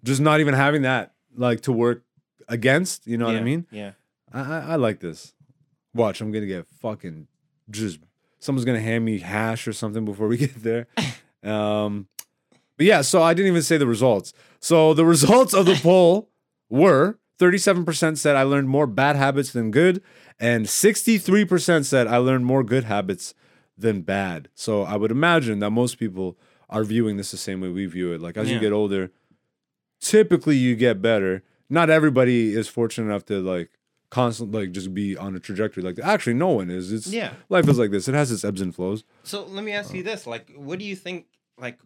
just 0.03 0.21
not 0.21 0.39
even 0.39 0.53
having 0.53 0.83
that 0.83 1.13
like 1.35 1.61
to 1.61 1.71
work 1.73 2.03
against. 2.47 3.05
You 3.05 3.17
know 3.17 3.25
what 3.25 3.35
I 3.35 3.41
mean? 3.41 3.67
Yeah. 3.71 3.91
I, 4.31 4.41
I 4.41 4.59
I 4.59 4.75
like 4.75 4.99
this. 5.01 5.33
Watch, 5.93 6.21
I'm 6.21 6.31
gonna 6.31 6.45
get 6.45 6.65
fucking 6.81 7.27
just 7.69 7.99
someone's 8.39 8.63
gonna 8.65 8.79
hand 8.79 9.03
me 9.03 9.19
hash 9.19 9.67
or 9.67 9.73
something 9.73 10.05
before 10.05 10.27
we 10.27 10.37
get 10.45 10.55
there. 10.63 10.87
Um, 11.43 12.07
but 12.77 12.85
yeah, 12.85 13.01
so 13.01 13.21
I 13.21 13.33
didn't 13.33 13.49
even 13.49 13.61
say 13.63 13.77
the 13.77 13.87
results. 13.87 14.31
So 14.61 14.93
the 14.93 15.05
results 15.05 15.53
of 15.53 15.65
the 15.65 15.75
poll 15.83 16.29
were 16.69 17.18
37% 17.39 18.17
said 18.17 18.35
I 18.35 18.43
learned 18.43 18.69
more 18.69 18.85
bad 18.85 19.15
habits 19.15 19.51
than 19.51 19.71
good, 19.71 20.01
and 20.39 20.65
63% 20.65 21.85
said 21.85 22.05
I 22.07 22.17
learned 22.17 22.45
more 22.45 22.63
good 22.63 22.83
habits 22.83 23.33
than 23.77 24.01
bad. 24.01 24.49
So 24.55 24.83
I 24.83 24.97
would 24.97 25.11
imagine 25.11 25.59
that 25.59 25.71
most 25.71 25.97
people 25.97 26.37
are 26.69 26.83
viewing 26.83 27.17
this 27.17 27.31
the 27.31 27.37
same 27.37 27.61
way 27.61 27.69
we 27.69 27.85
view 27.85 28.11
it. 28.11 28.21
Like 28.21 28.37
as 28.37 28.51
you 28.51 28.59
get 28.59 28.73
older, 28.73 29.11
typically 30.01 30.57
you 30.57 30.75
get 30.75 31.01
better. 31.01 31.43
Not 31.69 31.89
everybody 31.89 32.53
is 32.53 32.67
fortunate 32.67 33.07
enough 33.07 33.25
to 33.25 33.39
like 33.39 33.69
constantly 34.09 34.61
like 34.61 34.71
just 34.71 34.93
be 34.93 35.15
on 35.15 35.35
a 35.35 35.39
trajectory 35.39 35.83
like 35.83 35.95
that. 35.95 36.05
Actually, 36.05 36.33
no 36.33 36.49
one 36.49 36.69
is. 36.69 36.91
It's 36.91 37.07
Yeah. 37.07 37.33
life 37.47 37.67
is 37.67 37.79
like 37.79 37.91
this. 37.91 38.07
It 38.07 38.15
has 38.15 38.31
its 38.31 38.43
ebbs 38.43 38.61
and 38.61 38.73
flows. 38.75 39.03
So 39.23 39.45
let 39.45 39.63
me 39.63 39.71
ask 39.71 39.93
you 39.93 39.99
um, 40.01 40.05
this: 40.05 40.27
like, 40.27 40.51
what 40.55 40.79
do 40.79 40.85
you 40.85 40.95
think? 40.95 41.27
Like, 41.57 41.79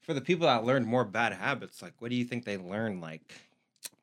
for 0.00 0.14
the 0.14 0.20
people 0.20 0.46
that 0.46 0.64
learned 0.64 0.86
more 0.86 1.04
bad 1.04 1.32
habits, 1.32 1.82
like, 1.82 1.94
what 1.98 2.10
do 2.10 2.16
you 2.16 2.24
think 2.24 2.44
they 2.44 2.56
learned? 2.56 3.00
Like, 3.00 3.22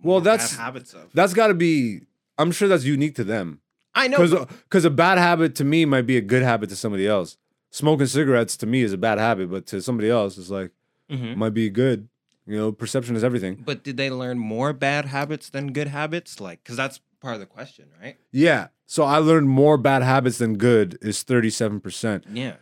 Well, 0.02 0.22
that's- 0.22 0.56
habits 0.56 0.94
of. 0.94 1.10
That's 1.14 1.34
got 1.34 1.48
to 1.48 1.54
be. 1.54 2.02
I'm 2.38 2.52
sure 2.52 2.68
that's 2.68 2.84
unique 2.84 3.16
to 3.16 3.24
them. 3.24 3.60
I 3.96 4.08
know. 4.08 4.18
Because 4.18 4.46
because 4.64 4.86
a 4.86 4.90
bad 4.90 5.18
habit 5.20 5.56
to 5.56 5.64
me 5.64 5.86
might 5.86 6.08
be 6.08 6.18
a 6.18 6.22
good 6.22 6.42
habit 6.44 6.70
to 6.70 6.76
somebody 6.76 7.08
else. 7.08 7.38
Smoking 7.70 8.08
cigarettes 8.08 8.58
to 8.58 8.66
me 8.66 8.82
is 8.82 8.92
a 8.94 8.98
bad 8.98 9.18
habit, 9.20 9.50
but 9.52 9.66
to 9.68 9.82
somebody 9.82 10.10
else, 10.10 10.38
it's 10.38 10.50
like 10.50 10.72
Mhm. 11.12 11.36
might 11.38 11.54
be 11.54 11.70
good. 11.70 12.08
You 12.46 12.58
know, 12.58 12.72
perception 12.72 13.16
is 13.16 13.24
everything. 13.24 13.62
But 13.66 13.84
did 13.84 13.98
they 13.98 14.10
learn 14.10 14.38
more 14.40 14.74
bad 14.74 15.06
habits 15.06 15.50
than 15.50 15.72
good 15.74 15.88
habits? 15.88 16.40
Like, 16.42 16.64
because 16.64 16.76
that's 16.76 17.00
part 17.22 17.36
of 17.36 17.40
the 17.40 17.46
question, 17.46 17.86
right? 18.02 18.18
Yeah. 18.32 18.68
So 18.86 19.04
I 19.04 19.18
learned 19.20 19.48
more 19.50 19.78
bad 19.78 20.04
habits 20.04 20.40
than 20.40 20.58
good 20.58 20.98
is 21.02 21.24
37%. 21.24 22.26
Yeah. 22.34 22.56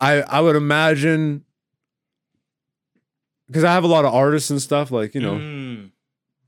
I 0.00 0.22
I 0.22 0.40
would 0.40 0.56
imagine 0.56 1.44
because 3.46 3.64
I 3.64 3.72
have 3.72 3.84
a 3.84 3.88
lot 3.88 4.04
of 4.04 4.12
artists 4.12 4.50
and 4.50 4.60
stuff 4.60 4.90
like 4.90 5.14
you 5.14 5.20
know, 5.20 5.34
Mm, 5.34 5.55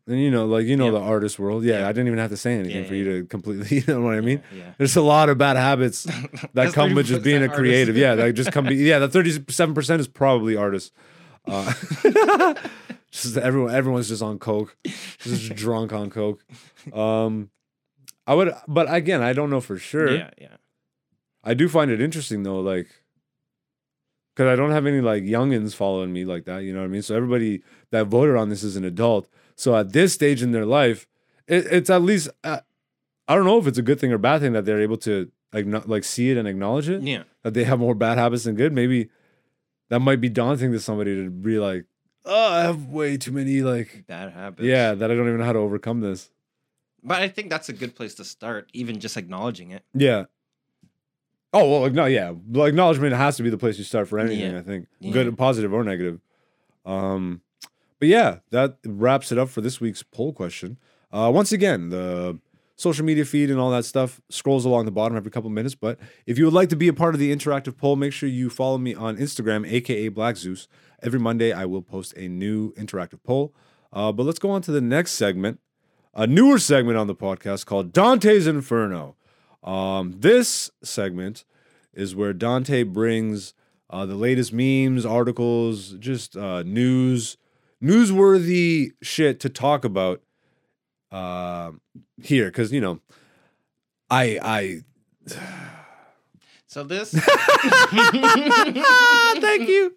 and 0.09 0.19
you 0.21 0.31
know, 0.31 0.47
like 0.47 0.67
you 0.67 0.77
know 0.77 0.87
Yeah. 0.87 0.91
the 0.93 1.01
artist 1.01 1.39
world. 1.39 1.63
Yeah, 1.65 1.81
Yeah. 1.81 1.85
I 1.89 1.93
didn't 1.93 2.09
even 2.09 2.19
have 2.19 2.31
to 2.31 2.37
say 2.37 2.55
anything 2.55 2.83
Yeah, 2.83 2.89
for 2.89 2.95
you 2.95 3.05
to 3.05 3.27
completely. 3.27 3.79
You 3.87 3.95
know 3.95 4.01
what 4.01 4.15
I 4.15 4.21
mean? 4.21 4.43
Yeah. 4.55 4.73
There's 4.79 4.97
a 4.97 5.03
lot 5.03 5.29
of 5.29 5.39
bad 5.39 5.57
habits 5.57 6.05
that 6.55 6.73
come 6.73 6.95
with 6.95 7.07
just 7.07 7.23
being 7.23 7.43
a 7.43 7.49
creative. 7.49 7.97
Yeah, 7.97 8.15
that 8.17 8.33
just 8.35 8.51
come. 8.53 8.67
Be, 8.67 8.75
yeah, 8.91 8.99
that 8.99 9.13
thirty-seven 9.13 9.75
percent 9.75 10.01
is 10.01 10.09
probably 10.09 10.57
artists. 10.57 10.91
Uh, 11.47 11.73
just 13.11 13.37
everyone, 13.39 13.75
everyone's 13.75 14.09
just 14.09 14.23
on 14.23 14.39
coke, 14.39 14.77
just 15.19 15.55
drunk 15.55 15.93
on 15.93 16.11
coke. 16.11 16.45
Um, 16.93 17.51
I 18.27 18.35
would, 18.35 18.53
but 18.67 18.93
again, 18.93 19.23
I 19.23 19.33
don't 19.33 19.49
know 19.51 19.61
for 19.61 19.79
sure. 19.79 20.15
Yeah. 20.15 20.31
Yeah. 20.39 20.57
I 21.45 21.55
do 21.55 21.69
find 21.69 21.91
it 21.91 22.01
interesting 22.01 22.43
though, 22.43 22.61
like, 22.61 22.89
because 24.35 24.51
I 24.53 24.57
don't 24.57 24.73
have 24.73 24.87
any 24.87 25.01
like 25.01 25.23
youngins 25.23 25.75
following 25.75 26.13
me 26.13 26.25
like 26.27 26.45
that. 26.45 26.65
You 26.65 26.73
know 26.75 26.81
what 26.81 26.87
I 26.87 26.89
mean? 26.89 27.03
So 27.03 27.17
everybody 27.17 27.63
that 27.91 28.07
voted 28.09 28.37
on 28.37 28.51
this 28.51 28.63
is 28.63 28.77
an 28.77 28.85
adult. 28.85 29.29
So 29.59 29.75
at 29.77 29.93
this 29.93 30.15
stage 30.15 30.41
in 30.41 30.53
their 30.53 30.65
life, 30.65 31.09
it, 31.49 31.67
it's 31.67 31.91
at 31.91 32.01
least 32.03 32.29
uh, 32.45 32.61
I 33.27 33.35
don't 33.35 33.45
know 33.45 33.59
if 33.59 33.67
it's 33.67 33.77
a 33.77 33.83
good 33.83 33.99
thing 33.99 34.13
or 34.13 34.19
bad 34.19 34.41
thing 34.41 34.53
that 34.53 34.65
they're 34.65 34.81
able 34.81 34.97
to 34.99 35.31
like 35.53 35.67
not, 35.67 35.89
like 35.89 36.05
see 36.05 36.31
it 36.31 36.37
and 36.37 36.47
acknowledge 36.47 36.89
it. 36.89 37.03
Yeah. 37.03 37.25
That 37.43 37.55
they 37.55 37.65
have 37.65 37.81
more 37.81 37.95
bad 37.97 38.19
habits 38.19 38.45
than 38.45 38.55
good. 38.55 38.73
Maybe 38.73 39.09
that 39.89 39.99
might 39.99 40.21
be 40.21 40.29
daunting 40.29 40.71
to 40.73 40.79
somebody 40.79 41.17
to 41.17 41.29
be 41.29 41.59
like, 41.59 41.87
oh, 42.25 42.53
I 42.53 42.61
have 42.63 42.87
way 42.87 43.17
too 43.17 43.33
many 43.33 43.63
like. 43.63 44.05
Bad 44.07 44.33
habits. 44.33 44.63
Yeah, 44.65 44.95
that 44.95 45.11
I 45.11 45.15
don't 45.15 45.27
even 45.27 45.39
know 45.39 45.45
how 45.45 45.53
to 45.55 45.59
overcome 45.59 46.01
this. 46.03 46.31
But 47.03 47.21
I 47.23 47.29
think 47.29 47.51
that's 47.51 47.69
a 47.69 47.73
good 47.73 47.97
place 47.97 48.15
to 48.15 48.25
start, 48.25 48.71
even 48.73 49.01
just 49.01 49.17
acknowledging 49.17 49.73
it. 49.73 49.83
Yeah. 49.93 50.25
Oh 51.53 51.69
well, 51.69 51.81
like, 51.83 51.93
no, 51.95 52.05
yeah. 52.05 52.33
Acknowledgement 52.55 53.15
has 53.15 53.37
to 53.39 53.43
be 53.43 53.51
the 53.51 53.59
place 53.59 53.79
you 53.79 53.85
start 53.85 54.07
for 54.07 54.19
anything. 54.21 54.53
Yeah. 54.53 54.59
I 54.59 54.63
think, 54.63 54.87
Yeah. 55.01 55.13
good, 55.13 55.39
positive 55.39 55.73
or 55.73 55.83
negative. 55.83 56.21
Um, 56.85 57.41
but 57.99 58.09
yeah, 58.09 58.39
that 58.51 58.79
wraps 58.85 59.33
it 59.33 59.39
up 59.39 59.49
for 59.49 59.61
this 59.61 59.81
week's 59.81 60.03
poll 60.03 60.33
question. 60.33 60.79
Uh, 61.13 61.31
once 61.33 61.53
again, 61.53 61.89
the 61.89 62.39
social 62.77 63.05
media 63.05 63.25
feed 63.25 63.51
and 63.51 63.59
all 63.59 63.71
that 63.71 63.85
stuff 63.85 64.21
scrolls 64.31 64.65
along 64.65 64.85
the 64.85 64.91
bottom 64.91 65.17
every 65.17 65.31
couple 65.31 65.51
minutes. 65.51 65.75
But 65.75 65.99
if 66.27 66.39
you 66.39 66.45
would 66.45 66.55
like 66.55 66.69
to 66.69 66.77
be 66.77 66.89
a 66.89 66.93
part 66.93 67.15
of 67.15 67.21
the 67.21 67.35
interactive 67.35 67.77
poll, 67.77 67.97
make 67.97 68.13
sure 68.13 68.29
you 68.29 68.49
follow 68.51 68.79
me 68.79 68.95
on 68.95 69.17
Instagram, 69.17 69.71
aka 69.71 70.09
Black 70.09 70.37
Zeus. 70.37 70.69
Every 71.03 71.19
Monday, 71.21 71.53
I 71.53 71.65
will 71.65 71.83
post 71.83 72.15
a 72.17 72.29
new 72.29 72.73
interactive 72.75 73.23
poll. 73.25 73.55
Uh, 73.93 74.13
but 74.13 74.25
let's 74.25 74.39
go 74.39 74.51
on 74.51 74.63
to 74.63 74.71
the 74.71 74.81
next 74.81 75.13
segment, 75.13 75.61
a 76.15 76.27
newer 76.27 76.59
segment 76.59 76.99
on 76.99 77.07
the 77.07 77.15
podcast 77.15 77.67
called 77.67 77.93
Dante's 77.93 78.47
Inferno. 78.47 79.17
Um, 79.63 80.15
this 80.19 80.71
segment 80.83 81.45
is 81.95 82.15
where 82.15 82.33
Dante 82.33 82.83
brings 82.85 83.55
uh, 83.91 84.07
the 84.07 84.15
latest 84.15 84.53
memes, 84.53 85.07
articles, 85.07 85.93
just 85.95 86.37
uh, 86.37 86.63
news, 86.63 87.39
newsworthy 87.83 88.93
shit 89.03 89.41
to 89.41 89.49
talk 89.49 89.85
about 89.85 90.23
uh, 91.11 91.73
here, 92.23 92.47
because 92.47 92.73
you 92.73 92.81
know, 92.81 93.01
I 94.11 94.39
I. 94.43 94.83
So 96.67 96.85
this. 96.85 97.13
Thank 99.41 99.69
you. 99.69 99.95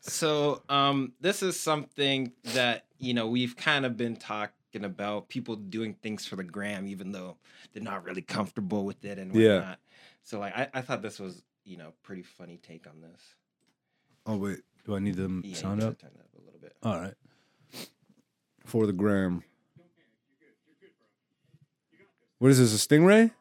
so 0.00 0.62
um 0.68 1.12
this 1.20 1.42
is 1.42 1.58
something 1.58 2.32
that 2.54 2.84
you 2.98 3.14
know 3.14 3.28
we've 3.28 3.56
kind 3.56 3.84
of 3.86 3.96
been 3.96 4.16
talking 4.16 4.84
about 4.84 5.28
people 5.28 5.54
doing 5.54 5.94
things 5.94 6.26
for 6.26 6.36
the 6.36 6.44
gram 6.44 6.86
even 6.86 7.12
though 7.12 7.36
they're 7.72 7.82
not 7.82 8.04
really 8.04 8.22
comfortable 8.22 8.84
with 8.84 9.04
it 9.04 9.18
and 9.18 9.34
Yeah. 9.34 9.76
So 10.22 10.40
like 10.40 10.56
I, 10.56 10.68
I 10.74 10.80
thought 10.80 11.02
this 11.02 11.20
was 11.20 11.42
you 11.64 11.76
know 11.76 11.92
pretty 12.02 12.22
funny 12.22 12.56
take 12.56 12.86
on 12.86 13.00
this. 13.00 13.22
Oh 14.26 14.36
wait, 14.36 14.60
do 14.84 14.94
I 14.94 14.98
need 14.98 15.16
them 15.16 15.42
Yeah, 15.44 15.56
sound 15.56 15.82
up? 15.82 15.98
Turn 15.98 16.10
up 16.18 16.26
a 16.36 16.44
little 16.44 16.60
bit. 16.60 16.74
All 16.82 16.98
right. 16.98 17.14
For 18.64 18.86
the 18.86 18.92
gram. 18.92 19.42
What 22.38 22.50
is 22.50 22.58
this? 22.58 22.74
A 22.74 22.88
stingray? 22.88 23.32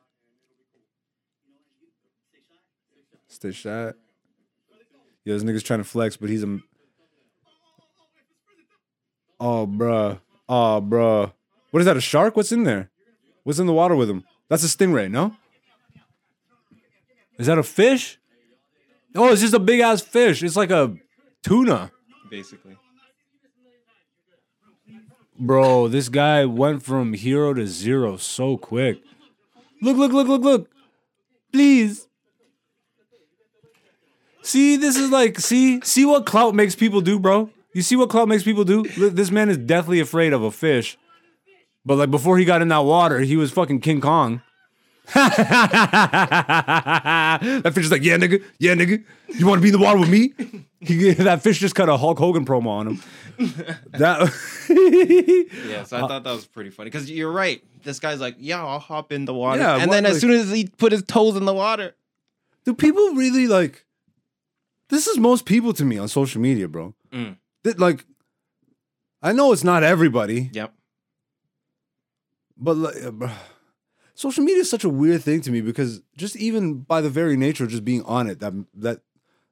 Stay 3.27 3.51
shot. 3.51 3.95
Yo, 5.23 5.33
this 5.33 5.43
nigga's 5.43 5.63
trying 5.63 5.79
to 5.79 5.85
flex, 5.85 6.17
but 6.17 6.29
he's 6.29 6.43
a. 6.43 6.59
Oh, 9.39 9.65
bruh. 9.65 10.19
Oh, 10.49 10.81
bruh. 10.81 11.31
What 11.71 11.79
is 11.79 11.85
that? 11.85 11.95
A 11.95 12.01
shark? 12.01 12.35
What's 12.35 12.51
in 12.51 12.63
there? 12.63 12.89
What's 13.43 13.59
in 13.59 13.67
the 13.67 13.73
water 13.73 13.95
with 13.95 14.09
him? 14.09 14.25
That's 14.49 14.63
a 14.63 14.67
stingray, 14.67 15.09
no? 15.09 15.35
Is 17.37 17.47
that 17.47 17.57
a 17.57 17.63
fish? 17.63 18.19
Oh, 19.15 19.31
it's 19.31 19.41
just 19.41 19.53
a 19.53 19.59
big 19.59 19.79
ass 19.79 20.01
fish. 20.01 20.43
It's 20.43 20.55
like 20.57 20.71
a 20.71 20.97
tuna. 21.43 21.91
Basically. 22.29 22.77
Bro, 25.39 25.87
this 25.87 26.09
guy 26.09 26.43
went 26.45 26.83
from 26.83 27.13
hero 27.13 27.53
to 27.53 27.65
zero 27.65 28.17
so 28.17 28.57
quick. 28.57 29.01
Look, 29.81 29.95
look, 29.95 30.11
look, 30.11 30.27
look, 30.27 30.41
look. 30.41 30.69
Please. 31.53 32.07
See, 34.41 34.75
this 34.75 34.97
is 34.97 35.11
like, 35.11 35.39
see, 35.39 35.79
see 35.81 36.05
what 36.05 36.25
clout 36.25 36.55
makes 36.55 36.75
people 36.75 37.01
do, 37.01 37.19
bro? 37.19 37.49
You 37.73 37.81
see 37.81 37.95
what 37.95 38.09
clout 38.09 38.27
makes 38.27 38.43
people 38.43 38.65
do? 38.65 38.83
This 38.83 39.31
man 39.31 39.49
is 39.49 39.57
deathly 39.57 39.99
afraid 39.99 40.33
of 40.33 40.43
a 40.43 40.51
fish. 40.51 40.97
But 41.85 41.97
like 41.97 42.11
before 42.11 42.37
he 42.37 42.45
got 42.45 42.61
in 42.61 42.67
that 42.69 42.79
water, 42.79 43.19
he 43.19 43.37
was 43.37 43.51
fucking 43.51 43.79
King 43.79 44.01
Kong. 44.01 44.41
that 45.13 45.31
fish 47.73 47.85
is 47.85 47.91
like, 47.91 48.03
yeah, 48.03 48.17
nigga, 48.17 48.43
yeah, 48.59 48.73
nigga. 48.73 49.03
You 49.29 49.47
want 49.47 49.59
to 49.59 49.63
be 49.63 49.69
in 49.69 49.73
the 49.73 49.79
water 49.79 49.99
with 49.99 50.09
me? 50.09 50.33
That 51.17 51.41
fish 51.43 51.59
just 51.59 51.75
cut 51.75 51.89
a 51.89 51.97
Hulk 51.97 52.17
Hogan 52.19 52.45
promo 52.45 52.67
on 52.67 52.87
him. 52.87 53.03
That 53.91 54.29
Yeah, 55.69 55.83
so 55.83 55.97
I 55.97 56.01
thought 56.01 56.23
that 56.23 56.31
was 56.31 56.45
pretty 56.45 56.69
funny 56.69 56.89
because 56.89 57.09
you're 57.09 57.31
right. 57.31 57.61
This 57.83 57.99
guy's 57.99 58.19
like, 58.21 58.35
yeah, 58.37 58.63
I'll 58.63 58.79
hop 58.79 59.11
in 59.11 59.25
the 59.25 59.33
water, 59.33 59.59
Yeah, 59.61 59.77
and 59.77 59.87
what, 59.89 59.93
then 59.95 60.05
as 60.05 60.13
like- 60.13 60.21
soon 60.21 60.31
as 60.31 60.51
he 60.51 60.67
put 60.67 60.91
his 60.91 61.03
toes 61.03 61.35
in 61.35 61.45
the 61.45 61.53
water, 61.53 61.95
do 62.65 62.73
people 62.73 63.13
really 63.15 63.47
like? 63.47 63.85
This 64.89 65.07
is 65.07 65.17
most 65.17 65.45
people 65.45 65.71
to 65.73 65.85
me 65.85 65.97
on 65.97 66.07
social 66.07 66.41
media, 66.41 66.67
bro. 66.67 66.95
Mm. 67.11 67.37
That 67.63 67.79
like, 67.79 68.05
I 69.21 69.33
know 69.33 69.51
it's 69.53 69.63
not 69.63 69.83
everybody, 69.83 70.49
yep, 70.53 70.73
but 72.57 72.75
like, 72.77 72.95
uh, 73.03 73.29
social 74.15 74.43
media 74.43 74.61
is 74.61 74.69
such 74.69 74.83
a 74.83 74.89
weird 74.89 75.23
thing 75.23 75.41
to 75.41 75.51
me 75.51 75.61
because 75.61 76.01
just 76.17 76.35
even 76.35 76.79
by 76.81 77.01
the 77.01 77.09
very 77.09 77.37
nature 77.37 77.63
of 77.65 77.69
just 77.69 77.85
being 77.85 78.03
on 78.03 78.27
it, 78.27 78.39
that 78.39 78.53
that 78.73 79.01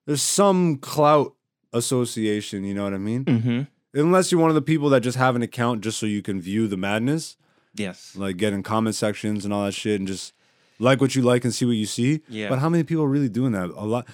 there's 0.07 0.23
some 0.23 0.77
clout 0.77 1.35
association. 1.73 2.63
You 2.63 2.73
know 2.73 2.85
what 2.85 2.95
I 2.95 2.97
mean? 2.97 3.25
mm-hmm. 3.25 3.61
Unless 3.93 4.31
you're 4.31 4.41
one 4.41 4.49
of 4.49 4.55
the 4.55 4.61
people 4.61 4.89
that 4.89 5.01
just 5.01 5.17
have 5.17 5.35
an 5.35 5.43
account 5.43 5.81
just 5.81 5.99
so 5.99 6.05
you 6.05 6.21
can 6.21 6.41
view 6.41 6.67
the 6.67 6.77
madness, 6.77 7.37
yes, 7.75 8.15
like 8.15 8.37
get 8.37 8.53
in 8.53 8.63
comment 8.63 8.95
sections 8.95 9.45
and 9.45 9.53
all 9.53 9.65
that 9.65 9.73
shit, 9.73 9.99
and 9.99 10.07
just 10.07 10.33
like 10.79 11.01
what 11.01 11.15
you 11.15 11.21
like 11.21 11.43
and 11.43 11.53
see 11.53 11.65
what 11.65 11.75
you 11.75 11.85
see. 11.85 12.21
Yeah. 12.29 12.49
But 12.49 12.59
how 12.59 12.69
many 12.69 12.83
people 12.83 13.03
are 13.03 13.09
really 13.09 13.29
doing 13.29 13.51
that? 13.53 13.69
A 13.69 13.85
lot, 13.85 14.07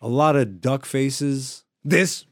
a 0.00 0.08
lot 0.08 0.36
of 0.36 0.60
duck 0.60 0.84
faces. 0.86 1.64
This, 1.84 2.24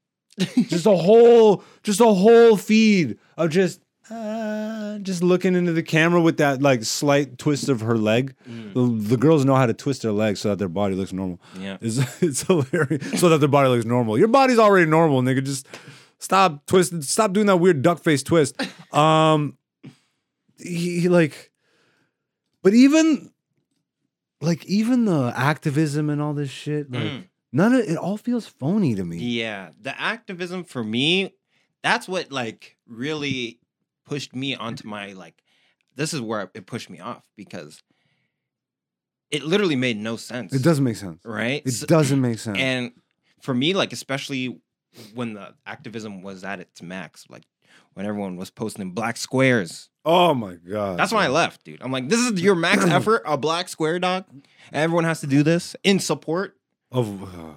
just 0.38 0.86
a 0.86 0.96
whole, 0.96 1.62
just 1.82 2.00
a 2.00 2.06
whole 2.06 2.56
feed 2.56 3.18
of 3.36 3.50
just, 3.50 3.80
uh, 4.10 4.98
just 4.98 5.22
looking 5.22 5.54
into 5.54 5.72
the 5.72 5.82
camera 5.82 6.20
with 6.20 6.38
that 6.38 6.62
like 6.62 6.84
slight 6.84 7.38
twist 7.38 7.68
of 7.68 7.80
her 7.82 7.96
leg. 7.98 8.34
Mm. 8.48 8.74
The, 8.74 9.08
the 9.10 9.16
girls 9.16 9.44
know 9.44 9.54
how 9.54 9.66
to 9.66 9.74
twist 9.74 10.02
their 10.02 10.12
legs 10.12 10.40
so 10.40 10.48
that 10.50 10.58
their 10.58 10.68
body 10.68 10.94
looks 10.94 11.12
normal. 11.12 11.40
yeah, 11.58 11.76
It's, 11.80 11.98
it's 12.22 12.42
hilarious. 12.42 13.20
So 13.20 13.28
that 13.28 13.38
their 13.38 13.48
body 13.48 13.68
looks 13.68 13.84
normal. 13.84 14.18
Your 14.18 14.28
body's 14.28 14.58
already 14.58 14.86
normal, 14.90 15.22
nigga. 15.22 15.44
Just 15.44 15.66
stop 16.18 16.64
twisting. 16.66 17.02
Stop 17.02 17.32
doing 17.32 17.46
that 17.46 17.56
weird 17.58 17.82
duck 17.82 18.02
face 18.02 18.22
twist. 18.22 18.60
Um, 18.92 19.58
he, 20.58 21.00
he, 21.00 21.08
like, 21.10 21.50
but 22.62 22.72
even 22.72 23.30
like 24.40 24.64
even 24.66 25.04
the 25.04 25.32
activism 25.36 26.08
and 26.08 26.22
all 26.22 26.32
this 26.32 26.48
shit, 26.50 26.90
like 26.90 27.02
Mm. 27.02 27.24
none 27.52 27.74
of 27.74 27.80
it 27.80 27.96
all 27.98 28.16
feels 28.16 28.46
phony 28.46 28.94
to 28.94 29.04
me. 29.04 29.18
yeah. 29.18 29.70
The 29.80 29.98
activism 30.00 30.64
for 30.64 30.82
me, 30.82 31.34
that's 31.82 32.08
what 32.08 32.32
like 32.32 32.76
really 32.86 33.60
pushed 34.08 34.34
me 34.34 34.54
onto 34.54 34.86
my 34.88 35.12
like. 35.12 35.34
This 35.96 36.14
is 36.14 36.20
where 36.20 36.50
it 36.54 36.66
pushed 36.66 36.88
me 36.90 37.00
off 37.00 37.22
because 37.36 37.82
it 39.30 39.42
literally 39.42 39.76
made 39.76 39.96
no 39.96 40.16
sense. 40.16 40.52
It 40.52 40.62
doesn't 40.62 40.84
make 40.84 40.96
sense. 40.96 41.20
right? 41.24 41.62
It 41.66 41.72
So- 41.72 41.86
doesn't 41.86 42.20
make 42.20 42.38
sense. 42.38 42.58
And 42.58 42.92
for 43.42 43.52
me, 43.54 43.74
like 43.74 43.92
especially 43.92 44.60
when 45.14 45.34
the 45.34 45.54
activism 45.66 46.22
was 46.22 46.44
at 46.44 46.60
its 46.60 46.80
max, 46.82 47.24
like 47.28 47.44
when 47.94 48.06
everyone 48.06 48.36
was 48.36 48.50
posting 48.50 48.92
black 48.92 49.16
squares. 49.16 49.90
oh 50.04 50.32
my 50.34 50.54
god, 50.54 50.98
That's 50.98 51.12
why 51.12 51.24
I 51.24 51.28
left, 51.28 51.64
dude. 51.64 51.82
I'm 51.82 51.92
like, 51.92 52.08
this 52.08 52.20
is 52.20 52.40
your 52.40 52.54
max 52.54 52.84
effort, 52.86 53.22
a 53.26 53.36
black 53.36 53.68
square 53.68 53.98
dog. 53.98 54.24
Everyone 54.72 55.04
has 55.04 55.20
to 55.20 55.26
do 55.26 55.42
this 55.42 55.76
in 55.84 55.98
support, 55.98 56.56
of 56.90 57.22
uh, 57.22 57.52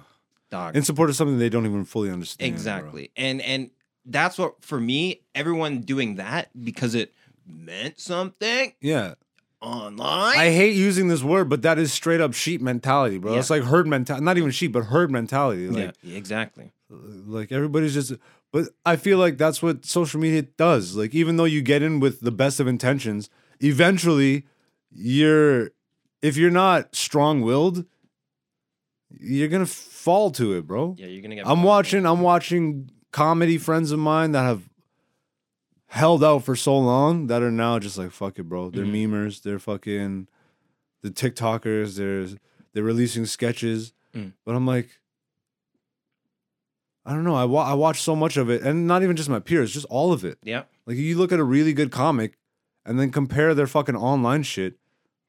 dog. 0.50 0.76
in 0.76 0.82
support 0.82 1.08
of 1.08 1.16
something 1.16 1.38
they 1.38 1.48
don't 1.48 1.64
even 1.64 1.84
fully 1.84 2.10
understand. 2.10 2.50
bro. 2.50 2.54
exactly. 2.54 3.10
And 3.16 3.40
and 3.40 3.70
that's 4.06 4.38
what 4.38 4.64
for 4.64 4.80
me, 4.80 5.22
everyone 5.34 5.80
doing 5.82 6.16
that 6.16 6.48
because 6.64 6.94
it 6.94 7.12
meant 7.46 7.98
something 8.00 8.72
Yeah. 8.80 9.14
online. 9.60 10.36
I 10.38 10.50
hate 10.50 10.74
using 10.74 11.08
this 11.08 11.22
word, 11.22 11.48
but 11.48 11.62
that 11.62 11.78
is 11.78 11.92
straight 11.92 12.20
up 12.20 12.34
sheep 12.34 12.60
mentality, 12.60 13.18
bro. 13.18 13.32
Yeah. 13.34 13.38
It's 13.40 13.50
like 13.50 13.62
herd 13.64 13.86
mentality. 13.86 14.24
Not 14.24 14.38
even 14.38 14.50
sheep, 14.50 14.72
but 14.72 14.84
herd 14.86 15.10
mentality. 15.10 15.68
Like, 15.68 15.94
yeah, 16.02 16.16
exactly. 16.16 16.72
like 16.90 17.52
everybody's 17.52 17.94
just. 17.94 18.12
But 18.52 18.68
I 18.84 18.96
feel 18.96 19.16
like 19.18 19.38
that's 19.38 19.62
what 19.62 19.86
social 19.86 20.20
media 20.20 20.42
does. 20.42 20.94
Like, 20.94 21.14
even 21.14 21.36
though 21.36 21.44
you 21.46 21.62
get 21.62 21.82
in 21.82 22.00
with 22.00 22.20
the 22.20 22.30
best 22.32 22.60
of 22.60 22.66
intentions, 22.66 23.30
eventually, 23.60 24.44
you're 24.90 25.70
if 26.20 26.36
you're 26.36 26.50
not 26.50 26.94
strong 26.94 27.40
willed, 27.40 27.86
you're 29.20 29.48
gonna 29.48 29.66
fall 29.66 30.30
to 30.32 30.52
it, 30.54 30.66
bro. 30.66 30.94
Yeah, 30.98 31.06
you're 31.06 31.22
gonna 31.22 31.36
get. 31.36 31.46
I'm 31.48 31.62
watching. 31.62 32.04
I'm 32.06 32.20
watching 32.20 32.90
comedy 33.12 33.58
friends 33.58 33.92
of 33.92 33.98
mine 33.98 34.32
that 34.32 34.42
have 34.42 34.68
held 35.86 36.24
out 36.24 36.42
for 36.44 36.56
so 36.56 36.76
long 36.78 37.26
that 37.28 37.42
are 37.42 37.50
now 37.50 37.78
just 37.78 37.98
like 37.98 38.10
fuck 38.10 38.38
it, 38.38 38.44
bro. 38.44 38.70
They're 38.70 38.84
Mhm. 38.84 39.08
memers. 39.10 39.42
They're 39.42 39.58
fucking 39.58 40.28
the 41.02 41.10
TikTokers. 41.10 41.96
They're 41.96 42.38
they're 42.72 42.82
releasing 42.82 43.26
sketches, 43.26 43.92
Mm. 44.14 44.32
but 44.46 44.54
I'm 44.54 44.66
like, 44.66 44.98
I 47.04 47.12
don't 47.14 47.24
know. 47.24 47.34
I 47.34 47.44
wa- 47.44 47.64
I 47.70 47.74
watch 47.74 48.00
so 48.00 48.14
much 48.14 48.36
of 48.36 48.48
it, 48.48 48.62
and 48.62 48.86
not 48.86 49.02
even 49.02 49.16
just 49.16 49.28
my 49.28 49.40
peers, 49.40 49.72
just 49.72 49.86
all 49.90 50.12
of 50.12 50.24
it. 50.24 50.38
Yeah. 50.42 50.64
Like 50.86 50.96
you 50.96 51.16
look 51.18 51.32
at 51.32 51.38
a 51.40 51.44
really 51.44 51.72
good 51.72 51.90
comic, 51.90 52.38
and 52.84 52.98
then 52.98 53.10
compare 53.10 53.54
their 53.54 53.66
fucking 53.66 53.96
online 53.96 54.42
shit, 54.44 54.78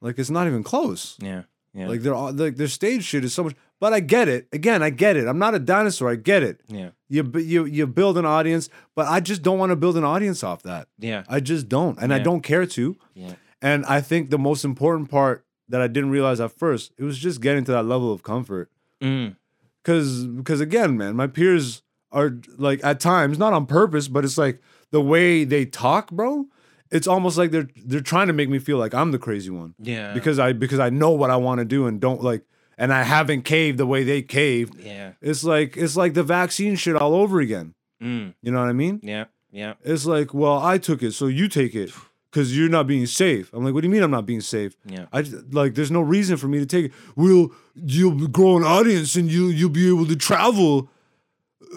like 0.02 0.18
it's 0.20 0.30
not 0.30 0.48
even 0.48 0.64
close. 0.64 1.18
Yeah. 1.22 1.44
Yeah. 1.74 1.88
Like 1.88 2.02
their 2.02 2.16
like 2.16 2.56
their 2.58 2.68
stage 2.68 3.04
shit 3.04 3.24
is 3.24 3.34
so 3.34 3.44
much. 3.44 3.56
But 3.80 3.94
I 3.94 4.00
get 4.00 4.28
it. 4.28 4.48
Again, 4.54 4.82
I 4.84 4.92
get 4.92 5.18
it. 5.18 5.28
I'm 5.28 5.40
not 5.40 5.56
a 5.56 5.60
dinosaur. 5.60 6.10
I 6.12 6.16
get 6.16 6.44
it. 6.44 6.62
yeah. 6.68 6.90
You 7.10 7.32
you 7.36 7.66
you 7.66 7.88
build 7.88 8.18
an 8.18 8.26
audience, 8.26 8.70
but 8.96 9.08
I 9.08 9.20
just 9.20 9.42
don't 9.42 9.60
want 9.60 9.72
to 9.72 9.76
build 9.76 9.98
an 9.98 10.04
audience 10.04 10.44
off 10.44 10.64
that. 10.64 10.88
Yeah. 11.00 11.24
I 11.28 11.40
just 11.40 11.68
don't, 11.70 11.98
and 12.00 12.14
I 12.14 12.20
don't 12.20 12.42
care 12.42 12.66
to. 12.66 12.96
Yeah. 13.14 13.34
And 13.62 13.86
I 13.86 14.02
think 14.02 14.30
the 14.30 14.38
most 14.40 14.66
important 14.66 15.10
part 15.10 15.46
that 15.70 15.82
I 15.82 15.88
didn't 15.88 16.10
realize 16.12 16.40
at 16.40 16.52
first, 16.52 16.92
it 16.98 17.04
was 17.04 17.18
just 17.18 17.42
getting 17.42 17.64
to 17.66 17.72
that 17.72 17.84
level 17.84 18.12
of 18.12 18.24
comfort. 18.24 18.70
Mm. 19.02 19.36
Cause 19.84 20.26
because 20.26 20.62
again, 20.62 20.98
man, 20.98 21.16
my 21.16 21.28
peers 21.28 21.82
are 22.12 22.38
like 22.58 22.84
at 22.84 23.00
times, 23.00 23.38
not 23.38 23.54
on 23.54 23.66
purpose, 23.66 24.08
but 24.08 24.24
it's 24.24 24.38
like 24.38 24.62
the 24.92 25.02
way 25.02 25.44
they 25.44 25.66
talk, 25.66 26.12
bro. 26.12 26.46
It's 26.94 27.08
almost 27.08 27.38
like 27.40 27.52
they're 27.52 27.68
they're 27.76 28.02
trying 28.02 28.28
to 28.28 28.34
make 28.34 28.50
me 28.50 28.60
feel 28.60 28.78
like 28.78 28.94
I'm 28.94 29.12
the 29.12 29.20
crazy 29.20 29.50
one. 29.50 29.74
Yeah. 29.80 30.14
Because 30.14 30.38
I 30.38 30.54
because 30.54 30.80
I 30.80 30.90
know 30.92 31.10
what 31.10 31.32
I 31.32 31.38
want 31.38 31.60
to 31.60 31.66
do 31.66 31.88
and 31.88 32.00
don't 32.00 32.24
like 32.24 32.44
and 32.78 32.94
I 32.94 33.02
haven't 33.04 33.42
caved 33.44 33.80
the 33.80 33.88
way 33.88 34.04
they 34.04 34.22
caved. 34.22 34.80
Yeah. 34.80 35.14
It's 35.20 35.44
like 35.44 35.76
it's 35.76 35.98
like 35.98 36.14
the 36.14 36.24
vaccine 36.24 36.76
shit 36.76 36.96
all 36.96 37.16
over 37.16 37.40
again. 37.40 37.74
Mm. 38.02 38.36
You 38.44 38.52
know 38.52 38.60
what 38.60 38.70
I 38.70 38.74
mean? 38.74 39.00
Yeah. 39.02 39.26
Yeah. 39.52 39.74
It's 39.84 40.06
like, 40.06 40.34
well, 40.34 40.60
I 40.60 40.78
took 40.78 41.02
it, 41.04 41.14
so 41.14 41.28
you 41.28 41.48
take 41.48 41.74
it 41.74 41.92
because 42.32 42.56
you're 42.56 42.70
not 42.70 42.86
being 42.86 43.08
safe. 43.08 43.52
I'm 43.54 43.64
like, 43.64 43.74
what 43.74 43.82
do 43.82 43.88
you 43.88 43.94
mean 43.94 44.04
I'm 44.04 44.12
not 44.12 44.26
being 44.26 44.42
safe? 44.42 44.76
Yeah. 44.86 45.06
I 45.12 45.24
like, 45.52 45.74
there's 45.76 45.92
no 45.92 46.02
reason 46.02 46.38
for 46.38 46.48
me 46.48 46.60
to 46.60 46.66
take 46.66 46.86
it. 46.86 46.92
Well, 47.16 47.52
you'll 47.76 48.28
grow 48.28 48.58
an 48.58 48.64
audience 48.64 49.16
and 49.16 49.32
you 49.32 49.48
you'll 49.48 49.70
be 49.70 49.88
able 49.90 50.06
to 50.08 50.16
travel. 50.16 50.90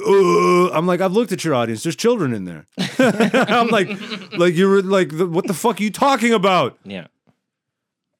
Uh, 0.06 0.70
I'm 0.72 0.86
like, 0.86 1.00
I've 1.00 1.12
looked 1.12 1.32
at 1.32 1.44
your 1.44 1.54
audience. 1.54 1.82
There's 1.82 1.96
children 1.96 2.32
in 2.32 2.44
there. 2.44 2.66
I'm 2.98 3.68
like, 3.68 3.88
like 4.36 4.54
you're 4.54 4.82
like, 4.82 5.12
what 5.12 5.46
the 5.46 5.54
fuck 5.54 5.80
are 5.80 5.82
you 5.82 5.90
talking 5.90 6.32
about? 6.32 6.78
Yeah. 6.84 7.06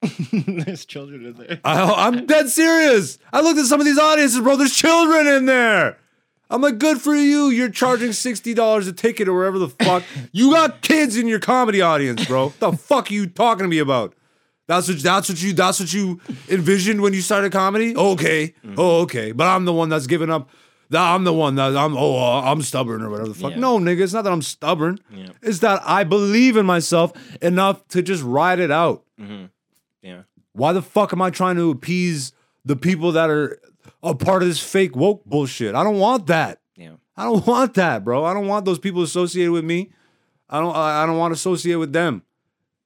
There's 0.33 0.85
children 0.85 1.25
in 1.27 1.35
there. 1.35 1.61
I, 1.65 2.07
I'm 2.07 2.27
dead 2.27 2.49
serious. 2.49 3.19
I 3.33 3.41
looked 3.41 3.59
at 3.59 3.67
some 3.67 3.81
of 3.81 3.87
these 3.87 3.99
audiences, 3.99 4.41
bro. 4.41 4.57
There's 4.57 4.75
children 4.75 5.27
in 5.27 5.47
there. 5.47 5.99
I'm 6.49 6.61
like, 6.63 6.79
good 6.79 7.01
for 7.01 7.15
you. 7.15 7.49
You're 7.49 7.71
charging 7.71 8.13
sixty 8.13 8.55
dollars 8.55 8.87
a 8.87 8.93
ticket 8.93 9.27
or 9.27 9.35
wherever 9.35 9.59
the 9.59 9.69
fuck. 9.69 10.05
You 10.33 10.53
got 10.53 10.81
kids 10.81 11.17
in 11.17 11.27
your 11.27 11.41
comedy 11.41 11.81
audience, 11.81 12.25
bro. 12.27 12.53
the 12.61 12.73
fuck 12.73 13.11
are 13.11 13.15
you 13.15 13.27
talking 13.27 13.65
to 13.65 13.69
me 13.69 13.79
about? 13.79 14.15
That's 14.69 14.89
what 14.89 14.99
that's 15.03 15.29
what 15.29 15.43
you 15.43 15.53
that's 15.55 15.81
what 15.81 15.93
you 15.93 16.21
envisioned 16.49 17.01
when 17.01 17.15
you 17.15 17.21
started 17.21 17.51
comedy. 17.53 17.97
Okay, 17.97 18.55
oh 18.77 19.01
okay. 19.03 19.33
But 19.33 19.49
I'm 19.49 19.65
the 19.65 19.73
one 19.73 19.89
that's 19.89 20.07
giving 20.07 20.31
up. 20.31 20.49
I'm 20.93 21.25
the 21.25 21.33
one 21.33 21.57
that 21.57 21.77
I'm. 21.77 21.97
Oh, 21.97 22.17
uh, 22.17 22.43
I'm 22.43 22.63
stubborn 22.63 23.03
or 23.03 23.11
whatever 23.11 23.29
the 23.29 23.35
fuck. 23.35 23.53
Yeah. 23.53 23.59
No, 23.59 23.79
nigga, 23.79 24.01
it's 24.03 24.13
not 24.13 24.23
that 24.23 24.33
I'm 24.33 24.43
stubborn. 24.43 24.99
Yeah. 25.11 25.31
It's 25.43 25.61
that 25.61 25.83
I 25.85 26.05
believe 26.05 26.57
in 26.57 26.67
myself 26.67 27.13
enough 27.43 27.87
to 27.89 28.03
just 28.03 28.23
ride 28.23 28.61
it 28.61 28.71
out. 28.71 29.05
Mm-hmm. 29.21 29.47
Yeah. 30.03 30.23
Why 30.53 30.73
the 30.73 30.83
fuck 30.83 31.13
am 31.13 31.21
I 31.21 31.31
trying 31.31 31.57
to 31.57 31.71
appease 31.71 32.33
the 32.65 32.77
people 32.77 33.13
that 33.13 33.31
are 33.31 33.61
a 34.03 34.15
part 34.15 34.43
of 34.43 34.49
this 34.49 34.61
fake 34.61 34.95
woke 34.95 35.25
bullshit? 35.25 35.75
I 35.75 35.83
don't 35.83 35.99
want 35.99 36.27
that. 36.29 36.61
Yeah. 36.77 36.93
I 37.17 37.25
don't 37.25 37.47
want 37.49 37.75
that, 37.75 38.05
bro. 38.05 38.25
I 38.25 38.33
don't 38.33 38.47
want 38.47 38.65
those 38.65 38.79
people 38.79 39.03
associated 39.03 39.53
with 39.53 39.65
me. 39.65 39.91
I 40.49 40.61
don't. 40.61 40.75
I 40.75 41.03
I 41.03 41.07
don't 41.07 41.19
want 41.19 41.33
to 41.33 41.37
associate 41.37 41.77
with 41.77 41.93
them. 41.93 42.23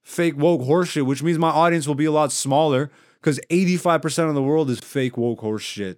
Fake 0.01 0.35
woke 0.35 0.61
horseshit, 0.61 1.05
which 1.05 1.21
means 1.21 1.37
my 1.37 1.51
audience 1.51 1.87
will 1.87 1.95
be 1.95 2.05
a 2.05 2.11
lot 2.11 2.31
smaller 2.31 2.89
because 3.19 3.39
85% 3.51 4.29
of 4.29 4.33
the 4.35 4.41
world 4.41 4.71
is 4.71 4.79
fake 4.79 5.15
woke 5.15 5.41
horseshit. 5.41 5.97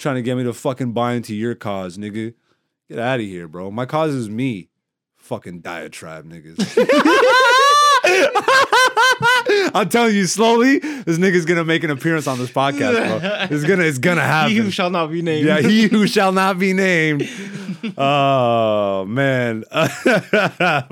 Trying 0.00 0.14
to 0.14 0.22
get 0.22 0.38
me 0.38 0.44
to 0.44 0.54
fucking 0.54 0.92
buy 0.92 1.12
into 1.12 1.34
your 1.34 1.54
cause, 1.54 1.98
nigga. 1.98 2.32
Get 2.88 2.98
out 2.98 3.20
of 3.20 3.26
here, 3.26 3.46
bro. 3.46 3.70
My 3.70 3.84
cause 3.84 4.14
is 4.14 4.30
me. 4.30 4.70
Fucking 5.18 5.60
diatribe, 5.60 6.26
niggas. 6.26 6.56
I'm 9.74 9.90
telling 9.90 10.16
you, 10.16 10.24
slowly, 10.24 10.78
this 10.78 11.18
nigga's 11.18 11.44
gonna 11.44 11.66
make 11.66 11.84
an 11.84 11.90
appearance 11.90 12.26
on 12.26 12.38
this 12.38 12.50
podcast, 12.50 13.20
bro. 13.20 13.46
It's 13.54 13.64
gonna, 13.64 13.82
it's 13.82 13.98
gonna 13.98 14.22
happen. 14.22 14.52
He 14.52 14.56
who 14.56 14.70
shall 14.70 14.88
not 14.88 15.10
be 15.10 15.20
named. 15.20 15.46
Yeah, 15.46 15.60
he 15.60 15.86
who 15.86 16.06
shall 16.06 16.32
not 16.32 16.58
be 16.58 16.72
named. 16.72 17.28
Oh 17.96 19.06
man, 19.06 19.64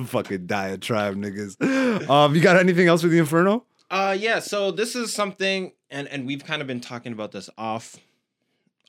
fucking 0.06 0.46
diatribe 0.46 1.16
niggas. 1.16 2.08
Um, 2.08 2.34
you 2.34 2.40
got 2.40 2.56
anything 2.56 2.88
else 2.88 3.02
with 3.02 3.12
the 3.12 3.18
Inferno? 3.18 3.64
Uh 3.90 4.16
yeah, 4.18 4.38
so 4.38 4.70
this 4.70 4.96
is 4.96 5.12
something 5.12 5.72
and 5.90 6.08
and 6.08 6.26
we've 6.26 6.44
kind 6.44 6.62
of 6.62 6.68
been 6.68 6.80
talking 6.80 7.12
about 7.12 7.32
this 7.32 7.50
off 7.58 7.96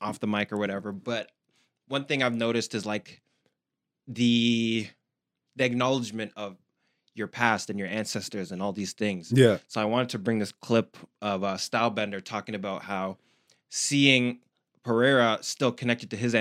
off 0.01 0.19
the 0.19 0.27
mic 0.27 0.51
or 0.51 0.57
whatever, 0.57 0.91
but 0.91 1.31
one 1.87 2.05
thing 2.05 2.23
I've 2.23 2.35
noticed 2.35 2.75
is 2.75 2.85
like 2.85 3.21
the 4.07 4.87
the 5.55 5.63
acknowledgement 5.65 6.31
of 6.35 6.57
your 7.15 7.27
past 7.27 7.69
and 7.69 7.77
your 7.77 7.87
ancestors 7.87 8.51
and 8.51 8.61
all 8.61 8.71
these 8.71 8.93
things. 8.93 9.31
Yeah. 9.31 9.57
So 9.67 9.81
I 9.81 9.85
wanted 9.85 10.09
to 10.09 10.19
bring 10.19 10.39
this 10.39 10.51
clip 10.51 10.95
of 11.21 11.43
uh, 11.43 11.55
Stylebender 11.55 12.23
talking 12.23 12.55
about 12.55 12.83
how 12.83 13.17
seeing 13.69 14.39
Pereira 14.83 15.39
still 15.41 15.71
connected 15.71 16.09
to 16.11 16.17
his 16.17 16.33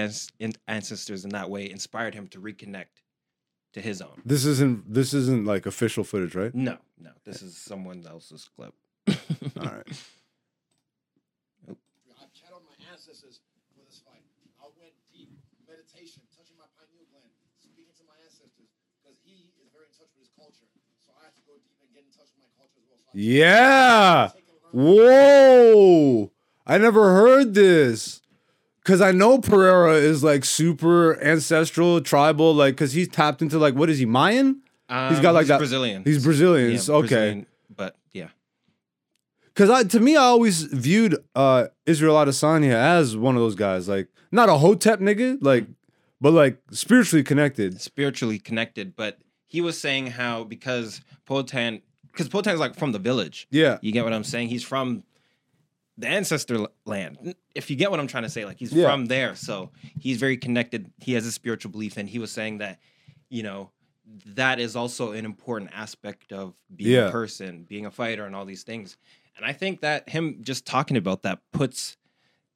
ancestors 0.69 1.25
in 1.25 1.31
that 1.31 1.51
way 1.51 1.69
inspired 1.69 2.15
him 2.15 2.29
to 2.29 2.41
reconnect 2.41 3.03
to 3.73 3.81
his 3.81 4.01
own. 4.01 4.23
This 4.25 4.45
isn't 4.45 4.93
this 4.93 5.13
isn't 5.13 5.45
like 5.45 5.67
official 5.67 6.05
footage, 6.05 6.35
right? 6.35 6.55
No, 6.55 6.79
no, 6.99 7.11
this 7.25 7.43
is 7.43 7.57
someone 7.57 8.07
else's 8.07 8.49
clip. 8.57 8.75
All 9.09 9.15
right. 9.65 9.87
I've 11.69 12.33
channeled 12.33 12.65
my 12.65 12.77
ancestors 12.89 13.41
for 13.75 13.85
this 13.85 14.01
fight. 14.01 14.25
I 14.59 14.67
went 14.81 14.97
deep, 15.13 15.29
meditation, 15.69 16.23
touching 16.33 16.57
my 16.57 16.69
pineal 16.79 17.05
gland, 17.13 17.29
speaking 17.61 17.93
to 18.01 18.05
my 18.09 18.17
ancestors, 18.25 18.73
because 19.01 19.21
he 19.23 19.53
is 19.61 19.69
very 19.71 19.87
in 19.87 19.95
touch 19.95 20.11
with 20.17 20.25
his 20.25 20.33
culture. 20.35 20.69
So 21.05 21.13
I 21.21 21.29
had 21.29 21.35
to 21.37 21.45
go 21.45 21.55
deep 21.61 21.77
and 21.85 21.89
get 21.93 22.05
in 22.09 22.13
touch 22.13 22.33
with 22.33 22.41
my 22.41 22.51
culture 22.57 22.81
as 22.81 22.89
well. 22.89 22.98
So 22.98 22.98
I 22.98 22.98
Yeah. 23.15 24.31
take 24.35 24.45
and 24.73 24.85
learn 24.85 24.97
Whoa. 24.97 26.33
I 26.67 26.79
never 26.79 27.11
heard 27.15 27.55
this. 27.55 28.21
Cause 28.85 29.03
I 29.03 29.13
know 29.13 29.39
Pereira 29.39 29.95
is 29.97 30.25
like 30.25 30.47
super 30.47 31.21
ancestral, 31.23 32.01
tribal, 32.01 32.55
like 32.55 32.77
cause 32.79 32.93
he's 32.93 33.09
tapped 33.09 33.43
into 33.43 33.59
like 33.59 33.75
what 33.75 33.91
is 33.91 33.99
he, 33.99 34.07
Mayan? 34.07 34.63
Um, 34.89 35.11
he's 35.13 35.21
got, 35.21 35.35
like, 35.35 35.47
that- 35.49 35.59
Brazilian. 35.59 36.03
He's 36.05 36.25
Brazilian. 36.25 36.73
Yeah, 36.73 36.95
okay. 36.95 37.07
Brazilian, 37.09 37.47
but 37.77 37.97
yeah, 38.13 38.29
Cause 39.55 39.69
I 39.69 39.85
to 39.85 40.01
me 40.01 40.17
I 40.17 40.23
always 40.23 40.63
viewed 40.63 41.17
uh 41.35 41.67
Israel 41.85 42.15
Adesanya 42.15 42.73
as 42.73 43.15
one 43.17 43.35
of 43.37 43.43
those 43.43 43.55
guys, 43.57 43.89
like 43.89 44.09
not 44.33 44.49
a 44.49 44.55
hotep 44.57 45.01
nigga, 45.01 45.37
like 45.43 45.67
but 46.21 46.33
like 46.33 46.59
spiritually 46.71 47.23
connected. 47.23 47.81
spiritually 47.83 48.39
connected. 48.39 48.97
But 48.97 49.19
he 49.47 49.61
was 49.61 49.79
saying 49.79 50.07
how 50.09 50.45
because 50.45 51.03
Poatan, 51.29 51.83
because 52.19 52.29
Poatan's 52.29 52.59
like 52.59 52.75
from 52.77 52.91
the 52.93 52.99
village. 52.99 53.47
Yeah. 53.51 53.79
You 53.81 53.93
get 53.93 54.03
what 54.05 54.13
I'm 54.13 54.25
saying? 54.25 54.49
He's 54.49 54.65
from 54.65 55.05
the 55.97 56.09
ancestor 56.09 56.67
land. 56.85 57.35
If 57.55 57.71
you 57.71 57.77
get 57.77 57.91
what 57.91 58.01
I'm 58.01 58.07
trying 58.09 58.25
to 58.25 58.29
say, 58.31 58.45
like 58.45 58.59
he's 58.59 58.73
Yeah. 58.73 58.85
from 58.89 59.07
there, 59.07 59.35
so 59.37 59.71
he's 59.99 60.19
very 60.19 60.37
connected. 60.37 60.91
He 61.01 61.13
has 61.15 61.25
a 61.27 61.33
spiritual 61.33 61.71
belief, 61.71 61.97
and 61.97 62.09
he 62.09 62.19
was 62.19 62.31
saying 62.33 62.59
that, 62.59 62.81
you 63.29 63.43
know, 63.43 63.71
that 64.27 64.59
is 64.59 64.75
also 64.75 65.13
an 65.13 65.25
important 65.25 65.71
aspect 65.75 66.33
of 66.33 66.55
being 66.75 66.91
Yeah. 66.93 67.09
a 67.09 67.11
person, 67.13 67.65
being 67.69 67.87
a 67.87 67.91
fighter, 67.91 68.25
and 68.27 68.35
all 68.35 68.45
these 68.45 68.63
things. 68.65 68.97
And 69.37 69.47
I 69.47 69.53
think 69.53 69.81
that 69.83 70.09
him 70.09 70.39
just 70.43 70.67
talking 70.67 70.97
about 70.97 71.23
that 71.23 71.39
puts 71.53 71.97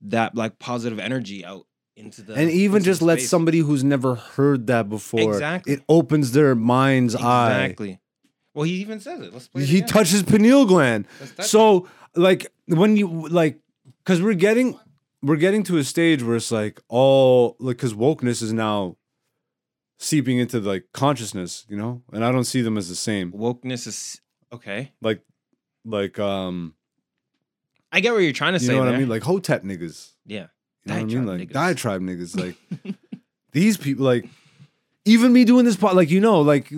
that 0.02 0.34
like 0.34 0.58
positive 0.58 0.98
energy 0.98 1.44
out 1.44 1.66
into 1.94 2.22
the 2.22 2.34
and 2.34 2.50
even 2.50 2.82
just 2.82 3.02
let 3.02 3.20
somebody 3.20 3.58
who's 3.58 3.84
never 3.84 4.14
heard 4.14 4.66
that 4.68 4.88
before. 4.88 5.20
Exactly. 5.32 5.74
It 5.74 5.82
opens 5.88 6.32
their 6.32 6.54
mind's 6.54 7.14
eye. 7.14 7.64
exactly. 7.64 8.00
Well, 8.54 8.64
he 8.64 8.74
even 8.74 9.00
says 9.00 9.20
it. 9.20 9.32
Let's 9.32 9.48
play. 9.48 9.62
It 9.62 9.68
He 9.68 9.78
again. 9.78 9.88
touches 9.88 10.22
pineal 10.22 10.66
gland. 10.66 11.06
Touch 11.36 11.46
So 11.46 11.88
like 12.14 12.46
when 12.66 12.96
you 12.96 13.28
like 13.28 13.58
because 14.04 14.20
we're 14.20 14.34
getting 14.34 14.78
we're 15.22 15.36
getting 15.36 15.62
to 15.64 15.78
a 15.78 15.84
stage 15.84 16.22
where 16.22 16.36
it's 16.36 16.50
like 16.52 16.80
all 16.88 17.56
like 17.60 17.76
because 17.76 17.94
wokeness 17.94 18.42
is 18.42 18.52
now 18.52 18.96
seeping 19.98 20.38
into 20.38 20.60
like 20.60 20.86
consciousness, 20.92 21.64
you 21.68 21.76
know, 21.76 22.02
and 22.12 22.24
I 22.24 22.32
don't 22.32 22.44
see 22.44 22.60
them 22.60 22.76
as 22.76 22.88
the 22.88 22.94
same. 22.96 23.32
wokeness 23.32 23.86
is 23.86 24.20
okay. 24.52 24.92
Like 25.00 25.22
like 25.84 26.18
um 26.18 26.74
I 27.90 28.00
get 28.00 28.12
what 28.12 28.18
you're 28.20 28.32
trying 28.32 28.54
to 28.54 28.60
you 28.60 28.66
say. 28.66 28.72
You 28.74 28.78
know 28.80 28.84
what 28.86 28.94
I 28.94 28.98
mean? 28.98 29.08
Like 29.08 29.22
hotep 29.22 29.64
niggas. 29.64 30.12
yeah, 30.26 30.46
You 30.84 30.92
know 30.92 30.94
what 30.94 31.00
I 31.02 31.04
mean? 31.04 31.26
Like 31.26 31.40
niggas. 31.48 31.52
diatribe 31.52 32.00
niggas. 32.02 32.36
Like 32.38 32.94
these 33.52 33.76
people, 33.76 34.04
like 34.04 34.28
even 35.04 35.32
me 35.32 35.44
doing 35.44 35.64
this 35.64 35.76
part. 35.76 35.94
like 35.94 36.10
you 36.10 36.20
know, 36.20 36.40
like 36.40 36.68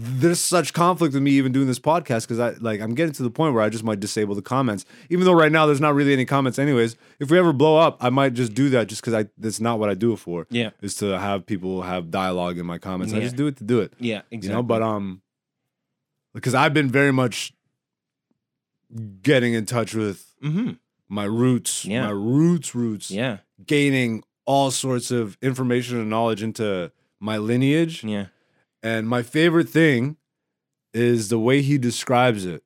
there's 0.00 0.38
such 0.38 0.74
conflict 0.74 1.12
with 1.14 1.22
me 1.24 1.32
even 1.32 1.50
doing 1.50 1.66
this 1.66 1.80
podcast 1.80 2.22
because 2.22 2.38
I 2.38 2.50
like 2.60 2.80
I'm 2.80 2.94
getting 2.94 3.12
to 3.14 3.22
the 3.24 3.30
point 3.30 3.54
where 3.54 3.64
I 3.64 3.68
just 3.68 3.82
might 3.82 3.98
disable 3.98 4.34
the 4.36 4.42
comments, 4.42 4.84
even 5.10 5.24
though 5.24 5.32
right 5.32 5.50
now 5.50 5.66
there's 5.66 5.80
not 5.80 5.94
really 5.94 6.12
any 6.12 6.24
comments. 6.24 6.56
Anyways, 6.58 6.94
if 7.18 7.30
we 7.32 7.38
ever 7.38 7.52
blow 7.52 7.76
up, 7.78 7.96
I 8.00 8.08
might 8.10 8.34
just 8.34 8.54
do 8.54 8.68
that 8.70 8.86
just 8.86 9.00
because 9.02 9.14
I 9.14 9.28
that's 9.38 9.58
not 9.60 9.78
what 9.80 9.90
I 9.90 9.94
do 9.94 10.12
it 10.12 10.18
for. 10.18 10.46
yeah, 10.50 10.70
Is 10.80 10.94
to 10.96 11.18
have 11.18 11.46
people 11.46 11.82
have 11.82 12.10
dialogue 12.12 12.58
in 12.58 12.66
my 12.66 12.78
comments. 12.78 13.12
I 13.12 13.20
just 13.20 13.34
do 13.36 13.46
it 13.48 13.56
to 13.56 13.64
do 13.64 13.80
it. 13.80 13.92
yeah, 13.98 14.22
exactly. 14.30 14.48
You 14.50 14.54
know, 14.54 14.62
but 14.62 14.82
um, 14.82 15.20
because 16.32 16.54
I've 16.54 16.74
been 16.74 16.90
very 16.90 17.12
much 17.12 17.52
getting 19.22 19.54
in 19.54 19.66
touch 19.66 19.94
with 19.94 20.34
hmm 20.40 20.72
my 21.10 21.24
roots, 21.24 21.86
Yeah. 21.86 22.04
my 22.04 22.10
roots, 22.12 22.74
roots 22.74 23.10
yeah, 23.10 23.38
gaining 23.66 24.22
all 24.44 24.70
sorts 24.70 25.10
of 25.10 25.38
information 25.40 25.98
and 25.98 26.10
knowledge 26.10 26.42
into 26.42 26.92
my 27.18 27.38
lineage. 27.38 28.04
yeah, 28.04 28.26
And 28.82 29.08
my 29.08 29.22
favorite 29.22 29.68
thing 29.68 30.16
is 30.92 31.28
the 31.28 31.38
way 31.38 31.62
he 31.62 31.78
describes 31.78 32.44
it. 32.44 32.62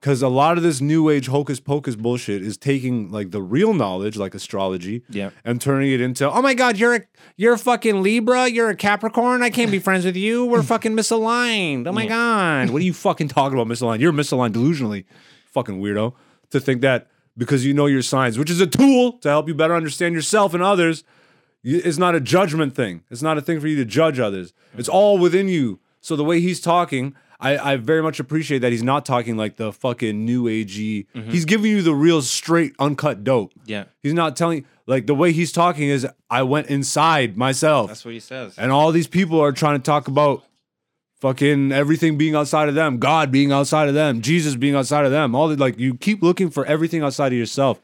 Because 0.00 0.22
a 0.22 0.28
lot 0.28 0.56
of 0.56 0.62
this 0.62 0.80
new 0.80 1.08
age 1.08 1.26
hocus 1.26 1.58
pocus 1.58 1.96
bullshit 1.96 2.42
is 2.42 2.56
taking 2.56 3.10
like 3.10 3.30
the 3.30 3.42
real 3.42 3.74
knowledge, 3.74 4.16
like 4.16 4.34
astrology, 4.34 5.02
yeah. 5.08 5.30
and 5.44 5.60
turning 5.60 5.90
it 5.90 6.00
into, 6.00 6.30
oh 6.30 6.42
my 6.42 6.54
God, 6.54 6.76
you're 6.76 6.96
a 6.96 7.00
you're 7.36 7.54
a 7.54 7.58
fucking 7.58 8.02
Libra, 8.02 8.46
you're 8.46 8.68
a 8.68 8.76
Capricorn, 8.76 9.42
I 9.42 9.50
can't 9.50 9.70
be 9.70 9.78
friends 9.78 10.04
with 10.04 10.14
you. 10.14 10.44
We're 10.44 10.62
fucking 10.74 10.94
misaligned. 10.94 11.88
Oh 11.88 11.92
my. 11.92 12.06
God. 12.06 12.70
What 12.70 12.82
are 12.82 12.84
you 12.84 12.92
fucking 12.92 13.28
talking 13.28 13.58
about, 13.58 13.72
misaligned? 13.72 14.00
You're 14.00 14.12
misaligned 14.12 14.52
delusionally, 14.52 15.06
fucking 15.50 15.80
weirdo. 15.80 16.14
To 16.50 16.60
think 16.60 16.82
that 16.82 17.08
because 17.36 17.64
you 17.64 17.74
know 17.74 17.86
your 17.86 18.02
signs, 18.02 18.38
which 18.38 18.50
is 18.50 18.60
a 18.60 18.66
tool 18.66 19.12
to 19.18 19.28
help 19.28 19.48
you 19.48 19.54
better 19.54 19.74
understand 19.74 20.14
yourself 20.14 20.54
and 20.54 20.62
others, 20.62 21.02
it's 21.68 21.98
not 21.98 22.14
a 22.14 22.20
judgment 22.20 22.74
thing. 22.76 23.02
It's 23.10 23.22
not 23.22 23.36
a 23.38 23.40
thing 23.40 23.60
for 23.60 23.66
you 23.66 23.76
to 23.76 23.84
judge 23.84 24.18
others. 24.20 24.52
It's 24.78 24.88
all 24.88 25.18
within 25.18 25.48
you. 25.48 25.80
So 26.00 26.14
the 26.14 26.22
way 26.24 26.40
he's 26.40 26.60
talking, 26.60 27.16
I, 27.40 27.72
I 27.72 27.76
very 27.76 28.02
much 28.02 28.20
appreciate 28.20 28.60
that 28.60 28.70
he's 28.70 28.84
not 28.84 29.04
talking 29.04 29.36
like 29.36 29.56
the 29.56 29.72
fucking 29.72 30.24
new 30.24 30.44
agey. 30.44 31.06
Mm-hmm. 31.14 31.30
He's 31.30 31.44
giving 31.44 31.70
you 31.72 31.82
the 31.82 31.94
real 31.94 32.22
straight, 32.22 32.74
uncut 32.78 33.24
dope. 33.24 33.52
Yeah, 33.64 33.84
He's 34.02 34.14
not 34.14 34.36
telling 34.36 34.64
like 34.86 35.06
the 35.06 35.14
way 35.16 35.32
he's 35.32 35.50
talking 35.50 35.88
is 35.88 36.06
I 36.30 36.42
went 36.44 36.68
inside 36.68 37.36
myself. 37.36 37.88
that's 37.88 38.04
what 38.04 38.14
he 38.14 38.20
says. 38.20 38.54
and 38.56 38.70
all 38.70 38.92
these 38.92 39.08
people 39.08 39.40
are 39.40 39.50
trying 39.52 39.76
to 39.78 39.82
talk 39.82 40.06
about 40.06 40.44
fucking 41.20 41.72
everything 41.72 42.16
being 42.16 42.34
outside 42.36 42.68
of 42.68 42.74
them, 42.76 42.98
God 42.98 43.32
being 43.32 43.50
outside 43.50 43.88
of 43.88 43.94
them, 43.94 44.20
Jesus 44.20 44.54
being 44.54 44.76
outside 44.76 45.04
of 45.04 45.10
them. 45.10 45.34
All 45.34 45.48
the 45.48 45.56
like 45.56 45.78
you 45.78 45.96
keep 45.96 46.22
looking 46.22 46.50
for 46.50 46.64
everything 46.66 47.02
outside 47.02 47.32
of 47.32 47.38
yourself. 47.38 47.80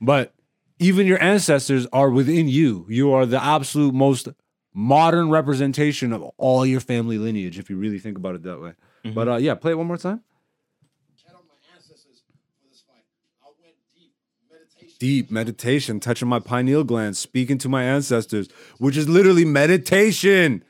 But 0.00 0.32
even 0.78 1.06
your 1.06 1.20
ancestors 1.22 1.86
are 1.92 2.10
within 2.10 2.48
you. 2.48 2.86
You 2.88 3.12
are 3.12 3.26
the 3.26 3.42
absolute 3.42 3.94
most 3.94 4.28
modern 4.74 5.30
representation 5.30 6.12
of 6.12 6.22
all 6.36 6.64
your 6.64 6.80
family 6.80 7.18
lineage 7.18 7.58
if 7.58 7.68
you 7.68 7.76
really 7.76 7.98
think 7.98 8.16
about 8.16 8.34
it 8.34 8.42
that 8.44 8.60
way. 8.60 8.72
But 9.14 9.28
uh 9.28 9.36
yeah, 9.36 9.54
play 9.54 9.72
it 9.72 9.78
one 9.78 9.86
more 9.86 9.96
time. 9.96 10.22
channeled 11.20 11.44
my 11.48 11.74
ancestors 11.74 12.22
for 12.26 12.68
this 12.68 12.82
fight. 12.86 13.02
I 13.42 13.48
went 13.62 13.74
deep, 13.96 14.12
meditation. 14.50 14.96
deep 14.98 15.30
meditation, 15.30 16.00
touching 16.00 16.28
my 16.28 16.38
pineal 16.38 16.84
gland, 16.84 17.16
speaking 17.16 17.58
to 17.58 17.68
my 17.68 17.82
ancestors, 17.82 18.48
which 18.78 18.96
is 18.96 19.08
literally 19.08 19.44
meditation. 19.44 20.62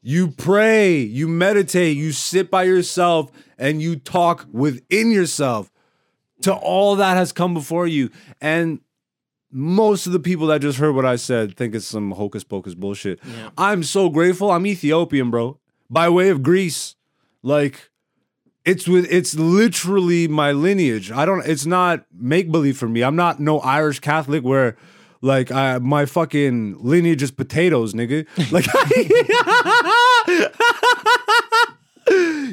You 0.00 0.28
pray, 0.28 0.98
you 0.98 1.26
meditate, 1.26 1.96
you 1.96 2.12
sit 2.12 2.50
by 2.50 2.62
yourself, 2.62 3.32
and 3.58 3.82
you 3.82 3.96
talk 3.96 4.46
within 4.52 5.10
yourself 5.10 5.72
to 6.42 6.54
all 6.54 6.96
that 6.96 7.16
has 7.16 7.32
come 7.32 7.52
before 7.52 7.86
you. 7.88 8.10
And 8.40 8.80
most 9.50 10.06
of 10.06 10.12
the 10.12 10.20
people 10.20 10.46
that 10.48 10.60
just 10.60 10.78
heard 10.78 10.94
what 10.94 11.06
I 11.06 11.16
said 11.16 11.56
think 11.56 11.74
it's 11.74 11.86
some 11.86 12.10
hocus 12.12 12.44
pocus 12.44 12.74
bullshit. 12.74 13.20
Yeah. 13.24 13.50
I'm 13.56 13.82
so 13.82 14.08
grateful. 14.08 14.50
I'm 14.50 14.66
Ethiopian, 14.66 15.30
bro, 15.30 15.58
by 15.88 16.08
way 16.08 16.28
of 16.28 16.42
Greece. 16.42 16.96
Like, 17.42 17.90
it's 18.64 18.86
with 18.86 19.10
it's 19.10 19.34
literally 19.34 20.28
my 20.28 20.52
lineage. 20.52 21.10
I 21.10 21.24
don't. 21.24 21.46
It's 21.46 21.64
not 21.66 22.04
make 22.12 22.52
believe 22.52 22.76
for 22.76 22.88
me. 22.88 23.02
I'm 23.02 23.16
not 23.16 23.40
no 23.40 23.60
Irish 23.60 24.00
Catholic 24.00 24.44
where. 24.44 24.76
Like 25.20 25.50
I, 25.50 25.78
my 25.78 26.06
fucking 26.06 26.76
lineage 26.78 27.24
is 27.24 27.32
potatoes, 27.32 27.92
nigga. 27.92 28.24
Like, 28.52 28.66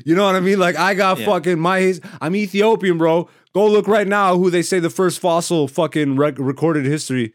you 0.06 0.16
know 0.16 0.24
what 0.24 0.36
I 0.36 0.40
mean? 0.40 0.58
Like 0.60 0.78
I 0.78 0.94
got 0.94 1.20
Yeah. 1.20 1.26
fucking 1.26 1.60
my. 1.60 1.96
I'm 2.22 2.36
Ethiopian, 2.36 2.98
bro. 2.98 3.28
Go 3.54 3.68
look 3.68 3.88
right 3.88 4.08
now 4.08 4.38
who 4.38 4.50
they 4.50 4.62
say 4.62 4.80
the 4.80 4.90
first 4.90 5.20
fossil 5.20 5.68
fucking 5.68 6.16
rec- 6.16 6.40
recorded 6.40 6.86
history. 6.86 7.34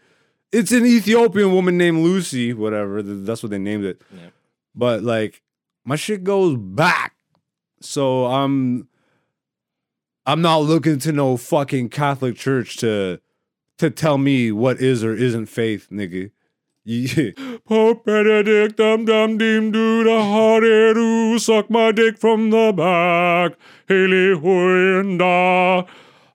It's 0.52 0.72
an 0.72 0.84
Ethiopian 0.86 1.52
woman 1.52 1.76
named 1.78 2.02
Lucy, 2.02 2.52
whatever. 2.54 3.02
That's 3.02 3.42
what 3.42 3.50
they 3.50 3.58
named 3.58 3.84
it. 3.84 4.02
Yeah. 4.14 4.28
But 4.74 5.02
like 5.02 5.42
my 5.84 5.96
shit 5.96 6.24
goes 6.24 6.56
back. 6.56 7.14
So 7.80 8.26
I'm 8.26 8.88
I'm 10.26 10.42
not 10.42 10.58
looking 10.58 10.98
to 11.00 11.12
no 11.12 11.36
fucking 11.36 11.88
Catholic 11.88 12.36
church 12.36 12.76
to 12.78 13.20
to 13.78 13.90
tell 13.90 14.18
me 14.18 14.52
what 14.52 14.80
is 14.80 15.02
or 15.02 15.14
isn't 15.14 15.46
faith, 15.46 15.88
nigga. 15.90 16.30
Yeah. 16.84 17.30
Pope 17.66 18.04
Benedict, 18.04 18.76
dum 18.76 19.04
dum 19.04 19.38
dim 19.38 19.70
do 19.70 20.04
the 20.04 20.22
hardy 20.22 20.94
do, 20.94 21.38
suck 21.38 21.70
my 21.70 21.92
dick 21.92 22.18
from 22.18 22.50
the 22.50 22.72
back. 22.72 23.58
Haley 23.88 24.36
da. 25.18 25.84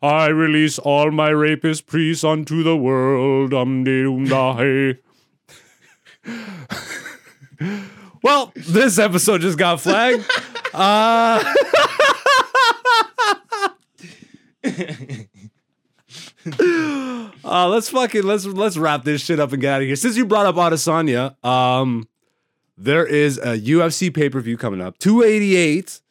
I 0.01 0.27
release 0.27 0.77
all 0.77 1.09
my 1.11 1.29
rapist 1.29 1.87
priests 1.87 2.23
unto 2.23 2.61
the 2.63 2.77
world. 2.77 3.51
Dum 3.51 3.83
de 3.83 4.03
dum 4.03 4.25
da 4.25 4.55
hey. 4.57 4.99
Well, 8.25 8.51
this 8.55 8.97
episode 8.97 9.41
just 9.41 9.59
got 9.59 9.81
flagged. 9.81 10.25
Uh, 10.73 11.43
uh, 17.43 17.67
let's 17.69 17.89
fucking 17.89 18.23
let's 18.23 18.45
let's 18.45 18.77
wrap 18.77 19.03
this 19.03 19.21
shit 19.21 19.39
up 19.39 19.51
and 19.51 19.61
get 19.61 19.73
out 19.75 19.81
of 19.81 19.87
here. 19.87 19.95
Since 19.95 20.17
you 20.17 20.25
brought 20.25 20.45
up 20.45 20.55
Adesanya, 20.55 21.35
um, 21.45 22.07
there 22.77 23.05
is 23.05 23.37
a 23.39 23.57
UFC 23.59 24.13
pay 24.13 24.29
per 24.29 24.39
view 24.41 24.57
coming 24.57 24.81
up, 24.81 24.97
288, 24.99 26.01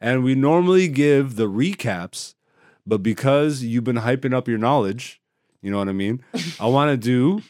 and 0.00 0.24
we 0.24 0.34
normally 0.34 0.88
give 0.88 1.36
the 1.36 1.48
recaps, 1.48 2.34
but 2.86 3.02
because 3.02 3.62
you've 3.62 3.84
been 3.84 3.96
hyping 3.96 4.32
up 4.34 4.48
your 4.48 4.58
knowledge, 4.58 5.20
you 5.60 5.70
know 5.70 5.78
what 5.78 5.88
I 5.88 5.92
mean. 5.92 6.22
I 6.60 6.66
want 6.68 6.90
to 6.90 6.96
do 6.96 7.42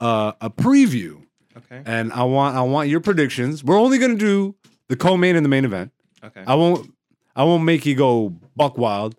uh, 0.00 0.32
a 0.40 0.50
preview, 0.50 1.22
Okay. 1.56 1.82
and 1.86 2.12
I 2.12 2.22
want 2.24 2.56
I 2.56 2.62
want 2.62 2.88
your 2.88 3.00
predictions. 3.00 3.64
We're 3.64 3.78
only 3.80 3.98
gonna 3.98 4.14
do 4.16 4.54
the 4.88 4.96
co-main 4.96 5.36
and 5.36 5.44
the 5.44 5.48
main 5.50 5.64
event. 5.64 5.92
Okay. 6.22 6.42
I 6.46 6.54
won't 6.54 6.92
I 7.34 7.44
won't 7.44 7.64
make 7.64 7.86
you 7.86 7.94
go 7.94 8.30
buck 8.56 8.76
wild. 8.78 9.14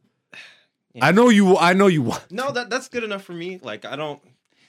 I 1.01 1.11
know 1.11 1.29
you. 1.29 1.57
I 1.57 1.73
know 1.73 1.87
you 1.87 2.01
want. 2.01 2.31
No, 2.31 2.51
that 2.51 2.69
that's 2.69 2.87
good 2.89 3.03
enough 3.03 3.23
for 3.23 3.33
me. 3.33 3.59
Like 3.61 3.85
I 3.85 3.95
don't. 3.95 4.21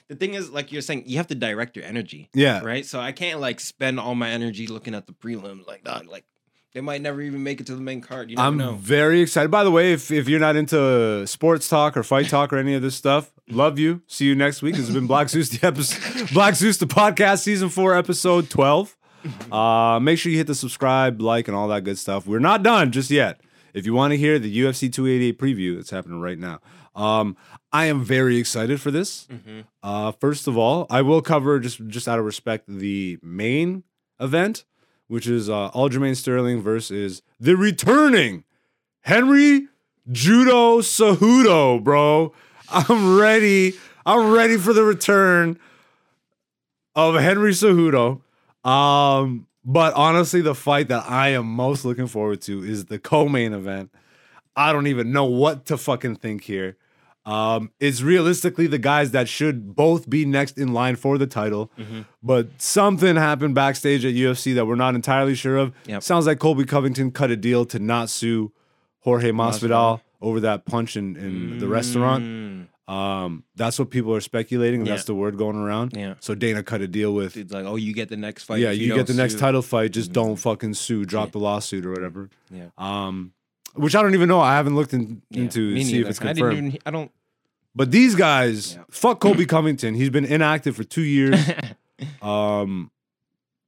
The 0.07 0.15
thing 0.15 0.33
is, 0.33 0.49
like 0.49 0.71
you're 0.73 0.81
saying, 0.81 1.03
you 1.07 1.17
have 1.17 1.27
to 1.27 1.35
direct 1.35 1.75
your 1.77 1.85
energy, 1.85 2.29
Yeah. 2.33 2.59
right? 2.63 2.85
So 2.85 2.99
I 2.99 3.13
can't 3.13 3.39
like 3.39 3.61
spend 3.61 3.97
all 3.99 4.13
my 4.13 4.29
energy 4.29 4.67
looking 4.67 4.93
at 4.93 5.07
the 5.07 5.13
prelims. 5.13 5.65
Like, 5.65 5.85
that. 5.85 6.05
like 6.05 6.25
they 6.73 6.81
might 6.81 7.01
never 7.01 7.21
even 7.21 7.43
make 7.43 7.61
it 7.61 7.67
to 7.67 7.75
the 7.75 7.81
main 7.81 8.01
card. 8.01 8.29
You 8.29 8.37
I'm 8.37 8.57
know. 8.57 8.73
very 8.75 9.21
excited. 9.21 9.49
By 9.51 9.63
the 9.63 9.71
way, 9.71 9.93
if, 9.93 10.11
if 10.11 10.27
you're 10.27 10.39
not 10.39 10.55
into 10.57 11.25
sports 11.27 11.69
talk 11.69 11.95
or 11.95 12.03
fight 12.03 12.27
talk 12.29 12.51
or 12.51 12.57
any 12.57 12.73
of 12.75 12.81
this 12.81 12.95
stuff, 12.95 13.31
love 13.49 13.79
you. 13.79 14.01
See 14.07 14.25
you 14.25 14.35
next 14.35 14.61
week. 14.61 14.75
This 14.75 14.85
has 14.87 14.95
been 14.95 15.07
Black 15.07 15.29
Zeus, 15.29 15.47
the 15.49 15.65
episode, 15.67 16.29
Black 16.33 16.55
Zeus, 16.55 16.77
the 16.77 16.87
podcast, 16.87 17.39
season 17.43 17.69
four, 17.69 17.95
episode 17.95 18.49
12. 18.49 18.97
Uh, 19.51 19.99
make 20.01 20.17
sure 20.19 20.31
you 20.31 20.37
hit 20.37 20.47
the 20.47 20.55
subscribe, 20.55 21.21
like, 21.21 21.47
and 21.47 21.55
all 21.55 21.67
that 21.69 21.83
good 21.83 21.97
stuff. 21.97 22.25
We're 22.27 22.39
not 22.39 22.63
done 22.63 22.91
just 22.91 23.11
yet. 23.11 23.39
If 23.73 23.85
you 23.85 23.93
want 23.93 24.11
to 24.11 24.17
hear 24.17 24.37
the 24.39 24.55
UFC 24.61 24.91
288 24.91 25.37
preview, 25.39 25.79
it's 25.79 25.89
happening 25.89 26.19
right 26.21 26.37
now. 26.39 26.59
Um, 26.95 27.37
I 27.71 27.85
am 27.85 28.03
very 28.03 28.37
excited 28.37 28.81
for 28.81 28.91
this. 28.91 29.27
Mhm. 29.31 29.65
Uh, 29.81 30.11
first 30.13 30.47
of 30.47 30.57
all, 30.57 30.87
I 30.89 31.01
will 31.01 31.21
cover 31.21 31.59
just 31.59 31.85
just 31.87 32.07
out 32.07 32.19
of 32.19 32.25
respect 32.25 32.65
the 32.67 33.17
main 33.21 33.83
event, 34.19 34.65
which 35.07 35.27
is 35.27 35.49
uh, 35.49 35.71
Aljamain 35.71 36.15
Sterling 36.17 36.61
versus 36.61 37.21
the 37.39 37.55
returning 37.55 38.43
Henry 39.01 39.67
Judo 40.11 40.81
Cejudo, 40.81 41.81
bro. 41.83 42.33
I'm 42.69 43.17
ready. 43.17 43.73
I'm 44.05 44.31
ready 44.31 44.57
for 44.57 44.73
the 44.73 44.83
return 44.83 45.57
of 46.95 47.15
Henry 47.15 47.51
Cejudo. 47.51 48.21
Um, 48.65 49.47
but 49.63 49.93
honestly, 49.93 50.41
the 50.41 50.55
fight 50.55 50.87
that 50.89 51.05
I 51.09 51.29
am 51.29 51.45
most 51.45 51.85
looking 51.85 52.07
forward 52.07 52.41
to 52.43 52.63
is 52.63 52.85
the 52.85 52.99
co-main 52.99 53.53
event. 53.53 53.91
I 54.55 54.73
don't 54.73 54.87
even 54.87 55.11
know 55.11 55.25
what 55.25 55.65
to 55.67 55.77
fucking 55.77 56.17
think 56.17 56.43
here. 56.43 56.77
Um, 57.23 57.69
it's 57.79 58.01
realistically 58.01 58.65
the 58.65 58.79
guys 58.79 59.11
that 59.11 59.29
should 59.29 59.75
both 59.75 60.09
be 60.09 60.25
next 60.25 60.57
in 60.57 60.73
line 60.73 60.95
for 60.95 61.19
the 61.19 61.27
title, 61.27 61.71
Mhm. 61.77 62.05
but 62.23 62.47
something 62.59 63.15
happened 63.15 63.53
backstage 63.53 64.03
at 64.03 64.13
UFC 64.15 64.53
that 64.55 64.65
we're 64.65 64.73
not 64.75 64.95
entirely 64.95 65.35
sure 65.35 65.57
of. 65.57 65.71
Yep. 65.85 66.01
Sounds 66.01 66.25
like 66.25 66.39
Colby 66.39 66.65
Covington 66.65 67.11
cut 67.11 67.29
a 67.29 67.35
deal 67.37 67.63
to 67.65 67.77
not 67.77 68.09
sue 68.09 68.51
Jorge 69.01 69.29
Masvidal 69.31 69.69
Masvidal. 69.69 70.01
over 70.19 70.39
that 70.39 70.65
punch 70.65 70.97
in, 70.97 71.15
in 71.15 71.59
the 71.59 71.67
restaurant. 71.67 72.69
Um, 72.91 73.43
that's 73.55 73.79
what 73.79 73.89
people 73.89 74.13
are 74.15 74.21
speculating. 74.21 74.83
That's 74.83 75.03
Yeah. 75.03 75.07
the 75.07 75.15
word 75.15 75.37
going 75.37 75.55
around. 75.55 75.93
Yeah. 75.95 76.15
So 76.19 76.35
Dana 76.35 76.61
cut 76.63 76.81
a 76.81 76.87
deal 76.87 77.13
with 77.13 77.37
It's 77.37 77.53
like, 77.53 77.65
oh, 77.65 77.75
you 77.77 77.93
get 77.93 78.09
the 78.09 78.17
next 78.17 78.43
fight. 78.43 78.59
yeah, 78.59 78.71
if 78.71 78.79
you, 78.79 78.93
get 78.93 79.07
the 79.07 79.13
next 79.13 79.39
title 79.39 79.61
fight. 79.61 79.91
Just 79.91 80.09
Mhm. 80.09 80.13
don't 80.13 80.35
fucking 80.35 80.73
sue. 80.73 81.05
Drop 81.05 81.27
Yeah. 81.27 81.31
the 81.31 81.37
lawsuit 81.39 81.85
or 81.85 81.91
whatever. 81.91 82.29
Yeah. 82.53 82.65
Um, 82.77 83.33
which 83.75 83.95
I 83.95 84.01
don't 84.01 84.13
even 84.13 84.27
know. 84.27 84.41
I 84.41 84.55
haven't 84.55 84.75
looked 84.75 84.93
in, 84.93 85.21
Yeah, 85.29 85.43
into 85.43 85.77
see 85.77 85.83
neither. 85.93 86.01
if 86.05 86.09
it's 86.09 86.19
I 86.21 86.25
confirmed. 86.33 86.55
didn't 86.55 86.67
even. 86.69 86.79
I 86.85 86.91
don't. 86.91 87.11
But 87.73 87.91
these 87.91 88.15
guys, 88.15 88.77
fuck 88.89 89.21
Kobe 89.21 89.45
Covington. 89.45 89.93
He's 89.95 90.09
been 90.09 90.25
inactive 90.25 90.75
for 90.75 90.83
two 90.83 91.03
years. 91.03 91.39
Um, 92.21 92.89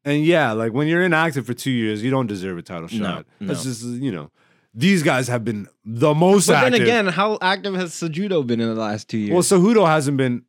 and 0.04 0.26
yeah, 0.26 0.52
like 0.54 0.74
when 0.74 0.88
you're 0.88 1.04
inactive 1.04 1.46
for 1.46 1.54
two 1.54 1.72
years, 1.72 2.04
you 2.04 2.10
don't 2.12 2.26
deserve 2.28 2.58
a 2.58 2.62
title 2.64 2.90
No, 2.92 3.06
shot. 3.06 3.26
That's 3.40 3.64
no. 3.64 3.72
just 3.72 3.84
you 3.84 4.12
know, 4.12 4.32
these 4.74 5.04
guys 5.04 5.28
have 5.28 5.44
been 5.46 5.68
the 5.86 6.14
most 6.14 6.48
but 6.48 6.56
active. 6.56 6.72
then 6.74 6.82
again, 6.82 7.08
how 7.08 7.38
active 7.42 7.76
has 7.76 7.92
Cejudo 7.92 8.46
been 8.46 8.60
in 8.60 8.68
the 8.74 8.80
last 8.80 9.08
two 9.10 9.18
years? 9.18 9.32
well, 9.32 9.42
Cejudo 9.44 9.86
hasn't 9.88 10.18
been. 10.18 10.44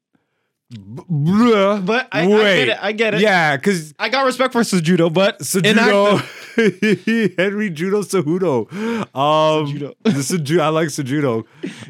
bleh. 0.73 1.85
but 1.85 2.09
I, 2.13 2.23
I 2.23 2.27
get 2.27 2.69
it. 2.69 2.79
I 2.81 2.93
get 2.93 3.15
it. 3.15 3.21
yeah, 3.21 3.57
because 3.57 3.95
I 3.99 4.09
got 4.09 4.25
respect 4.25 4.53
for 4.53 4.61
Cejudo, 4.63 5.13
but 5.13 5.41
inactive- 5.63 6.41
Henry 7.39 7.71
Judo 7.71 8.03
Cejudo. 8.03 8.71
Um, 9.15 9.67
Cejudo. 9.67 9.95
the 10.05 10.61
I 10.63 10.69
like 10.69 10.89
Cejudo. 10.89 11.45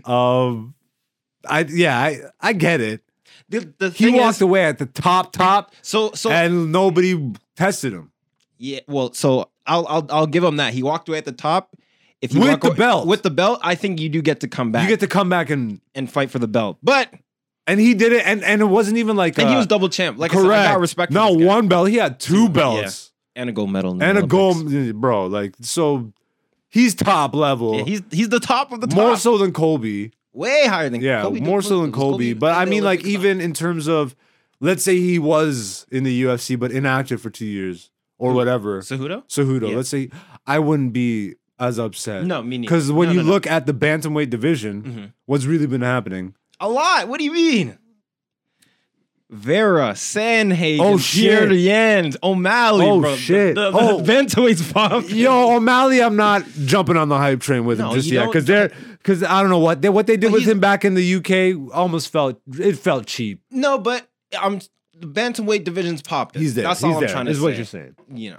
Um, 0.08 0.74
I 1.48 1.60
yeah, 1.68 1.98
I 1.98 2.20
I 2.40 2.52
get 2.52 2.80
it. 2.80 3.02
The, 3.48 3.72
the 3.78 3.90
He 3.90 4.08
walked 4.10 4.36
is, 4.36 4.42
away 4.42 4.64
at 4.64 4.78
the 4.78 4.86
top, 4.86 5.32
top, 5.32 5.74
so 5.82 6.12
so 6.12 6.30
and 6.30 6.72
nobody 6.72 7.32
tested 7.56 7.92
him. 7.92 8.10
yeah. 8.58 8.80
Well, 8.88 9.12
so 9.12 9.50
I'll 9.66 9.86
I'll 9.86 10.06
I'll 10.10 10.26
give 10.26 10.42
him 10.42 10.56
that. 10.56 10.72
He 10.72 10.82
walked 10.82 11.08
away 11.08 11.18
at 11.18 11.26
the 11.26 11.32
top. 11.32 11.76
If 12.22 12.32
you 12.32 12.40
With 12.40 12.60
the 12.60 12.70
belt. 12.70 13.06
with 13.06 13.22
the 13.22 13.30
belt, 13.30 13.60
I 13.62 13.74
think 13.74 14.00
you 14.00 14.08
do 14.08 14.22
get 14.22 14.40
to 14.40 14.48
come 14.48 14.72
back 14.72 14.82
You 14.84 14.88
get 14.88 15.00
to 15.00 15.06
come 15.08 15.28
back 15.28 15.50
and 15.50 15.80
and 15.94 16.10
fight 16.10 16.30
for 16.30 16.38
the 16.38 16.48
belt. 16.48 16.78
But 16.82 17.12
and 17.66 17.78
he 17.80 17.94
did 17.94 18.12
it, 18.12 18.26
and 18.26 18.42
and 18.44 18.62
it 18.62 18.66
wasn't 18.66 18.98
even 18.98 19.16
like 19.16 19.38
and 19.38 19.48
he 19.48 19.54
uh, 19.54 19.58
was 19.58 19.66
double 19.66 19.88
champ. 19.88 20.18
Like 20.18 20.30
correct. 20.30 20.46
I 20.50 20.54
said, 20.56 20.66
I 20.70 20.72
got 20.74 20.80
respect. 20.80 21.12
Not 21.12 21.36
one 21.36 21.68
belt. 21.68 21.88
He 21.88 21.96
had 21.96 22.18
two 22.20 22.46
Two, 22.46 22.48
belts 22.50 23.12
and 23.36 23.48
a 23.50 23.52
gold 23.52 23.70
medal 23.70 23.92
and 23.92 24.02
a 24.02 24.22
Olympics. 24.22 24.30
gold, 24.30 25.00
bro. 25.00 25.26
Like 25.26 25.54
so, 25.60 26.12
he's 26.68 26.94
top 26.94 27.34
level. 27.34 27.76
Yeah, 27.78 27.84
he's 27.84 28.02
he's 28.10 28.28
the 28.30 28.40
top 28.40 28.72
of 28.72 28.80
the 28.80 28.86
top. 28.86 28.96
more 28.96 29.16
so 29.16 29.36
than 29.38 29.52
Colby. 29.52 30.12
way 30.32 30.66
higher 30.66 30.88
than 30.88 31.00
Yeah, 31.02 31.22
Kobe. 31.22 31.40
more 31.40 31.60
so 31.62 31.80
than 31.82 31.90
was 31.90 31.94
Kobe 31.98 32.10
Colby. 32.10 32.32
But 32.34 32.54
I 32.56 32.64
mean, 32.64 32.84
like 32.84 33.04
even 33.04 33.40
in 33.40 33.52
terms 33.54 33.86
of, 33.88 34.14
let's 34.60 34.82
say 34.84 34.98
he 34.98 35.18
was 35.18 35.84
in 35.90 36.04
the 36.04 36.22
UFC 36.24 36.58
but 36.58 36.70
inactive 36.72 37.20
for 37.20 37.28
two 37.30 37.46
years 37.46 37.90
or 38.18 38.32
whatever. 38.32 38.80
Cejudo. 38.80 39.26
Cejudo. 39.28 39.70
Yeah. 39.70 39.76
Let's 39.76 39.88
say 39.88 40.10
I 40.46 40.58
wouldn't 40.58 40.92
be 40.92 41.34
as 41.58 41.78
upset. 41.78 42.24
No, 42.24 42.42
me 42.42 42.58
neither. 42.58 42.62
Because 42.68 42.90
when 42.92 43.08
No, 43.08 43.12
you 43.14 43.20
no, 43.20 43.26
no. 43.26 43.32
look 43.32 43.46
at 43.46 43.66
the 43.66 43.74
bantamweight 43.74 44.30
division, 44.30 44.82
Mhm. 44.82 45.12
what's 45.26 45.44
really 45.44 45.66
been 45.66 45.82
happening? 45.82 46.34
a 46.60 46.68
lot. 46.68 47.08
What 47.08 47.18
do 47.18 47.24
you 47.24 47.32
mean? 47.32 47.78
Vera, 49.30 49.92
Sandhagen, 49.94 50.78
Oh, 50.80 50.98
shit. 50.98 51.48
Yans, 51.50 52.16
O'Malley, 52.22 52.86
Oh, 52.86 53.00
bro. 53.00 53.16
shit. 53.16 53.54
The, 53.56 53.70
the, 53.70 53.76
Oh. 53.78 54.00
the 54.00 54.12
bantamweight's 54.12 54.70
popped. 54.72 55.10
Yo, 55.10 55.56
O'Malley, 55.56 56.00
I'm 56.02 56.14
not 56.14 56.44
jumping 56.64 56.96
on 56.96 57.08
the 57.08 57.16
hype 57.18 57.40
train 57.40 57.64
with 57.64 57.80
him 57.80 57.90
just 57.94 58.08
yet 58.08 58.26
because 58.26 58.44
they're 58.44 58.70
because 58.98 59.22
I 59.22 59.40
don't 59.40 59.50
know 59.50 59.58
what 59.58 59.82
they 59.82 59.88
what 59.88 60.06
they 60.06 60.16
did 60.16 60.30
with 60.32 60.44
him 60.46 60.60
back 60.60 60.84
in 60.84 60.94
the 60.94 61.02
UK 61.16 61.54
almost 61.72 62.10
felt 62.12 62.40
it 62.58 62.78
felt 62.78 63.06
cheap. 63.06 63.40
No, 63.50 63.78
but 63.78 64.06
I'm 64.38 64.60
the 64.98 65.06
bantamweight 65.08 65.64
division's 65.64 66.02
popped. 66.02 66.36
He's 66.36 66.54
there. 66.54 66.64
That's 66.64 66.80
He's 66.80 66.84
all 66.88 66.94
I'm 66.94 67.00
there, 67.00 67.08
trying 67.08 67.24
to 67.24 67.30
is 67.32 67.38
say. 67.38 67.42
what 67.42 67.56
you're 67.56 67.64
saying. 67.64 67.96
You 68.14 68.30
know. 68.32 68.38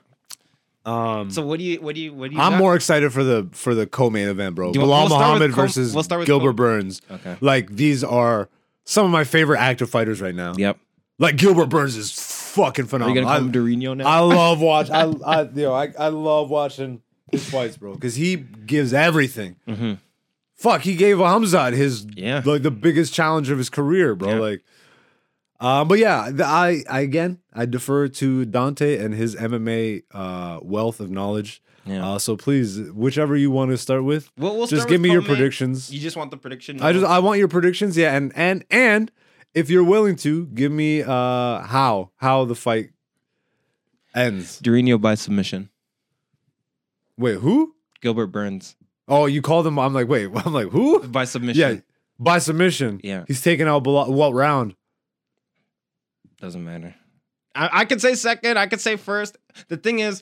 Um, 0.86 1.31
So 1.31 1.45
what 1.45 1.57
do 1.59 1.65
you 1.65 1.81
what 1.81 1.95
do 1.95 2.01
you 2.01 2.13
what 2.13 2.29
do 2.29 2.36
you? 2.36 2.41
I'm 2.41 2.53
got? 2.53 2.57
more 2.59 2.75
excited 2.75 3.11
for 3.11 3.23
the 3.23 3.47
for 3.53 3.73
the 3.73 3.88
co-main 3.88 4.27
event, 4.27 4.55
bro. 4.55 4.67
You 4.67 4.79
Bilal 4.79 4.89
we'll 5.01 5.07
start 5.09 5.21
Muhammad 5.39 5.51
co- 5.55 5.61
versus 5.63 5.93
we'll 5.93 6.03
start 6.03 6.19
with 6.19 6.27
Gilbert 6.27 6.51
co- 6.51 6.53
Burns. 6.57 7.01
Okay. 7.09 7.36
Like 7.41 7.69
these 7.75 8.03
are 8.03 8.49
some 8.83 9.05
of 9.05 9.11
my 9.11 9.23
favorite 9.23 9.59
active 9.59 9.89
fighters 9.89 10.21
right 10.21 10.36
now. 10.36 10.53
Yep. 10.55 10.77
Like 11.17 11.38
Gilbert 11.38 11.67
Burns 11.67 11.95
is 11.95 12.11
fucking 12.11 12.86
phenomenal. 12.86 13.11
Are 13.11 13.15
you 13.15 13.21
gonna 13.25 13.39
call 13.39 13.47
him 13.47 13.65
I, 13.65 13.88
Durinho 13.93 13.97
now? 13.97 14.07
I 14.07 14.19
love 14.19 14.59
watch. 14.71 14.89
I, 14.91 15.03
I 15.25 15.41
you 15.43 15.49
know 15.63 15.73
I, 15.73 15.91
I 15.97 16.09
love 16.09 16.49
watching 16.49 17.01
his 17.31 17.49
fights, 17.49 17.77
bro, 17.77 17.93
because 17.95 18.15
he 18.15 18.36
gives 18.36 18.93
everything. 18.93 19.55
Mhm. 19.67 19.97
Fuck, 20.55 20.81
he 20.81 20.95
gave 20.95 21.17
Hamzat 21.17 21.73
his 21.73 22.05
Yeah. 22.15 22.41
like 22.45 22.61
the 22.61 22.71
biggest 22.71 23.13
challenge 23.13 23.49
of 23.49 23.57
his 23.57 23.69
career, 23.69 24.15
bro. 24.15 24.29
Yeah. 24.29 24.39
Like, 24.39 24.63
um, 25.59 25.87
but 25.87 25.99
yeah, 25.99 26.29
the, 26.31 26.45
I, 26.45 26.83
I 26.89 27.01
again 27.01 27.39
I 27.53 27.65
defer 27.65 28.07
to 28.07 28.45
Dante 28.45 28.97
and 28.97 29.13
his 29.13 29.35
MMA 29.35 30.03
uh, 30.11 30.59
wealth 30.61 30.99
of 30.99 31.09
knowledge. 31.09 31.61
Yeah. 31.85 32.13
Uh, 32.15 32.19
so 32.19 32.35
please, 32.35 32.79
whichever 32.93 33.35
you 33.35 33.51
want 33.51 33.69
to 33.71 33.77
start 33.77 34.03
with, 34.03 34.31
We'll- 34.37 34.57
we'll 34.57 34.65
just 34.67 34.81
start 34.81 34.89
give 34.89 35.01
with 35.01 35.09
me 35.09 35.11
your 35.13 35.21
co-main. 35.21 35.35
predictions. 35.37 35.93
You 35.93 35.99
just 35.99 36.17
want 36.17 36.31
the 36.31 36.37
prediction? 36.37 36.81
I 36.81 36.91
just 36.93 37.05
I 37.05 37.19
want 37.19 37.37
your 37.39 37.47
predictions, 37.47 37.95
yeah, 37.95 38.15
and 38.15 38.31
and 38.35 38.65
and 38.71 39.11
if 39.53 39.69
you're 39.69 39.83
willing 39.83 40.15
to 40.17 40.47
give 40.47 40.71
me 40.71 41.03
uh 41.03 41.61
how 41.61 42.09
how 42.17 42.43
the 42.45 42.55
fight 42.55 42.89
ends. 44.15 44.59
Durinho 44.61 44.99
by 44.99 45.15
submission. 45.15 45.69
Wait, 47.17 47.39
who? 47.39 47.75
Gilbert 48.01 48.27
Burns 48.27 48.75
Oh, 49.07 49.27
you 49.27 49.41
called 49.41 49.67
him. 49.67 49.77
I'm 49.77 49.93
like, 49.93 50.07
wait, 50.07 50.29
I'm 50.45 50.53
like, 50.53 50.69
who? 50.69 51.07
by 51.07 51.25
submission. 51.25 51.59
Yeah, 51.61 51.79
by 52.19 52.39
submission. 52.39 52.99
Yeah. 53.03 53.23
he's 53.27 53.41
taking 53.41 53.67
out 53.67 53.83
Bilal, 53.83 54.11
what 54.11 54.33
round? 54.33 54.75
Doesn't 56.45 56.63
matter. 56.63 56.93
I, 57.55 57.69
I 57.73 57.85
could 57.85 57.99
say 57.99 58.13
second. 58.13 58.59
I 58.59 58.67
could 58.67 58.79
say 58.79 58.97
first. 58.97 59.35
The 59.67 59.77
thing 59.77 59.97
is, 59.97 60.21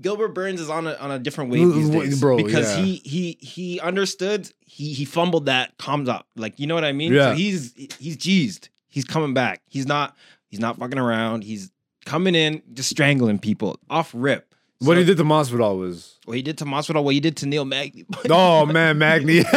Gilbert 0.00 0.28
Burns 0.28 0.62
is 0.62 0.70
on 0.70 0.86
a 0.86 0.94
on 0.94 1.10
a 1.10 1.18
different 1.18 1.50
wave 1.50 1.74
these 1.74 1.90
days, 1.90 2.20
bro, 2.22 2.38
because 2.38 2.74
yeah. 2.74 2.82
he 2.82 2.94
he 3.04 3.38
he 3.42 3.80
understood. 3.80 4.50
He 4.60 4.94
he 4.94 5.04
fumbled 5.04 5.44
that 5.44 5.76
comes 5.76 6.08
up. 6.08 6.26
Like 6.36 6.58
you 6.58 6.66
know 6.66 6.74
what 6.74 6.86
I 6.86 6.92
mean. 6.92 7.12
Yeah. 7.12 7.32
So 7.32 7.36
he's 7.36 7.74
he's 7.98 8.16
cheesed. 8.16 8.70
He's 8.88 9.04
coming 9.04 9.34
back. 9.34 9.60
He's 9.66 9.86
not 9.86 10.16
he's 10.48 10.58
not 10.58 10.78
fucking 10.78 10.98
around. 10.98 11.44
He's 11.44 11.70
coming 12.06 12.34
in, 12.34 12.62
just 12.72 12.88
strangling 12.88 13.38
people 13.38 13.78
off 13.90 14.10
rip. 14.14 14.47
What 14.80 14.94
So- 14.94 14.98
he 15.00 15.04
did 15.04 15.16
to 15.16 15.24
Masvidal 15.24 15.78
was. 15.78 16.14
What 16.24 16.36
he 16.36 16.42
did 16.42 16.58
to 16.58 16.64
Masvidal, 16.64 17.02
what 17.02 17.14
he 17.14 17.20
did 17.20 17.36
to 17.38 17.46
Neil 17.46 17.64
Magny. 17.64 18.04
Oh 18.30 18.64
man, 18.66 18.98
Magny. 18.98 19.40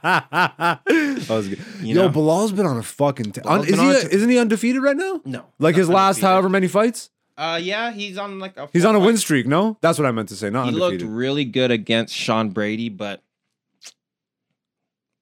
that 0.00 1.26
was 1.28 1.48
good. 1.48 1.58
You 1.80 1.94
Yo, 1.96 2.02
know? 2.02 2.08
Bilal's 2.10 2.52
been 2.52 2.66
on 2.66 2.76
a 2.76 2.82
fucking. 2.82 3.32
T- 3.32 3.40
Bilal's 3.40 3.66
is 3.68 3.80
he? 3.80 3.90
A, 3.90 4.00
t- 4.08 4.14
isn't 4.16 4.28
he 4.28 4.38
undefeated 4.38 4.82
right 4.82 4.96
now? 4.96 5.20
no, 5.24 5.46
Like 5.58 5.76
his 5.76 5.88
last 5.88 6.16
undefeated. 6.16 6.28
however 6.28 6.48
many 6.48 6.68
fights? 6.68 7.10
Uh, 7.36 7.58
yeah, 7.62 7.90
he's 7.90 8.18
on 8.18 8.38
like 8.38 8.56
a. 8.56 8.68
He's 8.72 8.84
on 8.84 8.94
a 8.94 9.00
win 9.00 9.16
streak. 9.16 9.46
No, 9.46 9.78
that's 9.80 9.98
what 9.98 10.06
I 10.06 10.10
meant 10.12 10.28
to 10.28 10.36
say. 10.36 10.50
Not 10.50 10.66
He 10.66 10.72
looked 10.72 11.02
really 11.02 11.44
good 11.44 11.70
against 11.70 12.14
Sean 12.14 12.50
Brady, 12.50 12.88
but 12.90 13.22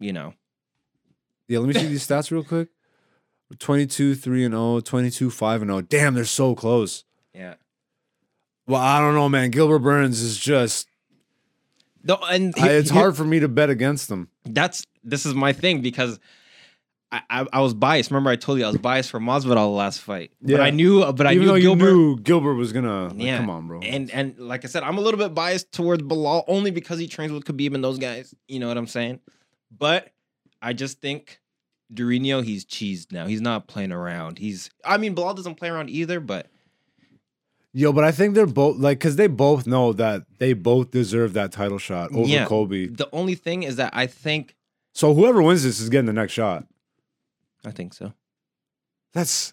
you 0.01 0.13
know, 0.13 0.35
Yeah, 1.47 1.61
let 1.61 1.69
me 1.69 1.75
see 1.75 1.87
these 1.87 2.07
stats 2.07 2.31
real 2.31 2.45
quick. 2.45 2.69
22 3.59 4.15
3 4.15 4.45
and 4.45 4.53
0, 4.53 4.81
22 4.81 5.31
5 5.31 5.63
and 5.63 5.71
0. 5.71 5.81
Damn, 5.83 6.15
they're 6.15 6.25
so 6.25 6.55
close. 6.55 7.05
yeah. 7.33 7.55
Well, 8.69 8.81
I 8.81 9.01
don't 9.01 9.15
know, 9.15 9.29
man. 9.29 9.51
Gilbert 9.51 9.81
Burns 9.81 10.21
is 10.21 10.39
just 10.39 10.87
No, 12.05 12.19
and 12.31 12.55
I, 12.59 12.71
it's 12.73 12.91
he- 12.91 12.97
hard 12.97 13.17
for 13.17 13.25
me 13.25 13.41
to 13.41 13.49
bet 13.49 13.71
against 13.71 14.09
them. 14.09 14.29
That's 14.45 14.85
this 15.03 15.27
is 15.27 15.35
my 15.35 15.53
thing 15.53 15.81
because 15.81 16.21
I, 17.11 17.23
I 17.31 17.47
I 17.55 17.61
was 17.61 17.73
biased. 17.75 18.11
Remember, 18.11 18.29
I 18.31 18.37
told 18.37 18.59
you 18.59 18.65
I 18.65 18.69
was 18.69 18.77
biased 18.77 19.11
for 19.11 19.19
Masvidal 19.19 19.55
the 19.55 19.67
last 19.69 20.01
fight, 20.03 20.31
but 20.43 20.61
I 20.61 20.69
knew, 20.71 21.01
but 21.13 21.27
I 21.27 21.33
Even 21.33 21.41
knew 21.43 21.49
though 21.49 21.55
you 21.55 21.63
Gilbert. 21.75 21.93
knew 21.93 22.17
Gilbert 22.21 22.55
was 22.55 22.73
gonna 22.73 23.09
like, 23.09 23.15
Yeah. 23.17 23.39
come 23.39 23.49
on, 23.51 23.67
bro. 23.67 23.81
And 23.81 24.11
and 24.11 24.39
like 24.39 24.65
I 24.65 24.69
said, 24.69 24.83
I'm 24.83 24.99
a 24.99 25.01
little 25.01 25.19
bit 25.19 25.33
biased 25.35 25.73
towards 25.73 26.03
Bilal 26.03 26.45
only 26.47 26.71
because 26.71 26.99
he 26.99 27.07
trains 27.09 27.33
with 27.33 27.45
Khabib 27.45 27.75
and 27.75 27.83
those 27.83 27.99
guys. 27.99 28.35
You 28.47 28.61
know 28.61 28.69
what 28.69 28.77
I'm 28.77 28.87
saying? 28.87 29.21
But 29.77 30.11
I 30.61 30.75
just 30.75 31.01
think 31.01 31.41
Durinho, 31.95 32.45
he's 32.45 32.67
cheesed 32.67 33.13
now. 33.13 33.27
He's 33.27 33.41
not 33.41 33.67
playing 33.69 33.93
around. 33.93 34.39
He's 34.39 34.69
I 34.85 34.99
mean 34.99 35.15
Bilal 35.15 35.33
doesn't 35.33 35.55
play 35.55 35.71
around 35.71 35.89
either, 35.89 36.21
but 36.21 36.49
Yo, 37.79 37.93
but 37.93 38.03
I 38.03 38.11
think 38.11 38.35
they're 38.35 38.45
both 38.45 38.77
like 38.79 38.99
because 38.99 39.15
they 39.15 39.29
both 39.29 39.65
know 39.65 39.93
that 39.93 40.25
they 40.39 40.53
both 40.53 40.91
deserve 40.91 41.35
that 41.35 41.53
title 41.53 41.79
shot 41.79 42.11
over 42.13 42.29
Yeah. 42.29 42.45
Kobe. 42.45 42.89
the 42.89 43.09
only 43.13 43.37
thing 43.37 43.63
is 43.63 43.77
that 43.77 43.91
I 43.95 44.09
think 44.09 44.57
So 44.95 45.15
whoever 45.15 45.41
wins 45.41 45.63
this 45.63 45.79
is 45.79 45.89
getting 45.89 46.07
the 46.07 46.13
next 46.13 46.33
shot. 46.33 46.67
I 47.65 47.71
think 47.71 47.95
so. 47.95 48.13
That's 49.13 49.53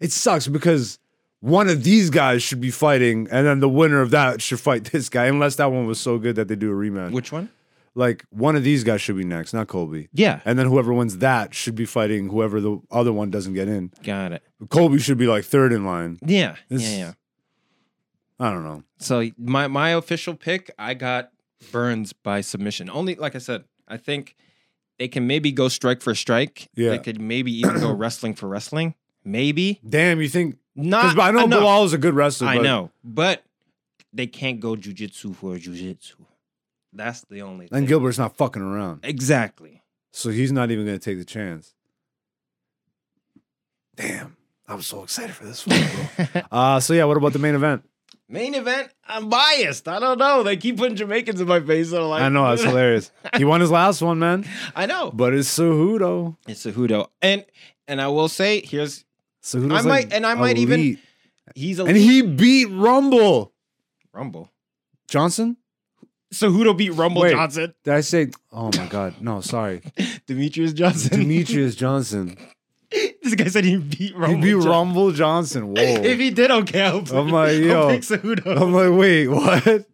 it 0.00 0.10
sucks 0.10 0.48
because 0.48 0.98
one 1.40 1.68
of 1.68 1.84
these 1.84 2.08
guys 2.08 2.42
should 2.42 2.62
be 2.62 2.70
fighting, 2.70 3.28
and 3.30 3.46
then 3.46 3.60
the 3.60 3.68
winner 3.68 4.00
of 4.00 4.10
that 4.10 4.40
should 4.40 4.58
fight 4.58 4.84
this 4.92 5.10
guy, 5.10 5.26
unless 5.26 5.56
that 5.56 5.70
one 5.70 5.86
was 5.86 6.00
so 6.00 6.16
good 6.18 6.36
that 6.36 6.48
they 6.48 6.56
do 6.56 6.72
a 6.72 6.74
rematch. 6.74 7.12
Which 7.12 7.30
one? 7.30 7.50
like 7.94 8.24
one 8.30 8.56
of 8.56 8.62
these 8.64 8.84
guys 8.84 9.00
should 9.02 9.16
be 9.18 9.24
next, 9.24 9.52
not 9.52 9.68
Kobe. 9.68 10.08
Yeah. 10.14 10.40
And 10.46 10.58
then 10.58 10.66
whoever 10.66 10.92
wins 10.94 11.18
that 11.18 11.52
should 11.54 11.74
be 11.74 11.84
fighting 11.86 12.28
whoever 12.30 12.58
the 12.60 12.78
other 12.90 13.12
one 13.12 13.30
doesn't 13.30 13.52
get 13.54 13.68
in. 13.68 13.90
Got 14.02 14.32
it. 14.32 14.42
Kobe 14.70 14.96
should 14.98 15.16
be 15.18 15.26
like 15.26 15.44
third 15.44 15.72
in 15.74 15.84
line. 15.84 16.18
Yeah. 16.24 16.56
This- 16.70 16.82
yeah, 16.82 16.96
yeah. 16.98 17.12
I 18.38 18.50
don't 18.50 18.64
know. 18.64 18.82
So 18.98 19.28
my 19.38 19.68
my 19.68 19.90
official 19.90 20.34
pick, 20.34 20.70
I 20.78 20.94
got 20.94 21.30
Burns 21.72 22.12
by 22.12 22.40
submission. 22.42 22.90
Only 22.90 23.14
like 23.14 23.34
I 23.34 23.38
said, 23.38 23.64
I 23.88 23.96
think 23.96 24.36
they 24.98 25.08
can 25.08 25.26
maybe 25.26 25.52
go 25.52 25.68
strike 25.68 26.02
for 26.02 26.14
strike. 26.14 26.68
Yeah. 26.74 26.90
They 26.90 26.98
could 26.98 27.20
maybe 27.20 27.52
even 27.52 27.80
go 27.80 27.92
wrestling 27.94 28.34
for 28.34 28.48
wrestling. 28.48 28.94
Maybe. 29.24 29.80
Damn, 29.86 30.20
you 30.20 30.28
think? 30.28 30.58
Not 30.74 31.18
I 31.18 31.30
know 31.30 31.44
enough. 31.44 31.60
Bilal 31.60 31.84
is 31.84 31.92
a 31.92 31.98
good 31.98 32.14
wrestler. 32.14 32.48
I 32.48 32.56
but 32.56 32.62
know, 32.62 32.90
but 33.02 33.42
they 34.12 34.26
can't 34.26 34.60
go 34.60 34.76
jujitsu 34.76 35.34
for 35.34 35.56
jujitsu. 35.56 36.14
That's 36.92 37.22
the 37.22 37.42
only 37.42 37.66
thing. 37.66 37.78
And 37.78 37.88
Gilbert's 37.88 38.18
not 38.18 38.36
fucking 38.36 38.62
around, 38.62 39.00
exactly. 39.02 39.82
so 40.12 40.30
he's 40.30 40.52
not 40.52 40.70
even 40.70 40.84
going 40.84 40.98
to 40.98 41.04
take 41.04 41.18
the 41.18 41.24
chance. 41.24 41.74
Damn, 43.96 44.36
I'm 44.68 44.82
so 44.82 45.02
excited 45.02 45.34
for 45.34 45.46
this 45.46 45.66
one, 45.66 45.82
bro. 46.32 46.42
uh, 46.52 46.80
so 46.80 46.92
yeah, 46.92 47.04
what 47.04 47.16
about 47.16 47.32
the 47.32 47.38
main 47.38 47.54
event? 47.54 47.82
Main 48.28 48.54
event, 48.54 48.90
I'm 49.06 49.28
biased. 49.28 49.86
I 49.86 50.00
don't 50.00 50.18
know. 50.18 50.42
They 50.42 50.56
keep 50.56 50.78
putting 50.78 50.96
Jamaicans 50.96 51.40
in 51.40 51.46
my 51.46 51.60
face. 51.60 51.90
So 51.90 52.08
like, 52.08 52.22
I 52.22 52.28
know 52.28 52.48
that's 52.48 52.62
hilarious. 52.64 53.12
He 53.36 53.44
won 53.44 53.60
his 53.60 53.70
last 53.70 54.02
one, 54.02 54.18
man, 54.18 54.44
I 54.76 54.86
know. 54.86 55.12
but 55.12 55.32
it's 55.32 55.48
Cejudo. 55.56 56.36
It's 56.48 56.64
Cejudo, 56.66 57.08
and 57.22 57.44
and 57.86 58.00
I 58.00 58.08
will 58.08 58.28
say, 58.28 58.62
here's 58.62 59.04
Cejudo's 59.44 59.86
I 59.86 59.88
like 59.88 60.08
might- 60.08 60.12
and 60.12 60.26
I 60.26 60.34
might 60.34 60.58
even- 60.58 60.98
he's 61.54 61.78
a 61.78 61.84
and 61.84 61.96
he 61.96 62.22
beat 62.22 62.66
Rumble 62.66 63.52
Rumble. 64.12 64.50
Johnson. 65.08 65.56
Cejudo 66.34 66.76
beat 66.76 66.90
Rumble 66.90 67.22
Wait. 67.22 67.30
Johnson. 67.30 67.72
Did 67.84 67.94
I 67.94 68.00
say? 68.00 68.30
Oh 68.50 68.70
my 68.76 68.86
God, 68.88 69.14
no, 69.20 69.40
sorry, 69.40 69.80
Demetrious 70.26 70.74
Johnson. 70.74 71.20
Demetrious 71.20 71.76
Johnson. 71.76 72.36
This 73.26 73.34
guy 73.34 73.48
said 73.48 73.64
he 73.64 73.76
beat 73.76 74.14
He 74.14 74.34
beat 74.36 74.50
Johnson. 74.52 74.70
Rumble 74.70 75.10
Johnson. 75.10 75.66
Whoa. 75.74 75.82
If 75.82 76.20
he 76.20 76.30
did, 76.30 76.52
okay. 76.52 76.82
I'll, 76.82 77.02
I'm 77.12 77.28
like, 77.30 77.58
yo. 77.58 77.88
I'm 77.88 78.72
like, 78.72 78.96
wait, 78.96 79.26
what? 79.26 79.84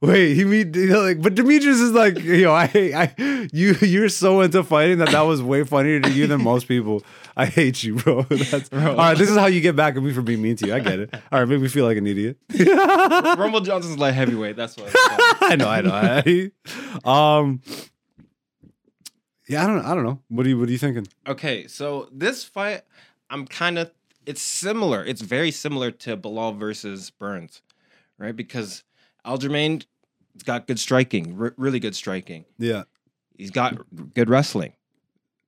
Wait, 0.00 0.34
he 0.34 0.44
mean 0.44 0.74
you 0.74 0.86
know, 0.86 1.02
like, 1.02 1.22
but 1.22 1.36
Demetrious 1.36 1.80
is 1.80 1.92
like, 1.92 2.18
yo, 2.18 2.52
I 2.52 2.64
I, 2.74 3.48
you, 3.52 3.74
you're 3.82 4.08
so 4.08 4.40
into 4.40 4.64
fighting 4.64 4.98
that 4.98 5.10
that 5.10 5.20
was 5.20 5.40
way 5.40 5.62
funnier 5.62 6.00
to 6.00 6.10
you 6.10 6.26
than 6.26 6.42
most 6.42 6.66
people. 6.66 7.04
I 7.36 7.46
hate 7.46 7.84
you, 7.84 7.94
bro. 7.96 8.22
That's, 8.22 8.70
Bro. 8.70 8.92
All 8.92 8.96
right, 8.96 9.16
this 9.16 9.30
is 9.30 9.36
how 9.36 9.46
you 9.46 9.60
get 9.60 9.76
back 9.76 9.96
at 9.96 10.02
me 10.02 10.12
for 10.12 10.22
being 10.22 10.42
mean 10.42 10.56
to 10.56 10.66
you. 10.66 10.74
I 10.74 10.80
get 10.80 10.98
it. 11.00 11.14
All 11.30 11.38
right, 11.38 11.46
make 11.48 11.60
me 11.60 11.68
feel 11.68 11.84
like 11.84 11.96
an 11.98 12.06
idiot. 12.06 12.38
Rumble 12.58 13.60
Johnson's 13.60 13.98
light 13.98 14.14
heavyweight. 14.14 14.56
That's 14.56 14.76
what. 14.76 14.90
I 15.42 15.56
know, 15.56 15.68
I 15.68 15.80
know. 15.82 16.50
I, 17.04 17.38
um, 17.38 17.60
yeah, 19.50 19.64
I 19.64 19.66
don't, 19.66 19.84
I 19.84 19.94
don't 19.94 20.04
know. 20.04 20.20
What 20.28 20.46
are 20.46 20.48
you, 20.48 20.58
what 20.58 20.68
are 20.68 20.72
you 20.72 20.78
thinking? 20.78 21.06
okay, 21.26 21.66
so 21.66 22.08
this 22.12 22.44
fight, 22.44 22.82
I'm 23.28 23.46
kind 23.46 23.78
of. 23.78 23.90
It's 24.26 24.42
similar. 24.42 25.04
It's 25.04 25.22
very 25.22 25.50
similar 25.50 25.90
to 25.90 26.16
Bilal 26.16 26.52
versus 26.52 27.10
Burns, 27.10 27.62
right? 28.18 28.36
Because 28.36 28.84
Aljamain, 29.26 29.84
has 30.34 30.42
got 30.44 30.66
good 30.68 30.78
striking, 30.78 31.36
re- 31.36 31.50
really 31.56 31.80
good 31.80 31.96
striking. 31.96 32.44
Yeah, 32.58 32.84
He's 33.36 33.50
got 33.50 33.76
good 34.14 34.28
wrestling, 34.30 34.74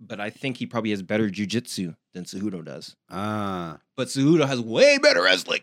but 0.00 0.18
I 0.20 0.30
think 0.30 0.56
he 0.56 0.66
probably 0.66 0.90
has 0.90 1.02
better 1.02 1.28
jujitsu 1.28 1.94
than 2.12 2.24
Cejudo 2.24 2.64
does. 2.64 2.96
ah, 3.10 3.78
but 3.94 4.08
Cejudo 4.08 4.46
has 4.48 4.60
way 4.60 4.98
better 4.98 5.22
wrestling. 5.22 5.60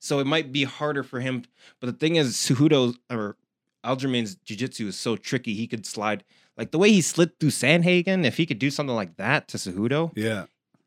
So 0.00 0.18
it 0.18 0.26
might 0.26 0.52
be 0.52 0.64
harder 0.64 1.02
for 1.02 1.20
him. 1.20 1.44
But 1.80 1.86
the 1.86 1.92
thing 1.92 2.16
is, 2.16 2.34
Cejudo 2.34 2.94
or 3.10 3.36
Aljamain's 3.84 4.34
jiu-jitsu 4.36 4.88
is 4.88 4.98
so 4.98 5.16
tricky. 5.16 5.54
He 5.54 5.66
could 5.66 5.86
slide 5.86 6.24
like 6.56 6.70
the 6.70 6.78
way 6.78 6.90
he 6.90 7.00
slid 7.00 7.38
through 7.38 7.50
Sandhagen. 7.50 8.24
If 8.24 8.36
he 8.36 8.46
could 8.46 8.58
do 8.58 8.70
something 8.70 8.94
like 8.94 9.16
that 9.16 9.48
to 9.48 9.56
Cejudo, 9.56 10.12
yeah. 10.14 10.44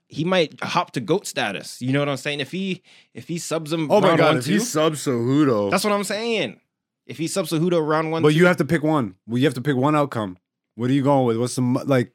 he 0.07 0.24
might 0.24 0.61
hop 0.63 0.91
to 0.91 0.99
goat 0.99 1.28
status. 1.28 1.82
You 1.82 1.91
know 1.93 1.99
what 1.99 2.09
I'm 2.09 2.18
saying? 2.18 2.39
If 2.39 2.51
he 2.51 2.84
if 3.13 3.28
he 3.28 3.38
subs 3.38 3.72
him, 3.72 3.91
Oh 3.91 4.01
my 4.01 4.15
god, 4.15 4.28
one, 4.28 4.38
if 4.38 4.45
two, 4.45 4.53
he 4.53 4.59
subs 4.59 5.05
Cejudo, 5.05 5.72
that's 5.72 5.84
what 5.84 5.93
I'm 5.93 6.03
saying. 6.03 6.59
If 7.05 7.18
he 7.18 7.28
subs 7.28 7.51
Cejudo 7.51 7.86
round 7.86 8.11
one, 8.11 8.22
but 8.22 8.30
two, 8.30 8.38
you 8.38 8.45
have 8.45 8.57
to 8.57 8.65
pick 8.65 8.84
one. 8.84 9.15
Well, 9.28 9.38
you 9.38 9.45
have 9.45 9.53
to 9.55 9.61
pick 9.61 9.76
one 9.76 9.95
outcome. 9.95 10.38
What 10.76 10.89
are 10.89 10.93
you 10.93 11.03
going 11.03 11.26
with? 11.26 11.38
What's 11.38 11.55
the 11.55 11.61
like? 11.61 12.11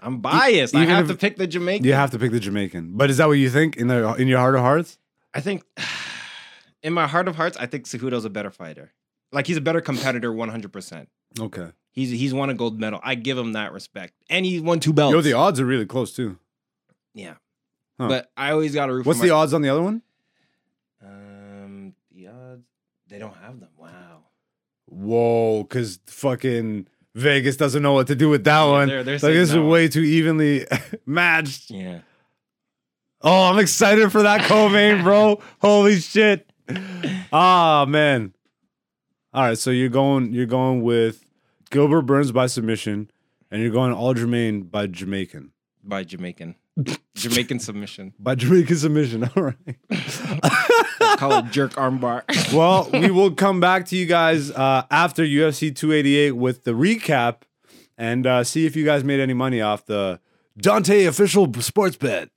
I'm 0.00 0.18
biased. 0.18 0.74
I 0.74 0.84
have 0.84 1.08
to 1.08 1.14
pick 1.14 1.36
the 1.36 1.46
Jamaican. 1.46 1.86
You 1.86 1.92
have 1.92 2.10
to 2.10 2.18
pick 2.18 2.32
the 2.32 2.40
Jamaican. 2.40 2.96
But 2.96 3.08
is 3.08 3.18
that 3.18 3.28
what 3.28 3.34
you 3.34 3.48
think 3.50 3.76
in 3.76 3.86
the 3.86 4.14
in 4.14 4.28
your 4.28 4.38
heart 4.38 4.54
of 4.54 4.60
hearts? 4.60 4.98
I 5.32 5.40
think 5.40 5.62
in 6.82 6.92
my 6.92 7.06
heart 7.06 7.28
of 7.28 7.36
hearts, 7.36 7.56
I 7.56 7.66
think 7.66 7.86
Cejudo's 7.86 8.24
a 8.24 8.30
better 8.30 8.50
fighter. 8.50 8.92
Like 9.30 9.46
he's 9.46 9.56
a 9.56 9.62
better 9.62 9.80
competitor, 9.80 10.30
100%. 10.30 11.06
Okay. 11.40 11.68
He's 11.92 12.10
he's 12.10 12.32
won 12.34 12.48
a 12.50 12.54
gold 12.54 12.80
medal. 12.80 13.00
I 13.02 13.14
give 13.14 13.36
him 13.38 13.52
that 13.52 13.72
respect, 13.72 14.14
and 14.30 14.44
he 14.46 14.58
won 14.60 14.80
two 14.80 14.92
belts. 14.92 15.12
Yo, 15.14 15.20
the 15.20 15.34
odds 15.34 15.60
are 15.60 15.66
really 15.66 15.86
close 15.86 16.12
too. 16.16 16.38
yeah, 17.14 17.34
Huh. 18.00 18.08
but 18.08 18.30
I 18.36 18.50
always 18.52 18.74
got 18.74 18.86
to 18.86 18.94
root. 18.94 19.04
What's 19.06 19.18
for 19.18 19.26
the 19.26 19.32
my, 19.32 19.38
odds 19.38 19.52
on 19.54 19.60
the 19.62 19.68
other 19.68 19.82
one? 19.82 20.00
Um, 21.04 21.94
the 22.14 22.28
odds 22.28 22.64
they 23.08 23.18
don't 23.18 23.36
have 23.36 23.60
them. 23.60 23.68
Wow. 23.76 24.20
Whoa, 24.86 25.62
because 25.64 25.98
fucking 26.06 26.86
Vegas 27.14 27.56
doesn't 27.56 27.82
know 27.82 27.92
what 27.92 28.06
to 28.08 28.14
do 28.14 28.28
with 28.28 28.44
that 28.44 28.64
one. 28.64 28.88
they're- 28.88 29.04
they're 29.04 29.14
like 29.16 29.20
saying 29.20 29.34
this 29.34 29.50
is 29.50 29.58
way 29.58 29.88
too 29.88 30.00
evenly 30.02 30.66
matched. 31.06 31.70
Yeah. 31.70 32.00
Oh, 33.20 33.50
I'm 33.50 33.58
excited 33.58 34.10
for 34.10 34.22
that 34.22 34.42
co-main, 34.42 35.02
bro. 35.04 35.40
Holy 35.60 36.00
shit. 36.00 36.50
Ah, 37.32 37.84
man. 37.88 38.34
All 39.32 39.44
right, 39.44 39.58
so 39.58 39.70
you're 39.70 39.88
going 39.88 40.32
you're 40.32 40.46
going 40.46 40.82
with 40.82 41.24
Gilbert 41.72 42.02
Burns 42.02 42.30
by 42.32 42.46
submission, 42.46 43.10
and 43.50 43.62
you're 43.62 43.70
going 43.70 43.94
Aldermain 43.94 44.70
by 44.70 44.86
Jamaican. 44.86 45.52
By 45.82 46.04
Jamaican, 46.04 46.54
Jamaican 47.14 47.60
submission. 47.60 48.12
By 48.18 48.34
Jamaican 48.34 48.76
submission. 48.76 49.24
All 49.36 49.42
right. 49.42 49.56
Call 51.16 51.38
it 51.38 51.50
jerk 51.50 51.72
armbar. 51.72 52.24
well, 52.54 52.90
we 52.92 53.10
will 53.10 53.30
come 53.30 53.58
back 53.58 53.86
to 53.86 53.96
you 53.96 54.04
guys 54.04 54.50
uh, 54.50 54.84
after 54.90 55.24
UFC 55.24 55.74
288 55.74 56.32
with 56.32 56.64
the 56.64 56.72
recap 56.72 57.42
and 57.96 58.26
uh, 58.26 58.44
see 58.44 58.66
if 58.66 58.76
you 58.76 58.84
guys 58.84 59.02
made 59.02 59.18
any 59.18 59.34
money 59.34 59.62
off 59.62 59.86
the 59.86 60.20
Dante 60.58 61.06
official 61.06 61.50
sports 61.60 61.96
bet. 61.96 62.28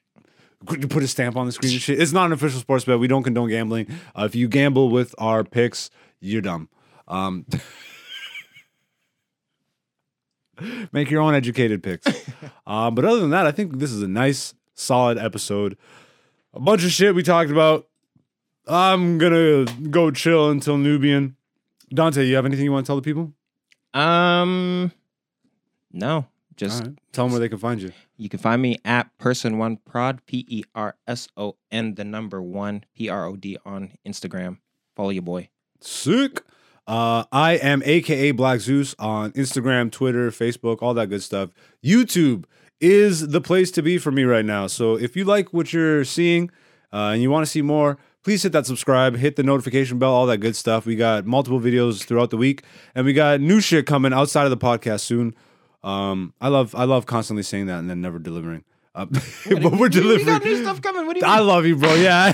You 0.72 0.88
put 0.88 1.04
a 1.04 1.08
stamp 1.10 1.36
on 1.36 1.46
the 1.46 1.52
screen 1.52 1.74
and 1.74 1.82
shit. 1.82 2.02
It's 2.02 2.14
not 2.14 2.28
an 2.28 2.32
official 2.32 2.62
sports 2.62 2.86
bet. 2.86 3.00
We 3.00 3.08
don't 3.08 3.24
condone 3.24 3.50
gambling. 3.50 3.88
Uh, 4.18 4.24
if 4.24 4.34
you 4.34 4.48
gamble 4.48 4.90
with 4.90 5.14
our 5.18 5.44
picks, 5.44 5.90
you're 6.22 6.42
dumb. 6.42 6.70
Um, 7.08 7.46
make 10.92 11.10
your 11.12 11.22
own 11.22 11.34
educated 11.36 11.82
picks. 11.84 12.08
Uh, 12.68 12.90
but 12.90 13.06
other 13.06 13.20
than 13.20 13.30
that, 13.30 13.46
I 13.46 13.52
think 13.52 13.78
this 13.78 13.92
is 13.92 14.02
a 14.02 14.08
nice, 14.08 14.56
solid 14.74 15.20
episode. 15.20 15.78
A 16.56 16.60
bunch 16.60 16.84
of 16.84 16.90
shit 16.90 17.14
we 17.14 17.22
talked 17.22 17.52
about. 17.52 17.88
I'm 18.68 19.20
gonna 19.20 19.66
go 19.92 20.10
chill 20.10 20.50
until 20.50 20.76
Nubian. 20.80 21.36
Dante, 21.94 22.26
you 22.26 22.36
have 22.36 22.46
anything 22.48 22.66
you 22.66 22.72
want 22.72 22.88
to 22.88 22.90
tell 22.90 22.96
the 22.96 23.04
people? 23.04 23.32
Um, 23.94 24.92
no, 25.94 26.26
just 26.58 26.84
right. 26.84 26.96
Tell 27.12 27.26
them 27.26 27.34
where 27.34 27.40
they 27.40 27.50
can 27.50 27.60
find 27.60 27.80
you. 27.80 27.92
you 28.18 28.30
can 28.30 28.40
find 28.40 28.60
me 28.62 28.78
at 28.84 29.16
person 29.20 29.60
one 29.60 29.78
prod 29.78 30.26
p 30.26 30.44
e 30.50 30.64
r 30.74 30.96
s 31.08 31.28
o 31.38 31.56
n 31.72 31.94
the 31.94 32.04
number 32.04 32.42
one 32.42 32.84
p 32.96 33.10
r 33.10 33.28
o 33.28 33.36
d 33.36 33.60
on 33.64 33.92
Instagram. 34.08 34.58
Follow 34.96 35.12
your 35.12 35.22
boy. 35.22 35.50
Sick. 35.82 36.42
Uh, 36.88 37.24
I 37.32 37.54
am 37.54 37.82
AKA 37.84 38.32
Black 38.32 38.60
Zeus 38.60 38.96
on 39.00 39.32
Instagram, 39.32 39.92
Twitter, 39.92 40.30
Facebook, 40.30 40.80
all 40.82 40.94
that 40.94 41.08
good 41.08 41.24
stuff. 41.24 41.50
YouTube 41.84 42.46
is 42.80 43.30
the 43.30 43.42
place 43.42 43.72
to 43.72 43.82
be 43.82 43.98
for 43.98 44.12
me 44.12 44.24
right 44.24 44.46
now. 44.46 44.68
So 44.68 44.96
if 44.96 45.16
you 45.16 45.26
like 45.26 45.52
what 45.54 45.74
you're 45.74 46.04
seeing 46.04 46.52
uh, 46.94 47.12
and 47.14 47.22
you 47.22 47.32
want 47.32 47.46
to 47.46 47.52
see 47.52 47.64
more, 47.64 47.98
please 48.24 48.44
hit 48.44 48.52
that 48.52 48.68
subscribe, 48.68 49.16
hit 49.16 49.36
the 49.36 49.44
notification 49.44 49.98
bell, 49.98 50.12
all 50.12 50.28
that 50.28 50.38
good 50.38 50.56
stuff. 50.56 50.86
We 50.86 50.96
got 50.96 51.26
multiple 51.26 51.60
videos 51.60 52.04
throughout 52.04 52.30
the 52.30 52.38
week, 52.38 52.64
and 52.94 53.06
we 53.06 53.14
got 53.14 53.42
new 53.42 53.60
shit 53.62 53.88
coming 53.88 54.14
outside 54.14 54.44
of 54.44 54.52
the 54.52 54.58
podcast 54.58 55.02
soon. 55.02 55.34
Um, 55.84 56.34
I 56.42 56.50
love 56.50 56.76
I 56.76 56.84
love 56.84 57.06
constantly 57.06 57.44
saying 57.44 57.68
that 57.68 57.80
and 57.80 57.90
then 57.90 58.02
never 58.02 58.20
delivering. 58.20 58.64
Uh, 58.94 59.06
but 59.62 59.74
we're 59.74 59.90
delivering. 59.90 60.26
We 60.26 60.32
got 60.32 60.44
new 60.44 60.62
stuff 60.62 60.82
coming. 60.82 61.06
What 61.06 61.14
do 61.14 61.20
you 61.20 61.26
I 61.26 61.40
love 61.40 61.66
you, 61.66 61.76
bro. 61.76 61.94
Yeah. 61.96 62.32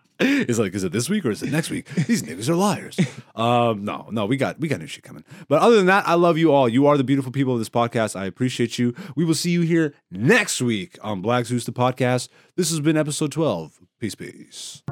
it's 0.22 0.58
like, 0.58 0.74
is 0.74 0.84
it 0.84 0.92
this 0.92 1.08
week 1.08 1.24
or 1.24 1.30
is 1.30 1.42
it 1.42 1.50
next 1.50 1.70
week? 1.70 1.86
These 2.06 2.22
niggas 2.22 2.48
are 2.50 2.54
liars. 2.54 3.00
Um, 3.34 3.84
no, 3.84 4.06
no, 4.10 4.26
we 4.26 4.36
got 4.36 4.60
we 4.60 4.68
got 4.68 4.78
new 4.80 4.86
shit 4.86 5.02
coming. 5.02 5.24
But 5.48 5.62
other 5.62 5.76
than 5.76 5.86
that, 5.86 6.06
I 6.06 6.14
love 6.14 6.36
you 6.36 6.52
all. 6.52 6.68
You 6.68 6.86
are 6.86 6.98
the 6.98 7.04
beautiful 7.04 7.32
people 7.32 7.54
of 7.54 7.58
this 7.58 7.70
podcast. 7.70 8.14
I 8.14 8.26
appreciate 8.26 8.78
you. 8.78 8.94
We 9.16 9.24
will 9.24 9.34
see 9.34 9.50
you 9.50 9.62
here 9.62 9.94
next 10.10 10.60
week 10.60 10.98
on 11.02 11.22
Black 11.22 11.46
Zeus 11.46 11.64
the 11.64 11.72
podcast. 11.72 12.28
This 12.54 12.68
has 12.68 12.80
been 12.80 12.98
episode 12.98 13.32
12. 13.32 13.80
Peace, 13.98 14.14
peace. 14.14 14.82